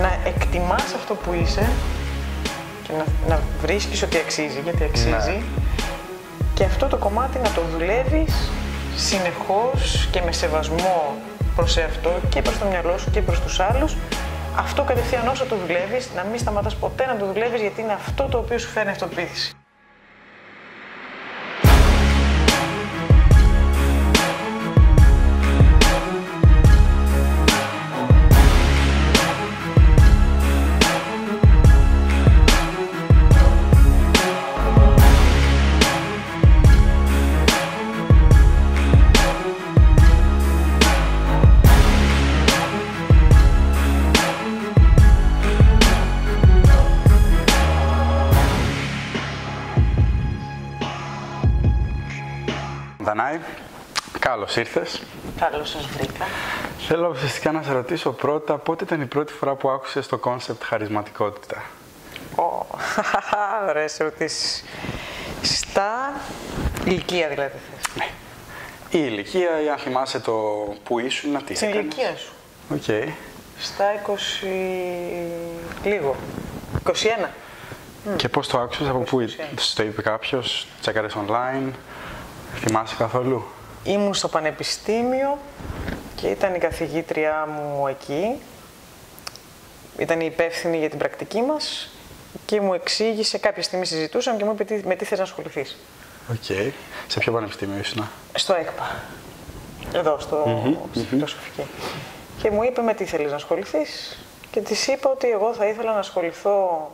να 0.00 0.18
εκτιμάς 0.24 0.94
αυτό 0.94 1.14
που 1.14 1.32
είσαι 1.32 1.70
και 2.82 2.92
να, 2.98 3.04
να 3.28 3.40
βρίσκεις 3.62 4.02
ότι 4.02 4.16
αξίζει, 4.16 4.60
γιατί 4.60 4.84
αξίζει. 4.84 5.30
Ναι. 5.30 5.42
Και 6.54 6.64
αυτό 6.64 6.86
το 6.86 6.96
κομμάτι 6.96 7.38
να 7.38 7.50
το 7.50 7.62
δουλεύεις 7.72 8.50
συνεχώς 8.96 10.08
και 10.10 10.22
με 10.24 10.32
σεβασμό 10.32 11.14
προς 11.56 11.76
εαυτό 11.76 12.12
και 12.28 12.42
προς 12.42 12.58
το 12.58 12.64
μυαλό 12.64 12.98
σου 12.98 13.10
και 13.10 13.20
προς 13.20 13.40
τους 13.40 13.60
άλλους. 13.60 13.96
Αυτό 14.56 14.82
κατευθείαν 14.82 15.28
όσο 15.28 15.44
το 15.44 15.56
δουλεύεις, 15.56 16.08
να 16.16 16.24
μην 16.24 16.38
σταματάς 16.38 16.76
ποτέ 16.76 17.06
να 17.06 17.16
το 17.16 17.26
δουλεύεις 17.26 17.60
γιατί 17.60 17.80
είναι 17.80 17.92
αυτό 17.92 18.24
το 18.24 18.38
οποίο 18.38 18.58
σου 18.58 18.68
φέρνει 18.68 18.90
αυτοποίθηση. 18.90 19.52
Δανάη, 53.30 53.40
καλώς 54.18 54.56
ήρθες. 54.56 55.02
Καλώς 55.40 55.68
σας 55.70 55.86
βρήκα. 55.86 56.24
Θέλω 56.78 57.08
ουσιαστικά 57.08 57.52
να 57.52 57.62
σε 57.62 57.72
ρωτήσω 57.72 58.10
πρώτα 58.12 58.56
πότε 58.58 58.84
ήταν 58.84 59.00
η 59.00 59.06
πρώτη 59.06 59.32
φορά 59.32 59.54
που 59.54 59.68
άκουσες 59.70 60.06
το 60.06 60.18
concept 60.18 60.62
χαρισματικότητα; 60.64 61.62
Ω, 62.36 62.66
Ωραίες 63.68 64.00
ερωτήσεις. 64.00 64.64
Στα 65.42 66.12
ηλικία 66.84 67.28
δηλαδή 67.28 67.52
θες. 67.70 67.94
Ναι. 67.96 68.04
Η 69.00 69.04
ηλικία 69.06 69.62
ή 69.64 69.68
αν 69.68 69.78
θυμάσαι 69.78 70.20
το 70.20 70.32
που 70.84 70.98
ήσουν, 70.98 71.44
τι 71.44 71.54
Στην 71.54 71.68
έκανες. 71.68 71.84
ηλικία 71.84 72.16
σου. 72.16 72.32
Οκ. 72.74 73.14
Στα 73.58 73.84
20... 74.06 74.46
λίγο. 75.84 76.16
21. 76.86 76.92
Και 78.16 78.28
πώς 78.28 78.48
το 78.48 78.58
άκουσες, 78.58 78.88
από 78.88 78.98
πού 78.98 79.18
ουσία. 79.18 79.48
το 79.74 79.82
είπε 79.82 80.02
κάποιος, 80.02 80.66
τσέκαρες 80.80 81.16
online, 81.26 81.70
θυμάσαι 82.54 82.94
καθόλου; 82.98 83.44
Ήμουν 83.84 84.14
στο 84.14 84.28
πανεπιστήμιο 84.28 85.38
και 86.14 86.26
ήταν 86.28 86.54
η 86.54 86.58
καθηγήτριά 86.58 87.46
μου 87.46 87.86
εκεί. 87.88 88.40
Ήταν 89.98 90.20
η 90.20 90.26
υπεύθυνη 90.32 90.78
για 90.78 90.88
την 90.90 90.98
πρακτική 90.98 91.42
μας 91.42 91.90
και 92.46 92.60
μου 92.60 92.74
εξήγησε, 92.74 93.38
κάποια 93.38 93.62
στιγμή 93.62 93.86
συζητούσαμε 93.86 94.38
και 94.38 94.44
μου 94.44 94.50
είπε 94.52 94.64
τι- 94.64 94.86
με 94.86 94.94
τι 94.94 95.04
θες 95.04 95.18
να 95.18 95.24
ασχοληθείς. 95.24 95.78
Οκ. 96.30 96.44
Σε 97.06 97.18
ποιο 97.18 97.32
πανεπιστήμιο 97.32 97.78
ήσουν. 97.78 98.08
Στο 98.34 98.54
ΕΚΠΑ. 98.54 98.90
Εδώ, 99.94 100.18
στο, 100.20 100.62
στη 100.94 101.04
φιλοσοφική. 101.04 101.62
Και 102.42 102.50
μου 102.50 102.62
είπε 102.62 102.80
με 102.82 102.94
τι 102.94 103.04
θέλεις 103.04 103.30
να 103.30 103.36
ασχοληθείς; 103.36 104.18
Και 104.50 104.60
της 104.60 104.86
είπα 104.86 105.10
ότι 105.10 105.30
εγώ 105.30 105.54
θα 105.54 105.66
ήθελα 105.66 105.92
να 105.92 105.98
ασχοληθώ, 105.98 106.90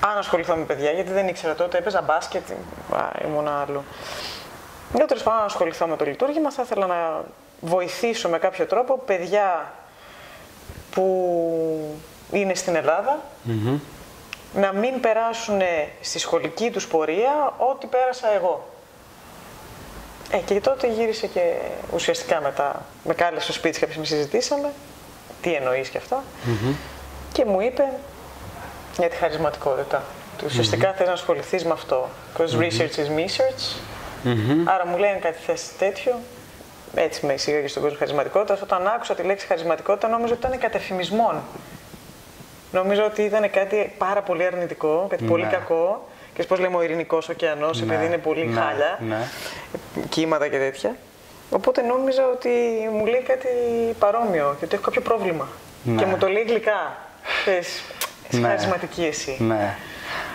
αν 0.00 0.18
ασχοληθώ 0.18 0.56
με 0.56 0.64
παιδιά, 0.64 0.90
γιατί 0.90 1.10
δεν 1.10 1.28
ήξερα 1.28 1.54
τότε, 1.54 1.78
έπαιζα 1.78 2.02
μπάσκετ, 2.02 2.50
α, 2.92 3.10
ήμουν 3.26 3.48
άλλο. 3.48 3.84
Λέω 4.94 5.06
τέλος 5.06 5.22
πάντων 5.22 5.38
να 5.38 5.44
ασχοληθώ 5.44 5.86
με 5.86 5.96
το 5.96 6.04
λειτουργήμα, 6.04 6.50
θα 6.50 6.62
ήθελα 6.62 6.86
να 6.86 7.24
βοηθήσω 7.60 8.28
με 8.28 8.38
κάποιο 8.38 8.66
τρόπο 8.66 8.98
παιδιά 8.98 9.72
που 10.90 11.98
είναι 12.32 12.54
στην 12.54 12.74
Ελλάδα 12.74 13.20
να 14.54 14.72
μην 14.72 15.00
περάσουν 15.00 15.60
στη 16.00 16.18
σχολική 16.18 16.70
τους 16.70 16.86
πορεία 16.86 17.54
ό,τι 17.58 17.86
πέρασα 17.86 18.32
εγώ. 18.34 18.68
Ε, 20.30 20.36
και 20.36 20.60
τότε 20.60 20.86
γύρισε 20.86 21.26
και 21.26 21.54
ουσιαστικά 21.94 22.40
μετά 22.40 22.84
με 23.04 23.14
κάλεσε 23.14 23.42
στο 23.42 23.52
σπίτι 23.52 23.78
κάποια 23.78 23.94
στιγμή 23.94 24.06
συζητήσαμε 24.06 24.72
τι 25.42 25.54
εννοείς 25.54 25.88
και 25.88 25.98
αυτά 25.98 26.22
και 27.32 27.44
μου 27.44 27.60
είπε 27.60 27.92
για 28.98 29.08
τη 29.08 29.16
χαρισματικότητα. 29.16 30.02
Του 30.38 30.44
ουσιαστικά 30.48 30.92
θες 30.92 31.06
να 31.06 31.12
ασχοληθείς 31.12 31.64
με 31.64 31.72
αυτό. 31.72 32.08
Because 32.36 32.58
research 32.58 32.96
is 32.96 33.08
research. 33.08 33.62
Άρα 34.64 34.86
μου 34.86 34.96
λένε 34.98 35.18
κάτι 35.18 35.38
θες 35.46 35.70
τέτοιο. 35.78 36.18
Έτσι 36.94 37.26
με 37.26 37.32
εισήγαγε 37.32 37.68
στον 37.68 37.82
κόσμο 37.82 37.98
χαρισματικότητας. 37.98 38.62
Όταν 38.62 38.86
άκουσα 38.86 39.14
τη 39.14 39.22
λέξη 39.22 39.46
χαρισματικότητα 39.46 40.08
νόμιζα 40.08 40.34
ότι 40.34 40.46
ήταν 40.46 40.58
κατεφημισμόν. 40.58 41.42
Νομίζω 42.72 43.04
ότι 43.04 43.22
ήταν 43.22 43.50
κάτι 43.50 43.92
πάρα 43.98 44.22
πολύ 44.22 44.44
αρνητικό, 44.44 45.06
κάτι 45.10 45.24
πολύ 45.24 45.44
Ναι. 45.44 45.50
κακό. 45.50 46.08
Και 46.34 46.42
πώς 46.42 46.58
λέμε 46.58 46.76
ο 46.76 46.82
ειρηνικός 46.82 47.28
ωκεανός, 47.28 47.80
Ναι, 47.80 47.92
επειδή 47.94 48.06
είναι 48.06 48.18
πολύ 48.18 48.46
ναι, 48.46 48.60
χάλια, 48.60 48.98
ναι. 49.08 49.16
κύματα 50.08 50.48
και 50.48 50.58
τέτοια. 50.58 50.96
Οπότε 51.50 51.82
νόμιζα 51.82 52.26
ότι 52.26 52.48
μου 52.92 53.06
λέει 53.06 53.22
κάτι 53.22 53.48
παρόμοιο 53.98 54.56
και 54.58 54.64
ότι 54.64 54.74
έχω 54.74 54.84
κάποιο 54.84 55.00
πρόβλημα. 55.00 55.48
Ναι. 55.82 55.96
Και 56.02 56.06
μου 56.06 56.16
το 56.18 56.28
λέει 56.28 56.42
γλυκά. 56.42 56.96
Θες, 57.44 57.82
είσαι 58.30 58.40
Ναι. 58.40 58.48
χαρισματική 58.48 59.04
εσύ. 59.04 59.36
Ναι. 59.40 59.76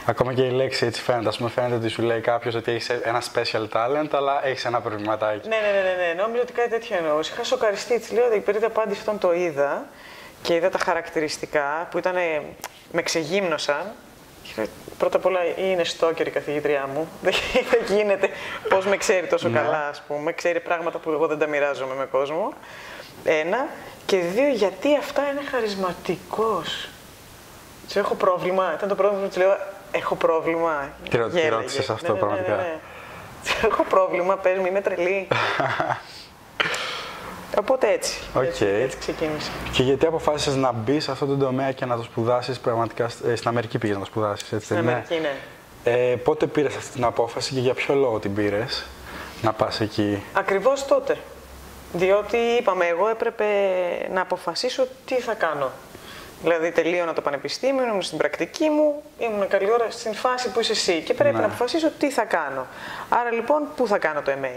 Ακόμα 0.06 0.34
και 0.34 0.42
η 0.42 0.50
λέξη 0.52 0.86
έτσι 0.86 1.02
φαίνεται. 1.02 1.30
Α 1.30 1.32
πούμε, 1.38 1.50
φαίνεται 1.50 1.76
ότι 1.76 1.88
σου 1.88 2.02
λέει 2.02 2.20
κάποιος 2.20 2.56
ότι 2.56 2.72
έχεις 2.72 2.90
ένα 2.90 3.22
special 3.34 3.68
talent, 3.74 4.08
αλλά 4.12 4.46
έχεις 4.48 4.66
ένα 4.66 4.82
προβληματάκι. 4.82 5.48
Ναι, 5.48 5.56
ναι, 5.56 5.72
ναι, 5.72 5.96
ναι, 5.96 6.14
ναι. 6.14 6.22
Νόμιζα 6.22 6.42
ότι 6.42 6.54
κάτι 6.54 6.70
τέτοιο 6.70 6.98
εννοώ. 6.98 7.20
Είχα 7.20 7.44
σοκαριστεί. 7.44 7.94
Έτσι 7.94 8.14
λέω, 8.14 8.34
η 8.34 8.40
περίοδο 8.40 8.68
απάντηση 8.68 9.02
όταν 9.02 9.20
το 9.20 9.34
είδα 9.34 9.86
και 10.42 10.54
είδα 10.54 10.70
τα 10.70 10.78
χαρακτηριστικά 10.78 11.88
που 11.92 11.98
ήταν. 11.98 12.16
με 12.92 13.02
ξεγύμνωσαν. 13.02 13.92
Και 14.44 14.50
λέω, 14.58 14.66
Πρώτα 14.98 15.18
απ' 15.18 15.26
όλα 15.26 15.40
είναι 15.58 15.84
στόκερ 15.84 16.28
η 16.28 16.30
καθηγήτριά 16.30 16.90
μου. 16.94 17.08
Δεν 17.24 17.34
δεν 17.70 17.98
γίνεται 17.98 18.30
πώς 18.70 18.86
με 18.86 18.98
ξέρει 18.98 19.28
τόσο 19.28 19.50
Ναι. 19.50 19.60
καλά, 19.60 19.88
ας 19.88 20.02
πούμε. 20.08 20.32
Ξέρει 20.34 20.60
πράγματα 20.60 20.98
που 20.98 21.12
εγώ 21.12 21.28
δεν 21.28 21.38
τα 21.40 21.48
μοιράζομαι 21.48 21.94
με 21.96 22.06
κόσμο. 22.06 22.54
Ένα. 23.24 23.68
Και 24.06 24.18
δύο, 24.18 24.48
γιατί 24.48 24.98
αυτά 24.98 25.22
είναι 25.32 25.42
χαρισματικός. 25.52 26.90
Τη 27.94 28.00
έχω 28.00 28.16
πρόβλημα. 28.16 28.74
Ήταν 28.76 28.90
το 28.90 28.96
πρόβλημα 28.96 29.24
που 29.24 29.30
τη 29.30 29.38
λέω: 29.38 29.58
Έχω 29.92 30.16
πρόβλημα. 30.16 30.90
Τι 31.10 31.18
ρω- 31.18 31.28
τι 31.30 31.36
Γέλαγε. 31.40 31.56
ρώτησες 31.56 31.90
αυτό, 31.90 32.14
Ναι, 32.14 32.20
ναι, 32.20 32.26
ναι, 32.26 32.28
πραγματικά; 32.34 32.56
ναι, 32.56 32.62
ναι. 32.62 32.80
Της 33.44 33.64
Έχω 33.64 33.84
πρόβλημα, 33.84 34.36
πες 34.38 34.58
μου, 34.58 34.66
είμαι 34.66 34.82
τρελή. 34.82 35.28
Οπότε 37.60 37.92
έτσι. 37.92 38.20
Οκ. 38.34 38.44
Έτσι, 38.44 38.66
έτσι 38.66 38.98
ξεκίνησε. 38.98 39.52
Και 39.72 39.84
γιατί 39.84 40.06
αποφάσισες 40.06 40.56
να 40.56 40.72
μπεις 40.72 41.04
σε 41.04 41.12
αυτό 41.12 41.26
το 41.26 41.36
τομέα 41.36 41.72
και 41.72 41.86
να 41.86 41.96
το 41.96 42.04
σπουδάσεις 42.04 42.60
πραγματικά. 42.60 43.10
ε, 43.28 43.36
Στην 43.36 43.50
Αμερική 43.50 43.78
πήγες 43.78 43.96
να 43.96 44.02
το 44.02 44.08
σπουδάσεις, 44.10 44.52
έτσι 44.52 44.66
Στην 44.66 44.76
δεν 44.76 44.86
είναι; 44.86 44.94
Αμερική, 44.94 45.20
ναι. 45.84 45.92
Ε, 46.12 46.16
πότε 46.16 46.48
πήρες 46.48 46.76
αυτή 46.76 46.92
την 46.92 47.04
απόφαση 47.04 47.54
και 47.54 47.60
για 47.60 47.74
ποιο 47.74 47.96
λόγο 47.96 48.20
την 48.20 48.34
πήρες 48.34 48.86
να 49.42 49.54
πας 49.54 49.80
εκεί; 49.80 50.24
Ακριβώς 50.34 50.86
τότε. 50.86 51.18
Διότι 51.94 52.38
είπαμε, 52.38 52.86
εγώ 52.86 53.08
έπρεπε 53.08 53.46
να 54.14 54.22
αποφασίσω 54.22 54.88
τι 55.06 55.16
θα 55.16 55.34
κάνω. 55.34 55.72
Δηλαδή, 56.44 56.72
τελείωνα 56.72 57.14
το 57.14 57.22
πανεπιστήμιο, 57.22 57.84
ήμουν 57.84 58.02
στην 58.02 58.18
πρακτική 58.18 58.70
μου, 58.70 59.04
ήμουν 59.20 59.48
καλή 59.48 59.72
ώρα 59.72 59.86
στην 59.90 60.14
φάση 60.14 60.50
που 60.52 60.60
είσαι 60.60 60.72
εσύ 60.72 61.02
και 61.02 61.14
πρέπει 61.14 61.36
Ναι. 61.36 61.40
να 61.42 61.46
αποφασίσω 61.46 61.92
τι 62.00 62.10
θα 62.12 62.24
κάνω. 62.24 62.66
Άρα 63.10 63.32
λοιπόν, 63.32 63.62
πού 63.76 63.88
θα 63.88 63.98
κάνω 63.98 64.22
το 64.22 64.32
MA. 64.42 64.56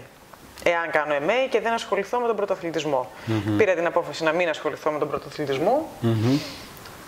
Εάν 0.62 0.90
κάνω 0.90 1.14
MA 1.26 1.48
και 1.50 1.60
δεν 1.60 1.72
ασχοληθώ 1.72 2.18
με 2.18 2.26
τον 2.26 2.36
πρωτοαθλητισμό. 2.36 3.10
Πήρα 3.56 3.74
την 3.74 3.86
απόφαση 3.86 4.24
να 4.24 4.32
μην 4.32 4.48
ασχοληθώ 4.48 4.90
με 4.90 4.98
τον 4.98 5.08
πρωτοαθλητισμό. 5.08 5.88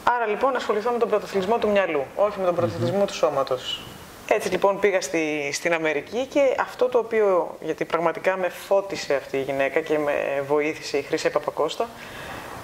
Άρα 0.05 0.27
λοιπόν, 0.27 0.57
ασχοληθώ 0.57 0.91
με 0.91 0.99
τον 0.99 1.09
πρωτοαθλητισμό 1.09 1.59
του 1.59 1.69
μυαλού, 1.71 2.03
όχι 2.17 2.39
με 2.39 2.45
τον 2.45 2.55
πρωτοαθλητισμό 2.55 3.05
του 3.05 3.15
σώματος. 3.15 3.83
Έτσι 4.29 4.49
λοιπόν 4.49 4.79
πήγα 4.81 5.01
στη, 5.01 5.51
στην 5.53 5.75
Αμερική 5.75 6.27
και 6.27 6.41
αυτό 6.61 6.89
το 6.89 6.99
οποίο, 6.99 7.57
γιατί 7.61 7.85
πραγματικά 7.85 8.37
με 8.37 8.49
φώτισε 8.49 9.15
αυτή 9.15 9.37
η 9.37 9.41
γυναίκα 9.41 9.81
και 9.81 9.99
με 9.99 10.45
βοήθησε 10.49 10.99
η 10.99 11.03
Χρύσα 11.03 11.31
Παπακώστα, 11.31 11.89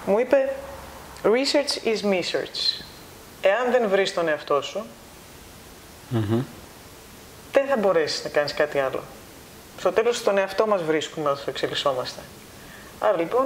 μου 0.05 0.19
είπε 0.19 0.49
«Research 1.23 1.85
is 1.85 2.03
research». 2.03 2.83
Εάν 3.41 3.71
δεν 3.71 3.89
βρεις 3.89 4.13
τον 4.13 4.27
εαυτό 4.27 4.61
σου, 4.61 4.85
δεν 7.51 7.67
θα 7.67 7.77
μπορέσεις 7.77 8.23
να 8.23 8.29
κάνεις 8.29 8.53
κάτι 8.53 8.79
άλλο. 8.79 9.03
Στο 9.77 9.91
τέλος 9.91 10.23
τον 10.23 10.37
εαυτό 10.37 10.67
μας 10.67 10.83
βρίσκουμε 10.83 11.29
όσο 11.29 11.43
εξελισσόμαστε. 11.47 12.19
Άρα 12.99 13.17
λοιπόν, 13.17 13.45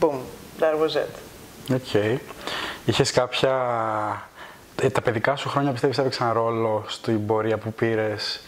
boom, 0.00 0.18
that 0.60 0.74
was 0.80 0.96
it. 0.96 1.74
Οκ. 1.74 2.18
Είχες 2.84 3.10
κάποια... 3.10 3.52
ε, 4.82 4.90
τα 4.90 5.00
παιδικά 5.00 5.36
σου 5.36 5.48
χρόνια 5.48 5.72
πιστεύεις 5.72 5.98
έπαιξαν 5.98 6.32
ρόλο 6.32 6.84
στην 6.88 7.26
πορεία 7.26 7.58
που 7.58 7.72
πήρες 7.72 8.40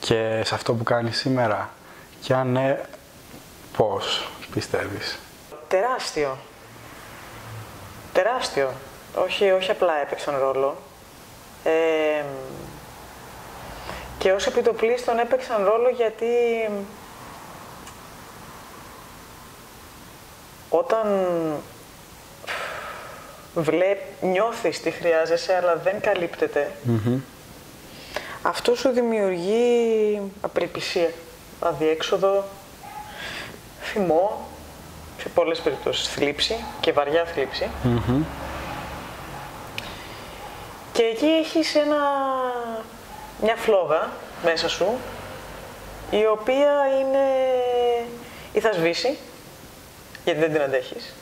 και 0.00 0.42
σε 0.44 0.54
αυτό 0.54 0.74
που 0.74 0.84
κάνεις 0.84 1.18
σήμερα; 1.18 1.70
Και 2.20 2.34
αν 2.34 2.52
ναι, 2.52 2.80
πώς 3.76 4.28
πιστεύεις; 4.52 5.18
Τεράστιο. 5.68 6.38
Τεράστιο. 8.22 8.72
Όχι, 9.14 9.50
όχι 9.50 9.70
απλά 9.70 10.00
έπαιξαν 10.00 10.38
ρόλο. 10.38 10.76
Ε, 11.64 12.24
και 14.18 14.32
ως 14.32 14.46
επί 14.46 14.63
το 14.63 14.74
πλείστον 14.74 15.18
έπαιξαν 15.18 15.64
ρόλο 15.64 15.88
γιατί 15.88 16.26
όταν 20.68 21.06
βλέπ, 23.54 24.00
νιώθεις 24.20 24.80
τι 24.80 24.90
χρειάζεσαι, 24.90 25.56
αλλά 25.56 25.76
δεν 25.76 26.00
καλύπτεται, 26.00 26.70
αυτό 28.42 28.74
σου 28.74 28.88
δημιουργεί 28.88 30.20
απελπισία, 30.40 31.10
αδιέξοδο, 31.60 32.44
θυμό, 33.82 34.48
σε 35.18 35.28
πολλές 35.28 35.60
περιπτώσεις 35.60 36.08
θλίψη 36.08 36.56
και 36.80 36.92
βαριά 36.92 37.26
Και 40.92 41.02
εκεί 41.02 41.26
έχεις 41.26 41.74
ένα, 41.74 41.96
μια 43.42 43.56
φλόγα 43.56 44.10
μέσα 44.44 44.68
σου, 44.68 44.86
η 46.10 46.26
οποία 46.26 46.72
είναι 47.00 47.26
ή 48.52 48.60
θα 48.60 48.72
σβήσει, 48.72 49.18
γιατί 50.24 50.40
δεν 50.40 50.52
την 50.52 50.62
αντεχεις 50.62 51.14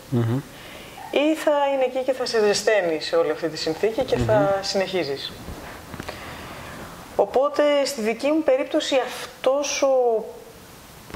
ή 1.11 1.35
θα 1.35 1.53
είναι 1.73 1.85
εκεί 1.85 2.05
και 2.05 2.13
θα 2.13 2.27
σε 2.27 2.41
ζεσταίνει 2.41 3.01
σε 3.01 3.17
όλη 3.17 3.31
αυτή 3.31 3.49
τη 3.49 3.57
συνθήκη 3.57 4.05
και 4.05 4.17
θα 4.17 4.59
συνεχίζεις. 4.63 5.33
Οπότε 7.17 7.63
στη 7.85 8.01
δική 8.01 8.27
μου 8.27 8.43
περίπτωση 8.43 8.97
αυτός 9.07 9.83
ο 9.83 10.25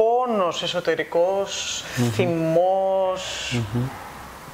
πόνος 0.00 0.62
εσωτερικός, 0.62 1.82
mm-hmm. 1.84 2.10
θυμός, 2.12 3.54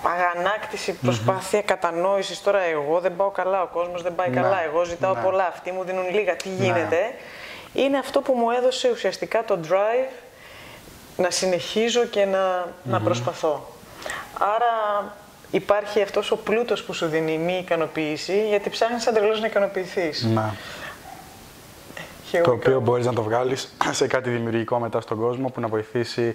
αγανάκτηση, 0.02 0.92
προσπάθεια 0.92 1.62
κατανόησης. 1.62 2.42
Τώρα 2.42 2.60
εγώ 2.60 3.00
δεν 3.00 3.16
πάω 3.16 3.30
καλά, 3.30 3.62
ο 3.62 3.66
κόσμος 3.66 4.02
δεν 4.02 4.14
πάει 4.14 4.30
καλά, 4.30 4.62
εγώ 4.64 4.84
ζητάω 4.84 5.14
ναι. 5.14 5.20
πολλά, 5.20 5.46
αυτοί 5.46 5.72
μου 5.72 5.84
δίνουν 5.84 6.10
λίγα, 6.10 6.36
τι 6.36 6.48
γίνεται; 6.48 7.14
Είναι 7.72 7.98
αυτό 7.98 8.20
που 8.20 8.32
μου 8.32 8.50
έδωσε 8.50 8.90
ουσιαστικά 8.90 9.44
το 9.44 9.58
drive 9.68 10.10
να 11.16 11.30
συνεχίζω 11.30 12.04
και 12.04 12.24
να, 12.24 12.66
να 12.82 13.00
προσπαθώ. 13.00 13.68
Άρα 14.38 15.04
υπάρχει 15.50 16.02
αυτός 16.02 16.30
ο 16.30 16.36
πλούτος 16.36 16.82
που 16.82 16.92
σου 16.92 17.06
δίνει 17.06 17.32
η 17.32 17.38
μη 17.38 17.58
ικανοποίηση, 17.58 18.48
γιατί 18.48 18.70
ψάχνεις 18.70 19.02
σαν 19.02 19.14
να 19.40 19.46
ικανοποιηθείς. 19.46 20.26
Ναι 22.32 22.40
το 22.40 22.50
οποίο 22.50 22.80
μπορείς 22.80 23.06
να 23.06 23.12
το 23.12 23.22
βγάλεις 23.22 23.74
σε 23.90 24.06
κάτι 24.06 24.30
δημιουργικό 24.30 24.78
μετά 24.78 25.00
στον 25.00 25.18
κόσμο 25.18 25.48
που 25.48 25.60
να 25.60 25.68
βοηθήσει 25.68 26.34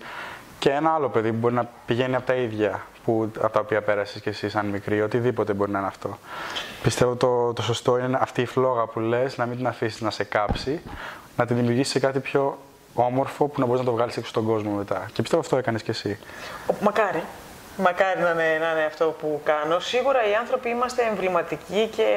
και 0.60 0.70
ένα 0.70 0.94
άλλο 0.94 1.10
παιδί 1.10 1.30
που 1.32 1.38
μπορεί 1.38 1.54
να 1.54 1.70
πηγαίνει 1.86 2.16
από 2.16 2.26
τα 2.26 2.34
ίδια 2.34 2.86
που, 3.06 3.32
από 3.40 3.54
τα 3.54 3.60
οποία 3.60 3.82
πέρασες 3.82 4.22
και 4.22 4.30
εσύ 4.30 4.50
σαν 4.50 4.66
μικρή, 4.66 5.02
οτιδήποτε 5.02 5.54
μπορεί 5.54 5.72
να 5.72 5.78
είναι 5.80 5.88
αυτό. 5.88 6.18
Πιστεύω 6.84 7.16
το, 7.16 7.54
το 7.54 7.62
σωστό 7.62 7.98
είναι 7.98 8.18
αυτή 8.22 8.42
η 8.42 8.46
φλόγα 8.46 8.86
που 8.86 9.00
λες 9.00 9.38
να 9.38 9.46
μην 9.46 9.58
την 9.58 9.68
αφήσεις 9.68 10.02
να 10.02 10.10
σε 10.10 10.24
κάψει, 10.24 10.82
να 11.38 11.46
την 11.46 11.56
δημιουργήσεις 11.56 11.92
σε 11.92 12.00
κάτι 12.00 12.20
πιο 12.20 12.58
όμορφο 12.94 13.48
που 13.48 13.60
να 13.60 13.66
μπορείς 13.66 13.80
να 13.80 13.86
το 13.86 13.92
βγάλεις 13.92 14.18
έξω 14.18 14.30
στον 14.30 14.46
κόσμο 14.46 14.72
μετά. 14.72 15.10
Και 15.14 15.22
πιστεύω 15.22 15.42
αυτό 15.42 15.58
έκανες 15.58 15.84
και 15.84 15.92
εσύ. 15.92 16.20
Μακάρι. 16.82 17.24
Μακάρι 17.78 18.20
να 18.20 18.30
είναι, 18.30 18.58
να 18.60 18.72
είναι 18.72 18.86
αυτό 18.88 19.16
που 19.20 19.42
κάνω. 19.44 19.80
Σίγουρα 19.80 20.30
οι 20.30 20.36
άνθρωποι 20.36 20.70
είμαστε 20.70 21.04
εμβληματικοί 21.04 21.90
και 21.96 22.08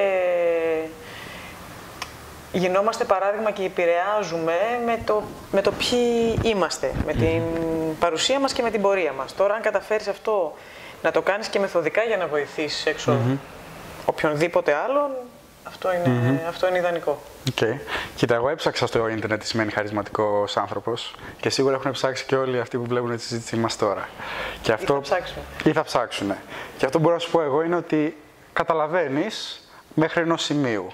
γινόμαστε 2.55 3.05
παράδειγμα 3.05 3.51
και 3.51 3.63
επηρεάζουμε 3.65 4.55
με 4.87 4.99
το, 5.05 5.23
με 5.53 5.61
το 5.61 5.73
ποιοι 5.73 6.39
είμαστε, 6.43 6.93
με 7.07 7.13
την 7.13 7.43
παρουσία 7.99 8.41
μας 8.41 8.53
και 8.53 8.63
με 8.63 8.71
την 8.71 8.83
πορεία 8.83 9.13
μας. 9.13 9.35
Τώρα 9.35 9.55
αν 9.55 9.63
καταφέρεις 9.63 10.09
αυτό 10.09 10.55
να 11.03 11.11
το 11.11 11.23
κάνεις 11.23 11.49
και 11.49 11.59
μεθοδικά 11.59 12.03
για 12.03 12.17
να 12.17 12.27
βοηθήσεις 12.27 12.87
έξω 12.87 13.19
οποιονδήποτε 14.05 14.75
άλλον, 14.75 15.11
αυτό 15.65 15.93
είναι, 15.93 16.45
αυτό 16.49 16.69
είναι 16.69 16.79
ιδανικό. 16.79 17.19
Okay. 17.55 17.79
Κοίτα, 18.17 18.35
εγώ 18.35 18.49
έψαξα 18.49 18.87
στο 18.87 19.09
ίντερνετ 19.09 19.41
τι 19.41 19.47
σημαίνει 19.47 19.71
χαρισματικός 19.71 20.57
άνθρωπος 20.57 21.15
και 21.41 21.51
σίγουρα 21.51 21.75
έχουν 21.75 21.91
ψάξει 21.91 22.25
και 22.25 22.37
όλοι 22.37 22.61
αυτοί 22.61 22.77
που 22.77 22.85
βλέπουν 22.85 23.17
τη 23.17 23.23
συζήτησή 23.23 23.57
μας 23.57 23.77
τώρα. 23.77 24.09
Και 24.63 24.73
αυτό... 24.73 24.93
Ή 24.93 24.97
θα 24.97 25.01
ψάξουν. 25.01 25.43
Ή 25.65 25.73
θα 25.73 25.83
ψάξουν. 25.83 26.35
Και 26.79 26.85
αυτό 26.85 26.99
που 26.99 27.03
μπορώ 27.03 27.15
να 27.15 27.21
σου 27.21 27.31
πω 27.31 27.43
εγώ 27.43 27.63
είναι 27.63 27.77
ότι 27.77 28.17
καταλαβαίνεις 28.53 29.69
μέχρι 29.95 30.21
ενός 30.21 30.43
σημείου. 30.43 30.93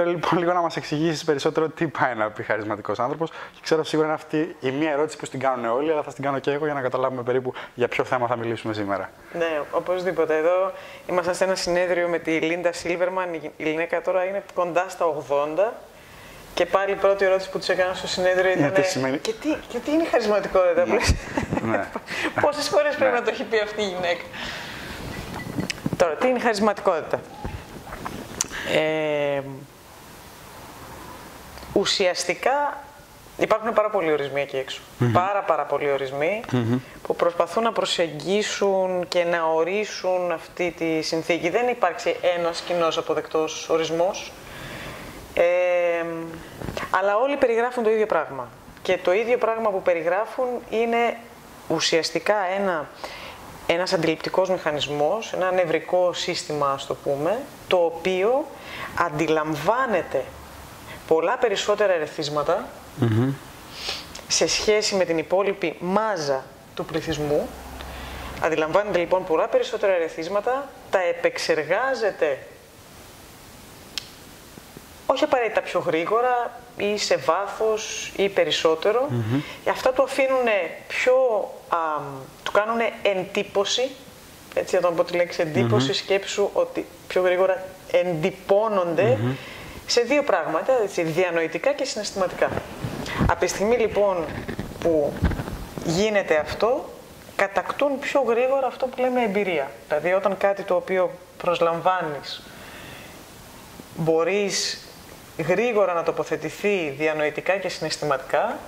Θέλω 0.00 0.10
λοιπόν 0.10 0.38
λίγο 0.38 0.52
να 0.52 0.60
μας 0.60 0.76
εξηγήσει 0.76 1.24
περισσότερο 1.24 1.68
τι 1.68 1.86
πάει 1.86 2.14
να 2.14 2.30
πει 2.30 2.42
χαρισματικός 2.42 2.98
άνθρωπος. 2.98 3.30
Και 3.30 3.60
ξέρω 3.62 3.84
σίγουρα 3.84 4.06
είναι 4.06 4.16
αυτή 4.16 4.56
η 4.60 4.70
μία 4.70 4.90
ερώτηση 4.90 5.16
που 5.16 5.26
την 5.26 5.40
κάνουν 5.40 5.64
όλοι, 5.64 5.92
αλλά 5.92 6.02
θα 6.02 6.12
την 6.12 6.24
κάνω 6.24 6.38
και 6.38 6.50
εγώ 6.50 6.64
για 6.64 6.74
να 6.74 6.80
καταλάβουμε 6.80 7.22
περίπου 7.22 7.52
για 7.74 7.88
ποιο 7.88 8.04
θέμα 8.04 8.26
θα 8.26 8.36
μιλήσουμε 8.36 8.74
σήμερα. 8.74 9.10
Ναι, 9.32 9.60
οπωσδήποτε. 9.70 10.36
Εδώ 10.36 10.72
είμαστε 11.06 11.32
σε 11.32 11.44
ένα 11.44 11.54
συνέδριο 11.54 12.08
με 12.08 12.18
τη 12.18 12.30
Λίντα 12.30 12.72
Σίλβερμαν. 12.72 13.34
Η 13.34 13.52
γυναίκα 13.56 14.02
τώρα 14.02 14.24
είναι 14.24 14.42
κοντά 14.54 14.84
στα 14.88 15.06
80. 15.28 15.72
Και 16.54 16.66
πάλι 16.66 16.92
η 16.92 16.96
πρώτη 16.96 17.24
ερώτηση 17.24 17.50
που 17.50 17.58
του 17.58 17.72
έκανα 17.72 17.94
στο 17.94 18.06
συνέδριο 18.06 18.52
ήταν. 18.52 18.72
Τι 18.72 18.82
σημαίνει... 18.82 19.18
και, 19.18 19.32
τι, 19.40 19.48
και 19.68 19.78
τι 19.78 19.90
είναι 19.90 20.02
η 20.02 20.06
χαρισματικότητα, 20.06 20.86
ναι. 20.86 20.96
ναι. 21.70 21.86
Πόσες 22.42 22.68
φορές 22.68 22.94
πρέπει 22.94 23.12
ναι. 23.12 23.18
να 23.18 23.24
το 23.24 23.30
έχει 23.30 23.44
πει 23.44 23.58
αυτή 23.58 23.80
η 23.80 23.86
γυναίκα; 23.86 24.22
Τώρα, 25.96 26.14
τι 26.14 26.28
είναι 26.28 26.38
η 26.38 26.40
χαρισματικότητα; 26.40 27.20
Ε, 28.74 29.40
ουσιαστικά 31.78 32.76
υπάρχουν 33.38 33.72
πάρα 33.72 33.90
πολλοί 33.90 34.12
ορισμοί 34.12 34.40
εκεί 34.40 34.56
έξω. 34.56 34.80
Πάρα 35.12 35.42
πάρα 35.42 35.64
πολλοί 35.64 35.88
που 37.02 37.16
προσπαθούν 37.16 37.62
να 37.62 37.72
προσεγγίσουν 37.72 39.08
και 39.08 39.24
να 39.24 39.44
ορίσουν 39.44 40.32
αυτή 40.32 40.74
τη 40.78 41.02
συνθήκη. 41.02 41.48
Δεν 41.48 41.68
υπάρχει 41.68 42.16
ένας 42.36 42.60
κοινός 42.60 42.98
αποδεκτός 42.98 43.68
ορισμός. 43.68 44.32
Ε, 45.34 45.44
αλλά 46.90 47.16
όλοι 47.16 47.36
περιγράφουν 47.36 47.82
το 47.82 47.90
ίδιο 47.90 48.06
πράγμα. 48.06 48.48
Και 48.82 48.98
το 48.98 49.12
ίδιο 49.12 49.38
πράγμα 49.38 49.70
που 49.70 49.82
περιγράφουν 49.82 50.46
είναι 50.70 51.16
ουσιαστικά 51.68 52.34
ένα, 52.58 52.88
ένας 53.66 53.92
αντιληπτικός 53.92 54.50
μηχανισμός, 54.50 55.32
ένα 55.32 55.52
νευρικό 55.52 56.12
σύστημα, 56.12 56.70
ας 56.70 56.86
το 56.86 56.94
πούμε, 56.94 57.38
το 57.68 57.76
οποίο 57.76 58.46
αντιλαμβάνεται 58.98 60.24
πολλά 61.08 61.38
περισσότερα 61.38 61.92
σε 64.28 64.46
σχέση 64.46 64.94
με 64.94 65.04
την 65.04 65.18
υπόλοιπη 65.18 65.76
μάζα 65.80 66.44
του 66.74 66.84
πληθυσμού. 66.84 67.48
Αντιλαμβάνεται 68.42 68.98
λοιπόν 68.98 69.24
πολλά 69.24 69.48
περισσότερα 69.48 69.92
ερεθίσματα, 69.92 70.68
τα 70.90 70.98
επεξεργάζεται 70.98 72.38
όχι 75.06 75.24
απαραίτητα 75.24 75.60
πιο 75.60 75.80
γρήγορα 75.80 76.60
ή 76.76 76.96
σε 76.96 77.16
βάθος 77.16 78.12
ή 78.16 78.28
περισσότερο. 78.28 79.08
Mm-hmm. 79.10 79.42
Αυτά 79.70 79.92
του 79.92 80.02
αφήνουν 80.02 80.46
πιο, 80.88 81.14
α, 81.68 81.76
του 82.42 82.52
κάνουν 82.52 82.78
εντύπωση, 83.02 83.90
έτσι 84.54 84.74
να 84.74 84.80
τον 84.80 84.96
πω 84.96 85.04
τη 85.04 85.16
λέξη 85.16 85.40
εντύπωση, 85.40 85.92
σκέψου 85.92 86.50
ότι 86.52 86.86
πιο 87.08 87.22
γρήγορα 87.22 87.64
εντυπώνονται 87.90 89.18
σε 89.90 90.00
δύο 90.00 90.22
πράγματα, 90.22 90.72
έτσι, 90.82 91.02
διανοητικά 91.02 91.72
και 91.72 91.84
συναισθηματικά. 91.84 92.48
Από 93.28 93.40
τη 93.40 93.46
στιγμή 93.46 93.76
λοιπόν 93.76 94.24
που 94.80 95.12
γίνεται 95.84 96.36
αυτό, 96.38 96.92
κατακτούν 97.36 97.98
πιο 97.98 98.20
γρήγορα 98.20 98.66
αυτό 98.66 98.86
που 98.86 99.00
λέμε 99.00 99.22
εμπειρία. 99.22 99.70
Δηλαδή 99.88 100.12
όταν 100.12 100.36
κάτι 100.36 100.62
το 100.62 100.74
οποίο 100.74 101.10
προσλαμβάνεις 101.38 102.42
μπορείς 103.96 104.86
γρήγορα 105.48 105.92
να 105.92 106.02
τοποθετηθεί 106.02 106.94
διανοητικά 106.98 107.56
και 107.56 107.68
συναισθηματικά, 107.68 108.58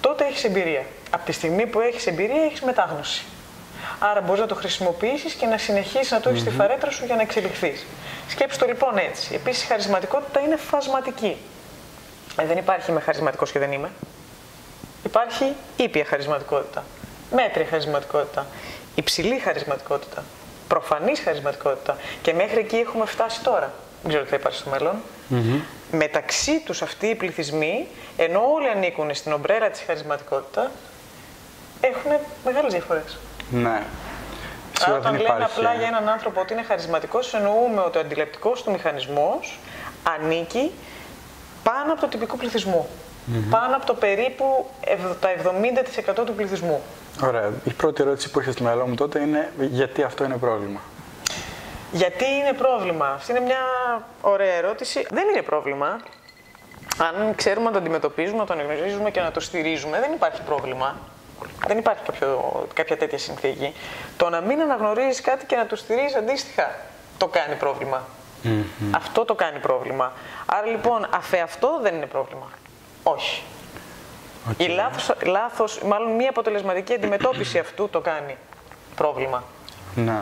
τότε 0.00 0.24
έχεις 0.24 0.44
εμπειρία. 0.44 0.82
Από 1.10 1.24
τη 1.24 1.32
στιγμή 1.32 1.66
που 1.66 1.80
έχεις 1.80 2.06
εμπειρία 2.06 2.42
έχεις 2.44 2.62
μετάγνωση. 2.62 3.24
Άρα 3.98 4.20
μπορείς 4.20 4.40
να 4.40 4.46
το 4.46 4.54
χρησιμοποιήσεις 4.54 5.32
και 5.32 5.46
να 5.46 5.58
συνεχίσεις 5.58 6.10
να 6.10 6.20
το 6.20 6.28
έχεις 6.28 6.40
στη 6.40 6.50
φαρέτρα 6.50 6.90
σου 6.90 7.04
για 7.04 7.14
να 7.16 7.22
εξελιχθείς. 7.22 7.86
Σκέψτε 8.28 8.64
το 8.64 8.70
λοιπόν 8.70 8.98
έτσι. 8.98 9.34
Επίσης, 9.34 9.62
η 9.62 9.66
χαρισματικότητα 9.66 10.40
είναι 10.40 10.56
φασματική. 10.56 11.36
Ε, 12.36 12.46
δεν 12.46 12.56
υπάρχει 12.56 12.90
είμαι 12.90 13.00
χαρισματικός 13.00 13.52
και 13.52 13.58
δεν 13.58 13.72
είμαι. 13.72 13.90
Υπάρχει 15.04 15.52
ήπια 15.76 16.04
χαρισματικότητα. 16.04 16.84
Μέτρια 17.34 17.66
χαρισματικότητα. 17.66 18.46
Υψηλή 18.94 19.38
χαρισματικότητα. 19.38 20.22
Προφανής 20.68 21.20
χαρισματικότητα. 21.20 21.96
Και 22.22 22.32
μέχρι 22.32 22.58
εκεί 22.58 22.76
έχουμε 22.76 23.06
φτάσει 23.06 23.42
τώρα. 23.42 23.72
Δεν 24.02 24.08
ξέρω 24.08 24.24
τι 24.24 24.30
θα 24.30 24.36
υπάρχει 24.36 24.58
στο 24.58 24.70
μέλλον. 24.70 24.94
Μεταξύ 25.90 26.60
τους 26.60 26.82
αυτοί 26.82 27.06
οι 27.06 27.14
πληθυσμοί, 27.14 27.88
ενώ 28.16 28.40
όλοι 28.54 28.68
ανήκουν 28.68 29.14
στην 29.14 29.32
ομπρέλα 29.32 29.70
της 29.70 29.82
χαρισματικότητας, 29.86 30.68
έχουν 31.80 32.10
μεγάλες 32.44 32.72
διαφορές. 32.72 33.18
Ναι. 33.50 33.82
Άρα, 34.80 34.96
όταν 34.96 35.16
λέμε 35.20 35.44
απλά 35.44 35.74
για 35.74 35.86
έναν 35.86 36.08
άνθρωπο 36.08 36.40
ότι 36.40 36.52
είναι 36.52 36.62
χαρισματικός, 36.62 37.34
εννοούμε 37.34 37.80
ότι 37.80 37.98
ο 37.98 38.00
αντιληπτικός 38.00 38.62
του 38.62 38.70
μηχανισμός 38.70 39.58
ανήκει 40.02 40.72
πάνω 41.62 41.92
από 41.92 42.00
το 42.00 42.06
τυπικό 42.06 42.36
πληθυσμό. 42.36 42.88
Πάνω 43.50 43.76
από 43.76 43.86
το 43.86 43.94
περίπου 43.94 44.70
τα 45.20 45.28
70% 46.20 46.24
του 46.26 46.34
πληθυσμού. 46.34 46.82
Ωραία. 47.22 47.52
Η 47.64 47.72
πρώτη 47.72 48.02
ερώτηση 48.02 48.30
που 48.30 48.40
έχει 48.40 48.50
στο 48.50 48.62
μυαλό 48.62 48.86
μου 48.86 48.94
τότε 48.94 49.20
είναι 49.20 49.52
γιατί 49.58 50.02
αυτό 50.02 50.24
είναι 50.24 50.36
πρόβλημα. 50.36 50.80
Γιατί 51.92 52.24
είναι 52.24 52.52
πρόβλημα. 52.52 53.06
Αυτή 53.06 53.30
είναι 53.30 53.40
μια 53.40 53.62
ωραία 54.20 54.52
ερώτηση. 54.52 55.06
Δεν 55.10 55.28
είναι 55.28 55.42
πρόβλημα. 55.42 56.00
Αν 56.98 57.34
ξέρουμε 57.34 57.66
να 57.66 57.72
το 57.72 57.78
αντιμετωπίζουμε, 57.78 58.38
να 58.38 58.46
το 58.46 58.52
αναγνωρίζουμε 58.52 59.10
και 59.10 59.20
να 59.20 59.30
το 59.30 59.40
στηρίζουμε, 59.40 60.00
δεν 60.00 60.12
υπάρχει 60.12 60.42
πρόβλημα. 60.42 60.96
Δεν 61.66 61.78
υπάρχει 61.78 62.02
κάποιο, 62.04 62.66
κάποια 62.74 62.96
τέτοια 62.96 63.18
συνθήκη. 63.18 63.72
Το 64.16 64.28
να 64.28 64.40
μην 64.40 64.60
αναγνωρίζεις 64.60 65.20
κάτι 65.20 65.46
και 65.46 65.56
να 65.56 65.66
το 65.66 65.76
στηρίζεις 65.76 66.14
αντίστοιχα, 66.14 66.70
το 67.18 67.26
κάνει 67.26 67.54
πρόβλημα. 67.54 68.04
Αυτό 68.90 69.24
το 69.24 69.34
κάνει 69.34 69.58
πρόβλημα. 69.58 70.12
Άρα 70.46 70.66
λοιπόν, 70.66 71.06
αφέ 71.10 71.40
αυτό 71.40 71.78
δεν 71.82 71.94
είναι 71.94 72.06
πρόβλημα. 72.06 72.48
Όχι. 73.02 73.42
Η 74.56 74.66
λάθος, 74.66 75.14
λάθος, 75.24 75.82
μάλλον 75.82 76.12
μία 76.12 76.30
αποτελεσματική 76.30 76.94
αντιμετώπιση 76.94 77.58
αυτού 77.58 77.88
το 77.88 78.00
κάνει 78.00 78.36
πρόβλημα. 78.94 79.44
Ναι. 79.94 80.18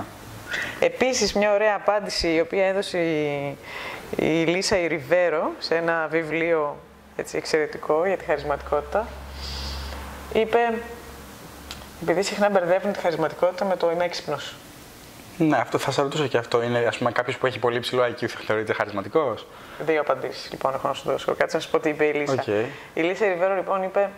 Επίσης, 0.81 1.33
μια 1.35 1.53
ωραία 1.53 1.75
απάντηση 1.75 2.33
η 2.33 2.41
οποία 2.41 2.67
έδωσε 2.67 2.99
η, 2.99 3.57
η 4.17 4.45
Λίσα 4.45 4.77
Ιριβέρο 4.79 5.51
σε 5.59 5.77
ένα 5.77 6.07
βιβλίο 6.11 6.77
έτσι, 7.17 7.37
εξαιρετικό 7.37 8.07
για 8.07 8.17
τη 8.17 8.25
χαρισματικότητα, 8.25 9.07
είπε, 10.33 10.59
επειδή 12.03 12.23
συχνά 12.23 12.49
μπερδεύουν 12.51 12.93
τη 12.93 12.99
χαρισματικότητα 12.99 13.65
με 13.65 13.77
το 13.77 13.91
είμαι 13.91 14.05
έξυπνος. 14.05 14.55
Ναι, 15.39 15.57
αυτό 15.57 15.79
θα 15.79 15.91
σα 15.91 16.03
ρωτούσα 16.03 16.27
και 16.27 16.39
αυτό. 16.39 16.63
Είναι 16.63 16.79
ας 16.79 16.99
πούμε 16.99 17.13
κάποιος 17.13 17.37
που 17.37 17.47
έχει 17.47 17.59
πολύ 17.59 17.81
ψηλό 17.81 18.03
IQ, 18.05 18.27
θα 18.27 18.41
θεωρείται 18.47 18.73
χαρισματικός; 18.73 19.47
Δύο 19.79 20.01
απαντήσεις 20.01 20.51
λοιπόν 20.51 20.75
έχω 20.75 20.89
να 20.89 20.95
σου 20.95 21.03
δώσω. 21.05 21.35
Κάτσε 21.35 21.57
να 21.57 21.63
σου 21.63 21.71
πω 21.71 21.81
τι 21.81 21.89
είπε 21.89 22.05
η 22.05 22.13
Λίσα. 22.13 22.45
Okay. 22.47 22.65
Η 22.95 23.01
Λίσα 23.01 23.27
Ιριβέρο 23.27 23.55
λοιπόν 23.55 23.83
είπε, 23.83 24.11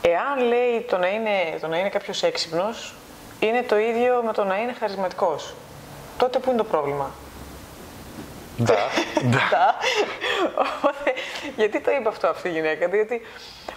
εάν 0.00 0.46
λέει 0.46 0.84
το 0.88 0.98
να 0.98 1.08
είναι, 1.08 1.30
το 1.60 1.66
να 1.66 1.78
είναι 1.78 1.88
κάποιος 1.88 2.22
έξυπνος, 2.22 2.94
είναι 3.40 3.62
το 3.62 3.78
ίδιο 3.78 4.22
με 4.26 4.32
το 4.32 4.44
να 4.44 4.58
είναι 4.58 4.72
χαρισματικός. 4.72 5.54
Τότε 6.16 6.38
πού 6.38 6.48
είναι 6.48 6.58
το 6.58 6.64
πρόβλημα; 6.64 7.10
Да. 8.58 8.78
Da. 9.36 9.74
Οπότε, 10.64 11.12
γιατί 11.56 11.80
το 11.80 11.90
είπε 11.90 12.08
αυτό 12.08 12.26
αυτή 12.26 12.48
η 12.48 12.50
γυναίκα, 12.50 12.88
διότι 12.88 13.20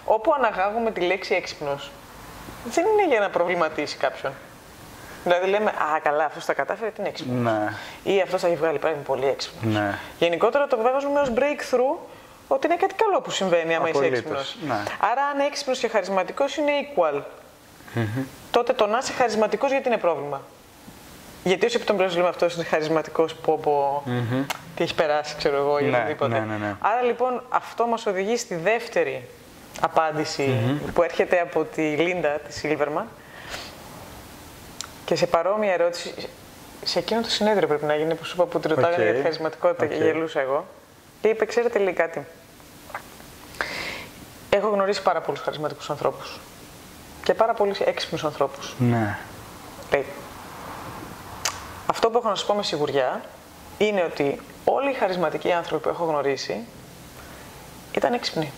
όπου 0.04 0.34
αναγάγουμε 0.34 0.90
τη 0.90 1.00
λέξη 1.00 1.34
έξυπνος, 1.34 1.90
δεν 2.64 2.84
είναι 2.86 3.06
για 3.08 3.20
να 3.20 3.30
προβληματίσει 3.30 3.96
κάποιον. 3.96 4.32
Δηλαδή 5.24 5.46
λέμε, 5.46 5.70
Α, 5.70 6.00
καλά, 6.02 6.24
αυτός 6.24 6.44
τα 6.44 6.54
κατάφερε, 6.54 6.90
τι 6.90 6.96
είναι 7.00 7.08
έξυπνο. 7.08 7.50
Ναι. 7.50 7.72
Ή 8.02 8.20
αυτός 8.20 8.40
θα 8.40 8.46
έχει 8.46 8.56
βγάλει 8.56 8.78
πέρα, 8.78 8.92
είναι 8.92 9.02
πολύ 9.02 9.26
έξυπνος. 9.26 9.74
Ναι. 9.74 9.98
Γενικότερα 10.18 10.66
το 10.66 10.76
βγάζουμε 10.76 11.20
ως 11.20 11.32
breakthrough 11.34 11.98
ότι 12.48 12.66
είναι 12.66 12.76
κάτι 12.76 12.94
καλό 12.94 13.20
που 13.20 13.30
συμβαίνει 13.30 13.74
άμα 13.74 13.88
είσαι 13.88 13.98
Απολύτως, 13.98 14.18
έξυπνος. 14.40 14.56
ναι. 14.66 14.74
Άρα, 15.10 15.22
αν 15.34 15.40
έξυπνος 15.40 15.78
και 15.78 15.88
χαρισματικός 15.88 16.56
είναι 16.56 16.72
equal. 16.94 17.20
Τότε 18.50 18.72
το 18.72 18.86
να 18.86 18.98
είσαι 18.98 19.12
χαρισματικός 19.12 19.70
γιατί 19.70 19.88
είναι 19.88 19.96
πρόβλημα. 19.98 20.40
Γιατί 21.44 21.66
ως 21.66 21.68
επί 21.74 21.84
το 21.84 21.90
πλείστον 21.90 22.16
λέμε 22.16 22.28
αυτός 22.28 22.54
είναι 22.54 22.64
χαρισματικός, 22.64 23.34
πω 23.34 23.58
πω, 23.62 24.02
τι 24.76 24.82
έχει 24.82 24.94
περάσει, 24.94 25.34
ξέρω 25.38 25.56
εγώ, 25.56 25.78
ή 25.78 25.84
Ναι, 25.84 25.96
οτιδήποτε. 25.96 26.38
ναι, 26.38 26.44
ναι, 26.44 26.56
ναι. 26.56 26.74
Άρα 26.80 27.02
λοιπόν 27.02 27.42
αυτό 27.48 27.86
μας 27.86 28.06
οδηγεί 28.06 28.36
στη 28.36 28.54
δεύτερη 28.54 29.28
απάντηση 29.80 30.78
που 30.94 31.02
έρχεται 31.02 31.40
από 31.40 31.64
τη 31.64 31.82
Λίντα, 31.82 32.28
της 32.28 32.56
Σίλβερμαν. 32.56 33.08
Και 35.04 35.16
σε 35.16 35.26
παρόμοια 35.26 35.72
ερώτηση, 35.72 36.14
σε 36.84 36.98
εκείνο 36.98 37.20
το 37.20 37.28
συνέδριο 37.30 37.68
πρέπει 37.68 37.84
να 37.84 37.94
γίνει, 37.94 38.14
που 38.14 38.24
σου 38.24 38.32
είπα 38.34 38.44
που 38.44 38.60
τη 38.60 38.68
ρωτάγανε 38.68 38.94
Οκ. 38.94 39.02
για 39.02 39.14
τη 39.14 39.20
χαρισματικότητα 39.22 39.86
και 39.86 39.94
Οκ. 39.94 40.00
γελούσα 40.02 40.40
εγώ. 40.40 40.66
Και 41.20 41.28
είπε, 41.28 41.44
ξέρετε 41.44 41.78
λέει 41.78 41.92
κάτι. 41.92 42.26
Έχω 44.50 44.68
γνωρίσει 44.68 45.02
πάρα 45.02 45.20
πολλούς 45.20 45.40
χαρισματικούς 45.40 45.90
ανθρώπους. 45.90 46.40
Και 47.24 47.34
πάρα 47.34 47.54
πολλούς 47.54 47.80
έξυπνους 47.80 48.24
ανθρώπους. 48.24 48.74
Ναι. 48.78 49.18
Λέει. 49.92 50.06
Αυτό 51.86 52.10
που 52.10 52.18
έχω 52.18 52.28
να 52.28 52.34
σα 52.34 52.46
πω 52.46 52.54
με 52.54 52.62
σιγουριά 52.62 53.22
είναι 53.78 54.02
ότι 54.02 54.40
όλοι 54.64 54.90
οι 54.90 54.94
χαρισματικοί 54.94 55.52
άνθρωποι 55.52 55.82
που 55.82 55.88
έχω 55.88 56.04
γνωρίσει 56.04 56.66
ήταν 57.92 58.12
έξυπνοι. 58.12 58.52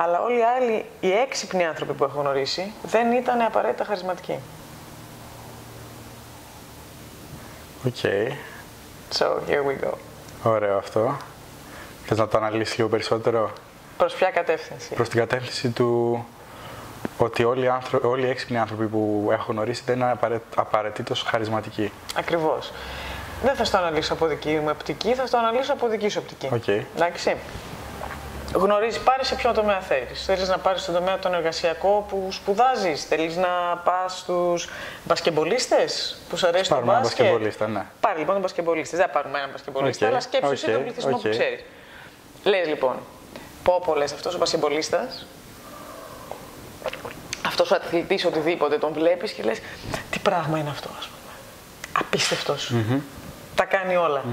Αλλά 0.00 0.20
όλοι 0.20 0.38
οι 0.38 0.42
άλλοι, 0.42 0.84
οι 1.00 1.12
έξυπνοι 1.12 1.66
άνθρωποι 1.66 1.92
που 1.92 2.04
έχω 2.04 2.20
γνωρίσει, 2.20 2.72
δεν 2.82 3.12
ήταν 3.12 3.40
απαραίτητα 3.40 3.84
χαρισματικοί. 3.84 4.38
Οκ. 7.86 7.96
So, 9.18 9.24
here 9.24 9.62
we 9.64 9.84
go. 9.86 9.92
Ωραίο 10.42 10.76
αυτό. 10.76 11.16
Θες 12.04 12.18
να 12.18 12.28
το 12.28 12.36
αναλύσεις 12.36 12.76
λίγο 12.76 12.88
περισσότερο; 12.88 13.50
Προς 13.96 14.14
ποια 14.14 14.30
κατεύθυνση; 14.30 14.94
προς 14.94 15.08
την 15.08 15.18
κατεύθυνση 15.18 15.68
του 15.70 16.24
ότι 17.18 17.44
όλοι 17.44 17.64
οι, 17.64 17.68
άνθρω... 17.68 18.00
όλοι 18.02 18.26
οι 18.26 18.30
έξυπνοι 18.30 18.58
άνθρωποι 18.58 18.86
που 18.86 19.28
έχω 19.32 19.52
γνωρίσει 19.52 19.82
δεν 19.86 19.96
είναι 19.96 20.10
απαραι... 20.10 20.40
απαραιτήτως 20.56 21.22
χαρισματικοί. 21.22 21.92
Ακριβώς. 22.16 22.72
Δεν 23.42 23.54
θα 23.54 23.64
στο 23.64 23.76
αναλύσω 23.76 24.12
από 24.12 24.26
δική 24.26 24.50
μου 24.50 24.68
οπτική, 24.70 25.14
θα 25.14 25.26
στο 25.26 25.38
αναλύσω 25.38 25.72
από 25.72 25.88
δική 25.88 26.08
σου 26.08 26.20
οπτική. 26.22 26.48
Οκ. 26.54 26.68
Εντάξει. 26.96 27.36
Γνωρίζει, 28.54 29.00
πάρει 29.00 29.24
σε 29.24 29.34
ποιο 29.34 29.52
τομέα 29.52 29.80
θέλεις. 29.80 30.24
Θέλεις 30.24 30.48
να 30.48 30.58
πάρεις 30.58 30.82
στον 30.82 30.94
τομέα 30.94 31.18
τον 31.18 31.34
εργασιακό 31.34 32.06
που 32.08 32.28
σπουδάζεις. 32.30 33.04
Θέλεις 33.04 33.36
να 33.36 33.76
πας 33.84 34.18
στους 34.18 34.68
μπασκεμπολίστες 35.04 36.16
που 36.28 36.36
σου 36.36 36.46
αρέσει 36.46 36.68
το 36.68 36.74
Πάρουμε 36.74 36.90
έναν 36.92 37.02
μπάσκετ; 37.02 37.24
μπασκεμπολίστα, 37.24 37.68
ναι. 37.68 37.86
Πάρει 38.00 38.18
λοιπόν 38.18 38.32
τον 38.32 38.42
μπασκεμπολίστα. 38.42 38.96
Δεν 38.96 39.06
θα 39.06 39.12
πάρουμε 39.12 39.38
έναν 39.38 39.50
μπασκεμπολίστα, 39.50 40.06
Οκ, 40.06 40.12
αλλά 40.12 40.20
σκέψου 40.20 40.52
εσύ 40.52 40.66
οκ, 40.66 40.72
τον 40.72 40.82
πληθυσμό 40.82 41.10
οκ. 41.14 41.20
που 41.22 41.28
ξέρεις. 41.28 41.60
Λες 42.44 42.66
λοιπόν, 42.66 42.96
πω 43.62 43.82
πω 43.84 43.94
λες, 43.94 44.12
αυτός 44.12 44.34
ο 44.34 44.38
μπασκεμπολίστας, 44.38 45.26
αυτός 47.46 47.70
ο 47.70 47.74
αθλητής 47.74 48.24
οτιδήποτε 48.24 48.78
τον 48.78 48.92
βλέπεις 48.92 49.32
και 49.32 49.42
λες 49.42 49.58
τι 50.10 50.18
πράγμα 50.18 50.58
είναι 50.58 50.70
αυτό 50.70 50.88
ας 50.98 51.06
πούμε. 51.06 51.32
Απίστευτος. 51.98 52.72
Τα 53.54 53.64
κάνει 53.64 53.96
όλα. 53.96 54.24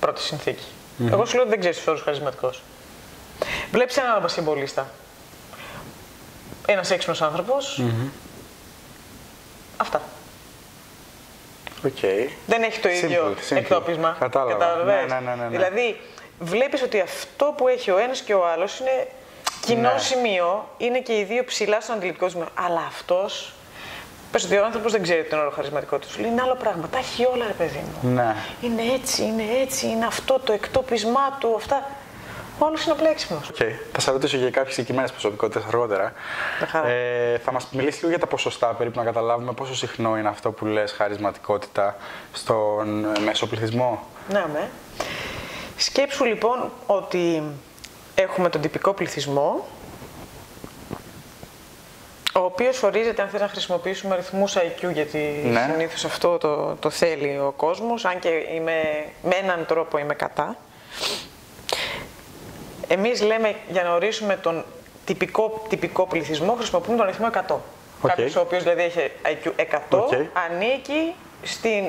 Πρώτη 0.00 0.20
συνθήκη. 0.20 0.64
Εγώ 1.10 1.24
σου 1.24 1.32
λέω 1.34 1.42
ότι 1.42 1.50
δεν 1.50 1.60
ξέρεις 1.60 1.78
τον 1.78 1.84
όρο 1.88 1.98
χαρισματικός. 2.02 2.62
Βλέπεις 3.72 3.96
έναν 3.96 4.10
άλλο 4.10 4.20
μπασκεμπολίστα. 4.20 4.90
Ένας 6.66 6.90
έξυπνος 6.90 7.22
άνθρωπος. 7.22 7.82
Αυτά. 9.76 10.00
Οκ. 11.84 11.98
Δεν 12.46 12.62
έχει 12.62 12.80
το 12.80 12.88
ίδιο 12.88 13.34
Simple, 13.36 13.52
simple. 13.52 13.56
εκτόπισμα. 13.56 14.16
Κατάλαβα. 14.20 14.52
Κατάλαβες; 14.52 14.94
Ναι, 15.10 15.14
ναι, 15.14 15.20
ναι, 15.20 15.34
ναι, 15.34 15.42
ναι. 15.42 15.48
Δηλαδή, 15.48 16.00
βλέπεις 16.38 16.82
ότι 16.82 17.00
αυτό 17.00 17.54
που 17.56 17.68
έχει 17.68 17.90
ο 17.90 17.98
ένας 17.98 18.20
και 18.20 18.34
ο 18.34 18.46
άλλος 18.48 18.78
είναι 18.80 19.06
κοινό 19.60 19.92
Ναι. 19.92 19.98
σημείο, 19.98 20.68
είναι 20.76 21.00
και 21.00 21.18
οι 21.18 21.24
δύο 21.24 21.44
ψηλά 21.44 21.80
στον 21.80 21.94
αντιληπτικό 21.96 22.28
σημείο. 22.28 22.48
Αλλά 22.54 22.84
αυτός. 22.88 23.52
Πες 24.32 24.44
ότι 24.44 24.56
ο 24.56 24.64
άνθρωπος 24.64 24.92
δεν 24.92 25.02
ξέρει 25.02 25.24
τον 25.24 25.38
όρο 25.38 25.50
χαρισματικότητα. 25.50 26.12
Σου 26.12 26.20
λέει 26.20 26.30
είναι 26.30 26.42
άλλο 26.42 26.54
πράγμα. 26.54 26.88
Τα 26.88 26.98
έχει 26.98 27.24
όλα, 27.24 27.46
ρε 27.46 27.52
παιδί 27.52 27.82
μου. 28.02 28.10
Ναι. 28.10 28.34
Είναι 28.60 28.82
έτσι, 28.94 29.22
είναι 29.22 29.44
έτσι, 29.62 29.86
είναι 29.86 30.06
αυτό 30.06 30.38
το 30.44 30.52
εκτόπισμά 30.52 31.36
του, 31.40 31.54
αυτά. 31.56 31.86
Ο 32.58 32.66
άλλος 32.66 32.84
είναι 32.84 32.92
απλά 32.92 33.08
έξυπνο. 33.08 33.36
Οκ. 33.50 33.56
Θα 33.92 34.00
σα 34.00 34.12
ρωτήσω 34.12 34.36
για 34.36 34.50
κάποιες 34.50 34.74
συγκεκριμένες 34.74 35.10
προσωπικότητες 35.10 35.64
αργότερα. 35.66 36.12
Με 36.60 36.66
χαρά. 36.66 36.88
Ε, 36.88 37.38
θα 37.44 37.52
μας 37.52 37.68
μιλήσεις 37.70 37.96
λίγο 37.98 38.08
για 38.10 38.18
τα 38.18 38.26
ποσοστά 38.26 38.66
περίπου 38.66 38.98
να 38.98 39.04
καταλάβουμε 39.04 39.52
πόσο 39.52 39.74
συχνό 39.74 40.16
είναι 40.18 40.28
αυτό 40.28 40.52
που 40.52 40.64
λες 40.64 40.92
χαρισματικότητα 40.92 41.96
στον 42.32 43.04
ε, 43.14 43.18
μέσο 43.20 43.46
πληθυσμό. 43.46 44.02
Ναι, 44.28 44.44
με. 44.52 44.70
Σκέψου 45.76 46.24
λοιπόν 46.24 46.70
ότι 46.86 47.42
έχουμε 48.14 48.48
τον 48.48 48.60
τυπικό 48.60 48.92
πληθυσμό, 48.92 49.66
ο 52.34 52.40
οποίος 52.40 52.82
ορίζεται, 52.82 53.22
αν 53.22 53.28
θες 53.28 53.40
να 53.40 53.48
χρησιμοποιήσουμε 53.48 54.14
αριθμούς 54.14 54.56
IQ, 54.56 54.92
γιατί 54.92 55.40
Ναι. 55.44 55.68
συνήθως 55.72 56.04
αυτό 56.04 56.38
το, 56.38 56.74
το 56.80 56.90
θέλει 56.90 57.38
ο 57.38 57.52
κόσμος, 57.56 58.04
αν 58.04 58.18
και 58.18 58.28
είμαι, 58.28 58.82
με 59.22 59.34
έναν 59.34 59.66
τρόπο 59.66 59.98
είμαι 59.98 60.14
κατά. 60.14 60.56
Εμείς 62.88 63.22
λέμε, 63.22 63.54
για 63.68 63.82
να 63.82 63.94
ορίσουμε 63.94 64.36
τον 64.36 64.64
τυπικό, 65.04 65.62
τυπικό 65.68 66.06
πληθυσμό, 66.06 66.52
χρησιμοποιούμε 66.54 66.96
τον 66.96 67.06
αριθμό 67.06 67.26
100. 67.48 67.54
Οκ. 68.00 68.08
Κάποιος 68.08 68.36
ο 68.36 68.40
οποίος 68.40 68.62
δηλαδή 68.62 68.82
έχει 68.82 69.10
IQ 69.22 69.50
100, 69.56 69.98
Οκ. 69.98 70.12
ανήκει 70.50 71.14
στην, 71.42 71.84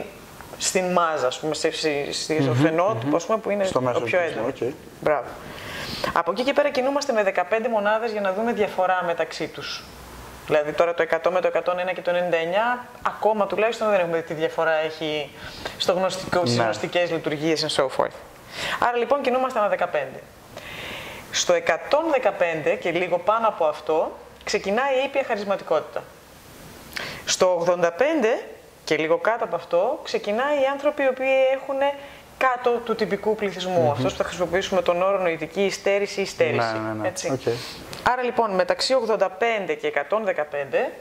στην 0.58 0.92
μάζα, 0.92 1.28
ας 1.28 1.40
πούμε, 1.40 1.54
στη, 1.54 1.72
στη, 1.72 2.08
στη- 2.12 2.42
στο 2.42 2.54
φαινότυπο, 2.54 3.16
ας 3.16 3.26
πούμε, 3.26 3.38
που 3.38 3.50
είναι 3.50 3.64
Στο 3.66 3.82
μέσο 3.82 4.00
το 4.00 4.06
πιο 4.06 4.18
πληθυσμό, 4.20 4.46
έντονο. 4.56 4.68
οκ. 4.70 4.76
Μπράβο. 5.02 5.28
Από 6.14 6.32
εκεί 6.32 6.44
και 6.44 6.54
πέρα 6.54 6.70
κινούμαστε 6.70 7.14
με 7.14 7.24
15 7.24 7.68
μονάδες 7.70 8.12
για 8.12 8.22
να 8.22 8.34
δούμε 8.34 8.54
διαφορά 8.54 9.04
μεταξύ 9.06 9.48
τους. 9.48 9.84
Δηλαδή 10.46 10.72
τώρα 10.72 10.94
το 10.94 11.04
100 11.04 11.32
με 11.32 11.42
το 11.42 11.48
101 11.54 11.94
και 11.94 12.02
το 12.02 12.12
99, 12.12 12.86
ακόμα 13.08 13.48
τουλάχιστον 13.48 13.90
δεν 13.90 14.00
έχουμε 14.00 14.18
δει 14.18 14.24
τι 14.24 14.34
διαφορά 14.34 14.72
έχει 14.72 15.30
στο 15.78 15.94
γνωστικό, 15.94 16.40
στις 16.46 16.58
Ναι. 16.58 16.64
γνωστικές 16.64 17.12
λειτουργίες 17.12 17.66
and 17.68 17.82
so 17.84 17.88
forth. 17.98 18.16
Άρα 18.80 18.98
λοιπόν 18.98 19.22
κινούμαστε 19.22 19.60
με 19.60 19.68
15. 19.68 20.20
Στο 21.38 21.54
115 21.54 22.78
και 22.80 22.92
λίγο 22.92 23.18
πάνω 23.18 23.48
από 23.48 23.66
αυτό 23.66 24.12
ξεκινάει 24.44 24.96
η 24.96 25.04
ήπια 25.06 25.24
χαρισματικότητα. 25.28 26.04
Στο 27.26 27.66
85 27.68 27.84
και 28.84 28.98
λίγο 28.98 29.18
κάτω 29.18 29.44
από 29.44 29.56
αυτό 29.56 30.00
ξεκινάει 30.04 30.56
οι 30.56 30.66
άνθρωποι 30.72 31.04
οι 31.04 31.08
οποίοι 31.08 31.36
έχουν 31.54 31.76
κάτω 32.38 32.72
του 32.72 32.96
τυπικού 32.96 33.36
πληθυσμού. 33.36 33.92
Αυτός 33.92 34.12
που 34.12 34.18
θα 34.18 34.24
χρησιμοποιήσουμε 34.24 34.82
τον 34.82 35.02
όρο 35.02 35.18
νοητική 35.18 35.66
υστέρηση 35.66 36.20
ή 36.20 36.24
υστέρηση. 36.24 36.74
Ναι, 36.74 36.80
ναι, 36.88 37.02
ναι. 37.02 37.08
Έτσι. 37.08 37.32
Οκ. 37.32 37.54
Άρα 38.12 38.24
λοιπόν 38.24 38.52
μεταξύ 38.52 38.96
85 39.18 39.28
και 39.82 39.94
115 40.10 40.92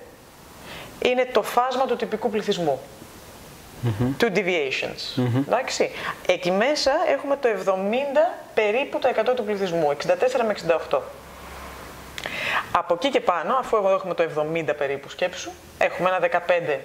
είναι 0.98 1.24
το 1.32 1.42
φάσμα 1.42 1.86
του 1.86 1.96
τυπικού 1.96 2.30
πληθυσμού. 2.30 2.80
Two 4.18 4.30
deviations. 4.36 5.22
Εντάξει. 5.46 5.90
Εκεί 6.26 6.50
μέσα 6.50 6.92
έχουμε 7.08 7.36
το 7.36 7.48
70 7.64 7.70
περίπου 8.54 8.98
το 8.98 9.08
100 9.16 9.34
του 9.36 9.44
πληθυσμού, 9.44 9.90
64 9.90 9.96
με 10.46 10.54
68. 10.90 10.98
Από 12.72 12.94
εκεί 12.94 13.08
και 13.10 13.20
πάνω, 13.20 13.54
αφού 13.54 13.76
εδώ 13.76 13.90
έχουμε 13.90 14.14
το 14.14 14.24
70 14.54 14.76
περίπου 14.78 15.08
σκέψου, 15.08 15.50
έχουμε 15.78 16.08
ένα 16.08 16.42
15 16.46 16.78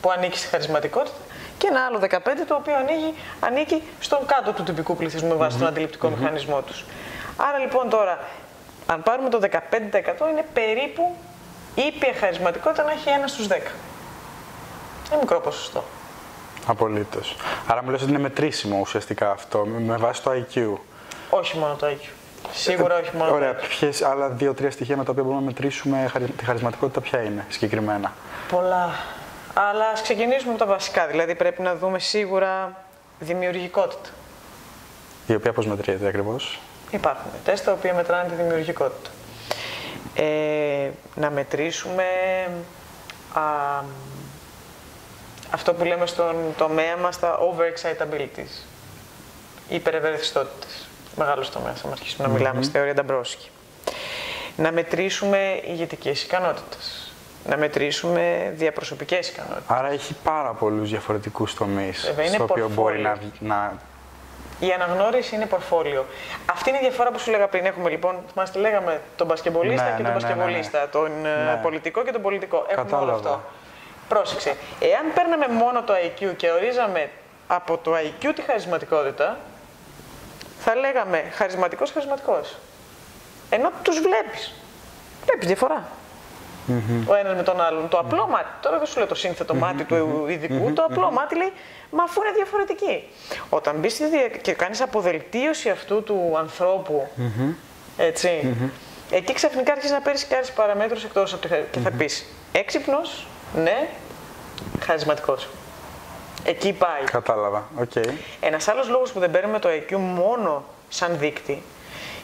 που 0.00 0.10
ανήκει 0.10 0.38
στη 0.38 0.46
χαρισματικότητα 0.46 1.16
και 1.58 1.66
ένα 1.66 1.84
άλλο 1.86 1.98
15% 1.98 2.18
το 2.48 2.54
οποίο 2.54 2.76
ανοίγει, 2.76 3.14
ανήκει 3.40 3.82
στον 4.00 4.26
κάτω 4.26 4.52
του 4.52 4.62
τυπικού 4.62 4.96
πληθυσμού 4.96 5.28
με 5.28 5.34
βάση 5.34 5.58
τον 5.58 5.66
αντιληπτικό 5.66 6.08
μηχανισμό 6.08 6.62
τους. 6.62 6.84
Άρα 7.36 7.58
λοιπόν 7.58 7.88
τώρα, 7.88 8.18
αν 8.86 9.02
πάρουμε 9.02 9.28
το 9.28 9.38
15% 9.42 9.50
είναι 10.30 10.44
περίπου 10.52 11.16
ήπια 11.74 12.12
χαρισματικότητα 12.20 12.82
να 12.82 12.90
έχει 12.90 13.08
ένα 13.08 13.26
στους 13.26 13.46
10. 13.46 13.50
Είναι 15.10 15.20
μικρό 15.20 15.40
ποσοστό. 15.40 15.84
Απολύτως. 16.70 17.36
Άρα 17.66 17.82
μου 17.84 17.90
λες 17.90 18.02
ότι 18.02 18.10
είναι 18.10 18.18
μετρήσιμο 18.18 18.78
ουσιαστικά 18.80 19.30
αυτό 19.30 19.66
με 19.66 19.96
βάση 19.96 20.22
το 20.22 20.30
IQ. 20.30 20.78
Όχι 21.30 21.58
μόνο 21.58 21.74
το 21.74 21.86
IQ. 21.86 22.08
Σίγουρα 22.52 22.98
όχι 22.98 23.16
μόνο 23.16 23.34
Ωραία. 23.34 23.54
το 23.54 23.60
IQ. 23.62 23.68
Ποιες 23.68 24.02
άλλα 24.02 24.28
δύο-τρία 24.28 24.70
στοιχεία 24.70 24.96
με 24.96 25.04
τα 25.04 25.10
οποία 25.10 25.22
μπορούμε 25.22 25.40
να 25.40 25.46
μετρήσουμε 25.46 26.08
χαρι- 26.12 26.36
τη 26.36 26.44
χαρισματικότητα, 26.44 27.00
ποια 27.00 27.22
είναι 27.22 27.46
συγκεκριμένα; 27.48 28.12
Πολλά. 28.48 28.90
Αλλά 29.54 29.88
ας 29.88 30.02
ξεκινήσουμε 30.02 30.50
από 30.50 30.58
τα 30.58 30.66
βασικά. 30.66 31.06
Δηλαδή 31.06 31.34
πρέπει 31.34 31.62
να 31.62 31.74
δούμε 31.76 31.98
σίγουρα 31.98 32.72
δημιουργικότητα. 33.18 34.08
Η 35.26 35.34
οποία 35.34 35.52
πώς 35.52 35.66
μετριέται 35.66 36.06
ακριβώς; 36.06 36.58
Υπάρχουν 36.90 37.30
τεστ 37.44 37.64
τα 37.64 37.72
οποία 37.72 37.94
μετράνε 37.94 38.28
τη 38.28 38.34
δημιουργικότητα. 38.34 39.10
Ε, 40.14 40.90
να 41.14 41.30
μετρήσουμε 41.30 42.04
α, 43.34 43.40
αυτό 45.50 45.74
που 45.74 45.84
λέμε 45.84 46.06
στον 46.06 46.34
τομέα 46.56 46.96
μας 46.96 47.18
τα 47.18 47.38
overexcitabilities, 47.38 48.62
οι 49.68 49.74
υπερευερεθιστότητες. 49.74 50.88
Μεγάλος 51.16 51.50
τομέας, 51.50 51.80
θα 51.80 51.88
αρχίσουμε 51.92 52.26
να 52.28 52.32
μιλάμε 52.34 52.62
στη 52.62 52.72
θεωρία 52.72 52.94
Νταμπρόσκη. 52.94 53.48
Να 54.56 54.72
μετρήσουμε 54.72 55.60
ηγετικές 55.64 56.22
ικανότητες. 56.22 57.12
Να 57.46 57.56
μετρήσουμε 57.56 58.52
διαπροσωπικές 58.56 59.28
ικανότητες. 59.28 59.64
Άρα 59.66 59.88
έχει 59.90 60.14
πάρα 60.24 60.52
πολλούς 60.52 60.90
διαφορετικούς 60.90 61.54
τομείς 61.54 62.04
Βέβαια, 62.06 62.24
είναι 62.24 62.34
στο 62.34 62.42
οποίο 62.50 62.68
μπορεί 62.68 62.98
να, 63.00 63.14
portfolio. 63.16 63.30
να. 63.38 63.72
Η 64.60 64.72
αναγνώριση 64.72 65.34
είναι 65.34 65.46
πορφόλιο. 65.46 66.06
Αυτή 66.46 66.68
είναι 66.68 66.78
η 66.78 66.80
διαφορά 66.80 67.10
που 67.10 67.18
σου 67.18 67.30
λέγα 67.30 67.48
πριν. 67.48 67.64
Έχουμε 67.66 67.90
λοιπόν, 67.90 68.14
θυμάστε, 68.32 68.58
λέγαμε 68.58 69.00
τον 69.16 69.26
μπασκεμπολίστα 69.26 69.84
Ναι, 69.90 69.96
και 69.96 70.02
ναι, 70.02 70.08
τον 70.08 70.16
ναι, 70.22 70.28
ναι, 70.28 70.28
ναι. 70.28 70.34
μπασκεμπολίστα, 70.34 70.88
τον 70.88 71.26
ε, 71.26 71.44
Ναι. 71.44 71.60
πολιτικό 71.62 72.02
και 72.04 72.12
τον 72.12 72.22
πολιτικό. 72.22 72.56
Έχουμε 72.68 72.80
όλο 72.82 72.90
Κατάλαβα. 72.90 73.16
αυτό. 73.30 73.40
Πρόσεξε. 74.08 74.56
Εάν 74.80 75.12
παίρναμε 75.14 75.48
μόνο 75.48 75.82
το 75.82 75.94
IQ 75.94 76.32
και 76.36 76.50
ορίζαμε 76.50 77.10
από 77.46 77.78
το 77.78 77.92
IQ 77.94 78.32
τη 78.34 78.42
χαρισματικότητα, 78.42 79.38
θα 80.58 80.74
λέγαμε 80.74 81.24
χαρισματικός 81.34 81.90
χαρισματικός. 81.92 82.56
Ενώ 83.50 83.70
τους 83.82 84.00
βλέπεις. 84.00 84.54
Βλέπεις 85.24 85.46
διαφορά. 85.46 85.88
Ο 87.06 87.14
ένας 87.14 87.36
με 87.36 87.42
τον 87.42 87.60
άλλον. 87.60 87.88
Το 87.88 87.98
απλό 87.98 88.26
μάτι, 88.28 88.48
τώρα 88.60 88.78
δεν 88.78 88.86
σου 88.86 88.98
λέω 88.98 89.06
το 89.06 89.14
σύνθετο 89.14 89.54
μάτι 89.54 89.84
του 89.84 90.26
ειδικού, 90.28 90.72
το 90.72 90.82
απλό 90.82 91.10
μάτι 91.10 91.36
λέει, 91.36 91.52
μα 91.90 92.02
αφού 92.02 92.22
είναι 92.22 92.32
διαφορετική. 92.32 93.08
Όταν 93.48 93.76
μπεις 93.76 93.92
στη 93.92 94.06
δια... 94.06 94.28
και 94.28 94.52
κάνεις 94.52 94.80
αποδελτίωση 94.80 95.70
αυτού 95.70 96.02
του 96.02 96.34
ανθρώπου, 96.38 97.08
έτσι, 97.96 98.56
εκεί 99.10 99.32
ξαφνικά 99.32 99.72
αρχίζεις 99.72 99.92
να 99.96 100.00
παίρνεις 100.00 100.24
και 100.24 100.34
άλλες 100.34 100.50
παραμέτρους 100.52 101.04
εκτός 101.04 101.32
από 101.32 101.42
τη 101.42 101.48
χαρι- 101.48 101.70
και 101.70 101.78
θα 101.78 101.90
πεις 101.90 102.24
έξυπνος, 102.52 103.26
ναι, 103.54 103.88
χαρισματικός. 104.80 105.48
Εκεί 106.44 106.72
πάει. 106.72 107.02
Κατάλαβα. 107.04 107.68
Οκ. 107.78 107.92
Ένας 108.40 108.68
άλλος 108.68 108.88
λόγος 108.88 109.12
που 109.12 109.18
δεν 109.20 109.30
παίρνουμε 109.30 109.58
το 109.58 109.68
IQ 109.68 109.96
μόνο 109.96 110.64
σαν 110.88 111.18
δείκτη 111.18 111.62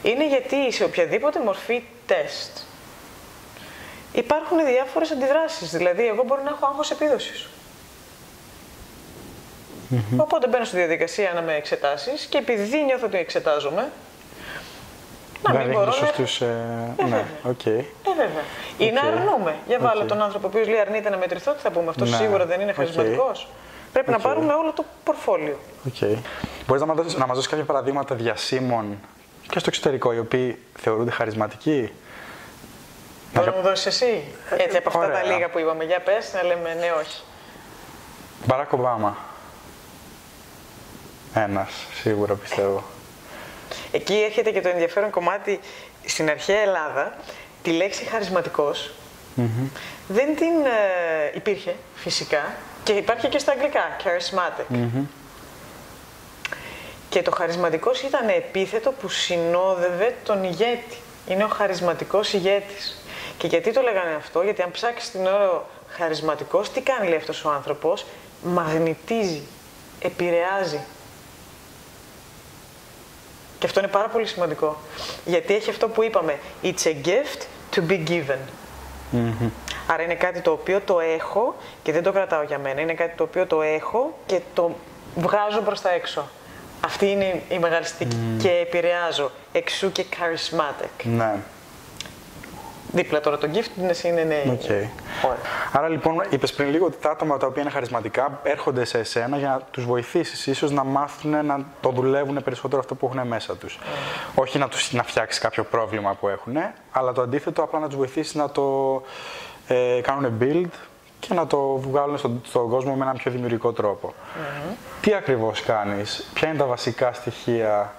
είναι 0.03 0.27
γιατί 0.27 0.71
σε 0.71 0.83
οποιαδήποτε 0.83 1.39
μορφή 1.39 1.83
τεστ 2.05 2.57
υπάρχουν 4.13 4.65
διάφορες 4.65 5.11
αντιδράσεις. 5.11 5.71
Δηλαδή, 5.71 6.07
εγώ 6.07 6.23
μπορεί 6.23 6.41
να 6.43 6.49
έχω 6.49 6.65
άγχος 6.65 6.91
επίδοσης. 6.91 7.47
Οπότε 10.17 10.47
μπαίνω 10.47 10.65
στη 10.65 10.75
διαδικασία 10.77 11.31
να 11.33 11.41
με 11.41 11.53
εξετάσεις 11.53 12.25
και 12.25 12.37
επειδή 12.37 12.83
νιώθω 12.83 13.05
ότι 13.05 13.17
εξετάζομαι, 13.17 13.91
να 15.47 15.51
Δεν 15.53 15.61
μην 15.61 15.69
ρίχνει 15.69 15.73
μπορώ 15.85 15.85
να... 15.99 16.05
σωστούς, 16.07 16.41
ε, 16.41 16.55
ναι, 17.09 17.25
οκ. 17.43 17.65
Ε, 17.65 17.83
βέβαια. 18.17 18.43
Ή 18.77 18.91
να 18.91 19.01
Οκ. 19.01 19.05
αρνούμε. 19.07 19.55
Για 19.67 19.79
βάλε 19.79 20.01
Οκ. 20.01 20.07
τον 20.07 20.21
άνθρωπο 20.21 20.47
ο 20.47 20.49
οποίος 20.53 20.67
λέει 20.67 20.79
αρνείται 20.79 21.09
να 21.09 21.17
μετρηθώ, 21.17 21.51
τι 21.51 21.59
θα 21.61 21.71
πούμε, 21.71 21.89
αυτό 21.89 22.05
Ναι. 22.05 22.15
σίγουρα 22.15 22.45
δεν 22.45 22.61
είναι 22.61 22.69
Οκ. 22.71 22.75
χαρισματικός. 22.77 23.47
Πρέπει 23.93 24.09
να 24.09 24.15
Οκ. 24.15 24.21
πάρουμε 24.21 24.53
όλο 24.53 24.71
το 24.73 24.83
πορτφόλιο. 25.03 25.59
Οκ. 25.87 26.19
Μπορείς 26.67 26.81
να 26.81 26.87
μας, 26.87 26.95
δώσεις, 26.97 27.15
να 27.17 27.25
μας 27.25 27.35
δώσεις 27.35 27.49
κάποια 27.51 27.65
παραδείγματα 27.65 28.15
διασήμων 28.15 28.97
και 29.49 29.59
στο 29.59 29.69
εξωτερικό, 29.69 30.13
οι 30.13 30.19
οποίοι 30.19 30.59
θεωρούνται 30.79 31.11
χαρισματικοί; 31.11 31.91
Μπορεί 33.33 33.49
να 33.49 33.55
μου 33.55 33.61
δώσεις 33.61 33.85
εσύ, 33.85 34.23
έτσι 34.57 34.77
από 34.77 34.89
αυτά 34.89 34.99
τα 35.01 35.05
ωραία. 35.05 35.23
λίγα 35.23 35.49
που 35.49 35.59
είπαμε. 35.59 35.83
Για 35.83 35.99
πες, 35.99 36.33
να 36.33 36.43
λέμε 36.43 36.73
ναι, 36.79 36.91
όχι. 37.01 37.21
Μπαράκ 38.45 38.71
Ομπάμα. 38.73 39.17
Ένας, 41.33 41.69
σίγουρα 42.01 42.33
πιστεύω. 42.33 42.83
Εκεί 43.95 44.23
έρχεται 44.25 44.51
και 44.51 44.61
το 44.61 44.69
ενδιαφέρον 44.69 45.09
κομμάτι 45.09 45.59
στην 46.05 46.29
αρχαία 46.29 46.59
Ελλάδα. 46.59 47.17
Τη 47.61 47.71
λέξη 47.71 48.03
χαρισματικός 48.03 48.91
δεν 50.07 50.35
την 50.35 50.65
ε, 50.65 51.31
υπήρχε 51.35 51.75
φυσικά 51.95 52.53
και 52.83 52.91
υπάρχει 52.91 53.27
και 53.27 53.37
στα 53.37 53.51
αγγλικά, 53.51 53.95
charismatic. 54.03 54.65
Και 57.09 57.21
το 57.21 57.31
χαρισματικός 57.31 58.01
ήταν 58.01 58.27
επίθετο 58.27 58.91
που 58.91 59.09
συνόδευε 59.09 60.15
τον 60.23 60.43
ηγέτη. 60.43 60.97
Είναι 61.27 61.43
ο 61.43 61.47
χαρισματικός 61.47 62.33
ηγέτης. 62.33 63.03
Και 63.37 63.47
γιατί 63.47 63.73
το 63.73 63.81
λέγανε 63.81 64.15
αυτό, 64.15 64.41
γιατί 64.41 64.61
αν 64.61 64.71
ψάξεις 64.71 65.11
την 65.11 65.25
ώρα 65.25 65.65
χαρισματικός, 65.89 66.71
τι 66.71 66.81
κάνει 66.81 67.07
λέει 67.07 67.17
αυτός 67.17 67.45
ο 67.45 67.49
άνθρωπος, 67.49 68.05
μαγνητίζει, 68.43 69.41
επηρεάζει. 69.99 70.79
Και 73.65 73.71
αυτό 73.71 73.83
είναι 73.83 73.93
πάρα 73.93 74.07
πολύ 74.07 74.25
σημαντικό. 74.25 74.77
Γιατί 75.25 75.55
έχει 75.55 75.69
αυτό 75.69 75.87
που 75.87 76.03
είπαμε, 76.03 76.39
it's 76.63 76.83
a 76.83 77.07
gift 77.07 77.41
to 77.75 77.91
be 77.91 78.09
given. 78.09 78.37
Άρα 79.87 80.03
είναι 80.03 80.15
κάτι 80.15 80.41
το 80.41 80.51
οποίο 80.51 80.81
το 80.81 80.99
έχω 80.99 81.55
και 81.83 81.91
δεν 81.91 82.03
το 82.03 82.11
κρατάω 82.11 82.43
για 82.43 82.59
μένα. 82.59 82.81
Είναι 82.81 82.93
κάτι 82.93 83.15
το 83.15 83.23
οποίο 83.23 83.45
το 83.45 83.61
έχω 83.61 84.17
και 84.25 84.39
το 84.53 84.75
βγάζω 85.15 85.61
προς 85.61 85.81
τα 85.81 85.91
έξω. 85.91 86.29
Αυτή 86.85 87.09
είναι 87.09 87.41
η 87.49 87.59
μεγάλη 87.59 87.85
στίξη. 87.85 88.17
Και 88.39 88.49
επηρεάζω. 88.49 89.31
Εξ 89.51 89.71
ου 89.71 89.91
και 89.91 90.05
charismatic. 90.11 91.03
Ναι. 91.03 91.35
Δίπλα 92.95 93.19
τώρα 93.19 93.37
το 93.37 93.49
gift 93.53 94.03
είναι 94.03 94.23
ναι. 94.23 94.43
Οκ. 94.51 94.69
Ωραία. 95.25 95.37
Άρα 95.71 95.87
λοιπόν, 95.87 96.23
είπες 96.29 96.53
πριν 96.53 96.69
λίγο 96.69 96.85
ότι 96.85 96.97
τα 97.01 97.09
άτομα 97.09 97.37
τα 97.37 97.47
οποία 97.47 97.61
είναι 97.61 97.71
χαρισματικά 97.71 98.39
έρχονται 98.43 98.85
σε 98.85 98.97
εσένα 98.99 99.37
για 99.37 99.49
να 99.49 99.59
τους 99.71 99.85
βοηθήσεις, 99.85 100.47
ίσως 100.47 100.71
να 100.71 100.83
μάθουν 100.83 101.45
να 101.45 101.65
το 101.81 101.89
δουλεύουν 101.89 102.43
περισσότερο 102.43 102.81
αυτό 102.81 102.95
που 102.95 103.09
έχουν 103.13 103.27
μέσα 103.27 103.55
τους. 103.57 103.79
Όχι 104.35 104.57
να, 104.57 104.67
τους, 104.67 104.93
να 104.93 105.03
φτιάξεις 105.03 105.41
κάποιο 105.41 105.63
πρόβλημα 105.63 106.13
που 106.13 106.27
έχουν, 106.27 106.55
αλλά 106.91 107.11
το 107.11 107.21
αντίθετο, 107.21 107.63
απλά 107.63 107.79
να 107.79 107.87
τους 107.87 107.97
βοηθήσεις 107.97 108.35
να 108.35 108.49
το 108.49 109.01
ε, 109.67 109.99
κάνουν 110.01 110.37
build 110.41 110.69
και 111.19 111.33
να 111.33 111.47
το 111.47 111.77
βγάλουν 111.77 112.17
στον, 112.17 112.41
στον 112.45 112.69
κόσμο 112.69 112.95
με 112.95 113.03
έναν 113.03 113.17
πιο 113.17 113.31
δημιουργικό 113.31 113.71
τρόπο. 113.71 114.13
Τι 115.01 115.13
ακριβώς 115.13 115.61
κάνεις, 115.61 116.29
ποια 116.33 116.47
είναι 116.47 116.57
τα 116.57 116.65
βασικά 116.65 117.13
στοιχεία 117.13 117.93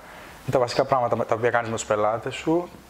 ή 0.49 0.51
τα 0.51 0.59
βασικά 0.59 0.85
πράγματα 0.85 1.27
τα 1.27 1.35
οποία 1.35 1.51
κάνεις 1.51 1.69
με 1.69 1.75
τους 1.75 1.85
πελάτες 1.85 2.35
σου 2.35 2.69
ε, 2.69 2.86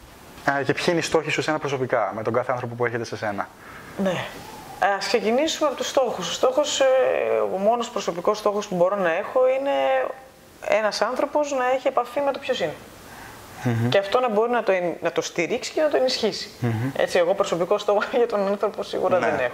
και 0.65 0.73
ποιοι 0.73 0.85
είναι 0.87 0.97
οι 0.99 1.01
στόχοι 1.01 1.29
σου 1.29 1.39
εσένα 1.39 1.59
προσωπικά, 1.59 2.11
με 2.15 2.23
τον 2.23 2.33
κάθε 2.33 2.51
άνθρωπο 2.51 2.75
που 2.75 2.85
έρχεται 2.85 3.03
σε 3.05 3.17
σένα; 3.17 3.47
Ναι. 4.03 4.25
Ας 4.97 5.07
ξεκινήσουμε 5.07 5.67
από 5.67 5.77
τους 5.77 5.87
στόχους. 5.87 6.29
Ο 6.29 6.33
στόχος, 6.33 6.79
ε, 6.79 6.85
ο 7.53 7.57
μόνος 7.57 7.89
προσωπικός 7.89 8.37
στόχος 8.37 8.67
που 8.67 8.75
μπορώ 8.75 8.95
να 8.95 9.11
έχω 9.11 9.39
είναι 9.59 9.71
ένας 10.67 11.01
άνθρωπος 11.01 11.51
να 11.51 11.71
έχει 11.75 11.87
επαφή 11.87 12.19
με 12.21 12.31
το 12.31 12.39
ποιος 12.39 12.59
ειναι 12.59 12.73
Και 13.89 13.97
αυτό 13.97 14.19
να 14.19 14.29
μπορεί 14.29 14.51
να 14.51 14.63
το, 14.63 14.71
εν- 14.71 14.95
να 15.01 15.11
το 15.11 15.21
στηρίξει 15.21 15.71
και 15.71 15.81
να 15.81 15.87
το 15.89 15.97
ενισχυσει 15.97 16.49
Έτσι, 16.95 17.17
εγώ 17.17 17.33
προσωπικό 17.33 17.77
στόχο 17.77 17.99
για 18.17 18.27
τον 18.27 18.47
άνθρωπο 18.47 18.83
σίγουρα 18.83 19.19
Ναι. 19.19 19.25
δεν 19.25 19.39
έχω. 19.39 19.53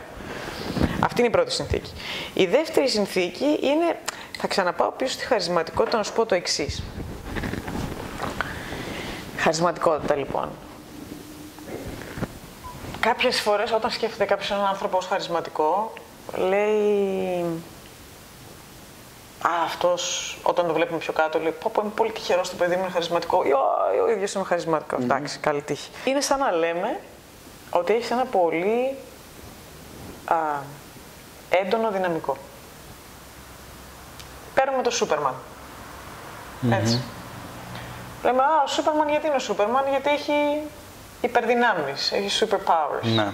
Αυτή 0.99 1.19
είναι 1.19 1.27
η 1.29 1.31
πρώτη 1.31 1.51
συνθήκη. 1.51 1.93
Η 2.33 2.45
δεύτερη 2.45 2.89
συνθήκη 2.89 3.45
είναι, 3.61 3.97
θα 4.39 4.47
ξαναπάω 4.47 4.89
πίσω 4.91 5.11
στη 5.13 5.25
χαρισματικότητα 5.25 5.97
να 5.97 6.03
σου 6.03 6.13
πω 6.13 6.25
το 6.25 6.35
εξής. 6.35 6.83
Χαρισματικότητα 9.37 10.15
λοιπόν. 10.15 10.49
Κάποιες 13.03 13.39
φορές 13.41 13.71
όταν 13.71 13.91
σκέφτεται 13.91 14.25
κάποιος 14.25 14.51
έναν 14.51 14.65
άνθρωπο 14.65 14.97
ως 14.97 15.07
χαρισματικό, 15.07 15.93
λέει... 16.35 17.45
Α, 19.41 19.63
αυτός, 19.63 20.37
όταν 20.43 20.67
το 20.67 20.73
βλέπουμε 20.73 20.99
πιο 20.99 21.13
κάτω, 21.13 21.39
λέει 21.39 21.51
πω, 21.51 21.71
πω, 21.73 21.81
είμαι 21.81 21.91
πολύ 21.95 22.11
τυχερός 22.11 22.49
το 22.49 22.55
παιδί 22.55 22.75
μου 22.75 22.81
είναι 22.81 22.91
χαρισματικό. 22.91 23.43
Ή, 23.43 23.51
«Ω, 23.51 23.59
ο 24.05 24.09
ίδιος 24.09 24.33
είμαι 24.33 24.43
χαρισματικό. 24.43 24.97
Εντάξει, 25.01 25.39
καλή 25.39 25.61
τύχη. 25.61 25.89
Είναι 26.05 26.21
σαν 26.21 26.39
να 26.39 26.51
λέμε 26.51 26.99
ότι 27.69 27.93
έχεις 27.93 28.11
ένα 28.11 28.25
πολύ 28.25 28.95
α, 30.25 30.35
έντονο 31.49 31.91
δυναμικό. 31.91 32.37
Παίρνουμε 34.53 34.83
το 34.83 34.89
Σούπερμαν. 34.89 35.33
Έτσι. 36.71 37.01
Λέμε, 38.23 38.41
α, 38.41 38.63
ο 38.63 38.67
Σούπερμαν 38.67 39.09
γιατί 39.09 39.27
είναι 39.27 39.35
ο 39.35 39.39
Σούπερμαν, 39.39 39.83
γιατί 39.89 40.09
έχει 40.09 40.33
υπερδυνάμεις, 41.23 42.11
έχει 42.11 42.45
superpowers. 42.45 43.07
Ναι. 43.15 43.27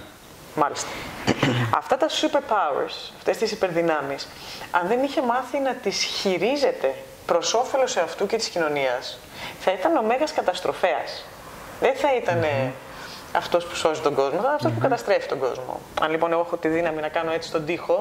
Μάλιστα. 0.54 0.88
Αυτά 1.80 1.96
τα 1.96 2.08
superpowers, 2.08 3.12
αυτές 3.16 3.36
τις 3.36 3.52
υπερδυνάμεις, 3.52 4.28
αν 4.70 4.88
δεν 4.88 5.02
είχε 5.02 5.22
μάθει 5.22 5.58
να 5.58 5.74
τις 5.74 6.02
χειρίζεται 6.02 6.94
προς 7.26 7.54
όφελος 7.54 7.96
αυτού 7.96 8.26
και 8.26 8.36
της 8.36 8.48
κοινωνίας, 8.48 9.18
θα 9.60 9.72
ήταν 9.72 9.96
ο 9.96 10.02
μέγας 10.02 10.32
καταστροφέας. 10.32 11.24
Δεν 11.80 11.94
θα 11.94 12.14
ηταν 12.14 12.44
αυτός 13.32 13.64
που 13.66 13.74
σώζει 13.74 14.00
τον 14.00 14.14
κόσμο, 14.14 14.36
θα 14.36 14.42
ήταν 14.42 14.54
αυτός 14.54 14.72
που 14.72 14.80
καταστρέφει 14.80 15.28
τον 15.28 15.38
κόσμο. 15.38 15.80
Αν 16.00 16.10
λοιπόν 16.10 16.32
εγώ 16.32 16.40
έχω 16.40 16.56
τη 16.56 16.68
δύναμη 16.68 17.00
να 17.00 17.08
κάνω 17.08 17.32
έτσι 17.32 17.50
τον 17.50 17.64
τοίχο 17.64 18.00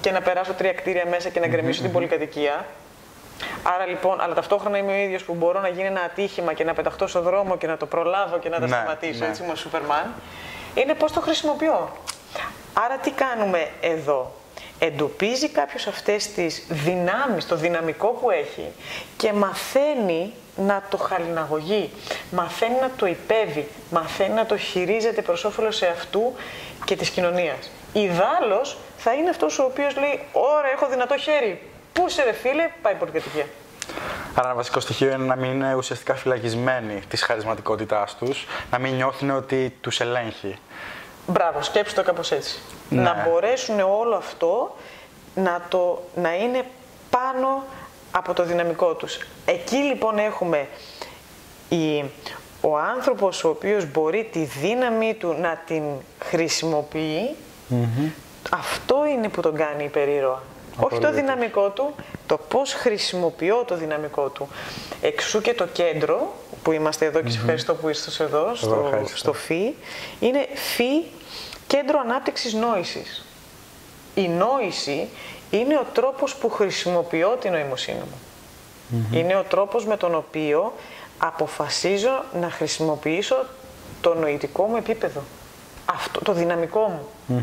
και 0.00 0.10
να 0.10 0.20
περάσω 0.20 0.52
τρία 0.52 0.72
κτίρια 0.72 1.06
μέσα 1.06 1.28
και 1.28 1.40
να 1.40 1.46
γκρεμίσω 1.46 1.82
την 1.82 1.92
πολυκατοικία, 1.92 2.66
Άρα 3.62 3.86
λοιπόν, 3.86 4.20
αλλά 4.20 4.34
ταυτόχρονα 4.34 4.78
είμαι 4.78 4.92
ο 4.92 4.96
ίδιος 4.96 5.22
που 5.22 5.34
μπορώ 5.34 5.60
να 5.60 5.68
γίνει 5.68 5.86
ένα 5.86 6.00
ατύχημα 6.00 6.52
και 6.52 6.64
να 6.64 6.74
πεταχτώ 6.74 7.06
στο 7.06 7.20
δρόμο 7.20 7.56
και 7.56 7.66
να 7.66 7.76
το 7.76 7.86
προλάβω 7.86 8.38
και 8.38 8.48
να 8.48 8.54
τα 8.58 8.66
Ναι, 8.66 8.76
σταματήσω. 8.76 9.18
ναι. 9.24 9.30
Έτσι 9.30 9.42
είμαι 9.42 9.52
ο 9.52 9.56
Σούπερμαν. 9.56 10.14
Είναι 10.74 10.94
πώς 10.94 11.12
το 11.12 11.20
χρησιμοποιώ. 11.20 11.96
Άρα 12.74 12.96
τι 12.96 13.10
κάνουμε 13.10 13.68
εδώ. 13.80 14.32
Εντοπίζει 14.78 15.48
κάποιος 15.48 15.86
αυτές 15.86 16.32
τις 16.32 16.66
δυνάμεις, 16.68 17.46
το 17.46 17.56
δυναμικό 17.56 18.06
που 18.08 18.30
έχει 18.30 18.66
και 19.16 19.32
μαθαίνει 19.32 20.32
να 20.56 20.82
το 20.90 20.96
χαλιναγωγεί, 20.96 21.90
μαθαίνει 22.30 22.76
να 22.80 22.90
το 22.96 23.06
υπέβει, 23.06 23.68
μαθαίνει 23.90 24.34
να 24.34 24.46
το 24.46 24.56
χειρίζεται 24.56 25.22
προς 25.22 25.44
όφελος 25.44 25.82
εαυτού 25.82 26.32
και 26.84 26.96
της 26.96 27.10
κοινωνίας. 27.10 27.70
Ιδάλλως 27.92 28.78
θα 28.98 29.12
είναι 29.12 29.30
αυτός 29.30 29.58
ο 29.58 29.64
οποίος 29.64 29.96
λέει 29.96 30.20
«Ωρα, 30.32 30.68
έχω 30.74 30.86
δυνατό 30.88 31.16
χέρι, 31.18 31.71
πού 31.92 32.08
σε 32.08 32.22
ρε 32.22 32.32
φίλε, 32.32 32.70
πάει 32.82 32.94
πολυκατοικία». 32.94 33.46
Άρα 34.34 34.46
ένα 34.46 34.56
βασικό 34.56 34.80
στοιχείο 34.80 35.08
είναι 35.08 35.24
να 35.24 35.36
μην 35.36 35.50
είναι 35.50 35.74
ουσιαστικά 35.74 36.14
φυλακισμένοι 36.14 37.02
της 37.08 37.22
χαρισματικότητάς 37.22 38.16
τους, 38.16 38.46
να 38.70 38.78
μην 38.78 38.94
νιώθουν 38.94 39.30
ότι 39.30 39.76
τους 39.80 40.00
ελέγχει. 40.00 40.58
Μπράβο, 41.26 41.62
σκέψτε 41.62 42.00
το 42.00 42.06
κάπως 42.06 42.30
έτσι. 42.30 42.58
Ναι. 42.88 43.02
Να 43.02 43.26
μπορέσουν 43.28 43.80
όλο 43.80 44.14
αυτό 44.14 44.76
να, 45.34 45.62
το, 45.68 46.02
να 46.14 46.34
είναι 46.34 46.64
πάνω 47.10 47.64
από 48.10 48.32
το 48.34 48.42
δυναμικό 48.44 48.94
τους. 48.94 49.18
Εκεί 49.44 49.76
λοιπόν 49.76 50.18
έχουμε 50.18 50.68
η, 51.68 52.04
ο 52.60 52.78
άνθρωπος 52.78 53.44
ο 53.44 53.48
οποίος 53.48 53.90
μπορεί 53.90 54.28
τη 54.32 54.44
δύναμη 54.44 55.14
του 55.14 55.36
να 55.40 55.62
την 55.66 55.82
χρησιμοποιει 56.24 57.36
αυτό 58.50 59.06
είναι 59.06 59.28
που 59.28 59.40
τον 59.40 59.56
κάνει 59.56 59.84
υπερήρωα. 59.84 60.42
Όχι 60.76 61.00
το 61.00 61.08
Απολύτως. 61.08 61.14
δυναμικό 61.14 61.70
του, 61.70 61.94
το 62.26 62.36
πώς 62.36 62.72
χρησιμοποιώ 62.72 63.64
το 63.66 63.76
δυναμικό 63.76 64.28
του. 64.28 64.48
Εξού 65.00 65.40
και 65.40 65.54
το 65.54 65.66
κέντρο 65.66 66.34
που 66.62 66.72
είμαστε 66.72 67.04
εδώ 67.06 67.20
και 67.20 67.30
σε 67.30 67.38
ευχαριστώ 67.38 67.74
που 67.74 67.88
είστε 67.88 68.24
εδώ, 68.24 68.54
στο, 68.54 68.82
ευχαριστώ. 68.84 69.16
στο 69.16 69.32
ΦΥ, 69.32 69.74
είναι 70.20 70.48
ΦΥ 70.54 71.04
Κέντρο 71.66 71.98
Ανάπτυξης 72.04 72.54
Νόησης. 72.54 73.24
Η 74.14 74.28
νόηση 74.28 75.08
είναι 75.50 75.76
ο 75.76 75.86
τρόπος 75.92 76.34
που 76.34 76.50
χρησιμοποιώ 76.50 77.36
την 77.40 77.52
νοημοσύνη 77.52 77.98
μου. 77.98 78.20
Είναι 79.12 79.36
ο 79.36 79.42
τρόπος 79.48 79.86
με 79.86 79.96
τον 79.96 80.14
οποίο 80.14 80.72
αποφασίζω 81.18 82.24
να 82.40 82.50
χρησιμοποιήσω 82.50 83.36
το 84.00 84.14
νοητικό 84.14 84.64
μου 84.64 84.76
επίπεδο. 84.76 85.22
Αυτό, 85.84 86.20
το 86.20 86.32
δυναμικό 86.32 86.80
μου. 86.80 87.36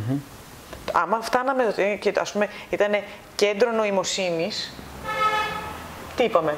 Άμα 0.94 1.22
φτάναμε, 1.22 1.74
και 2.00 2.14
ας 2.20 2.32
πούμε, 2.32 2.50
ήταν 2.70 2.92
κέντρο 3.36 3.72
νοημοσύνης, 3.72 4.74
τι 6.16 6.24
είπαμε; 6.24 6.56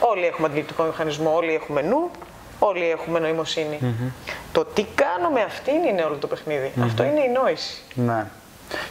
Όλοι 0.00 0.26
έχουμε 0.26 0.46
αντιληπτικό 0.46 0.82
μηχανισμό, 0.82 1.34
όλοι 1.34 1.54
έχουμε 1.54 1.82
νου, 1.82 2.10
όλοι 2.58 2.90
έχουμε 2.90 3.18
νοημοσύνη. 3.18 3.78
Το 4.52 4.64
τι 4.64 4.86
κάνουμε 4.94 5.42
αυτήν 5.42 5.82
είναι 5.82 6.02
όλο 6.02 6.16
το 6.16 6.26
παιχνιδι 6.26 6.72
Αυτό 6.82 7.02
είναι 7.02 7.20
η 7.20 7.28
νόηση. 7.28 7.82
Ναι. 7.94 8.26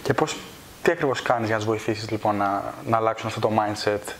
Και 0.04 0.14
πώς, 0.14 0.38
τι 0.82 0.92
ακριβώς 0.92 1.22
κάνεις 1.22 1.46
για 1.46 1.56
να 1.56 1.62
τους 1.62 1.70
βοηθήσεις 1.70 2.10
λοιπόν 2.10 2.36
να, 2.36 2.74
να 2.86 2.98
αλλάξουν 2.98 3.28
αυτό 3.28 3.40
το 3.40 3.52
mindset 3.58 4.14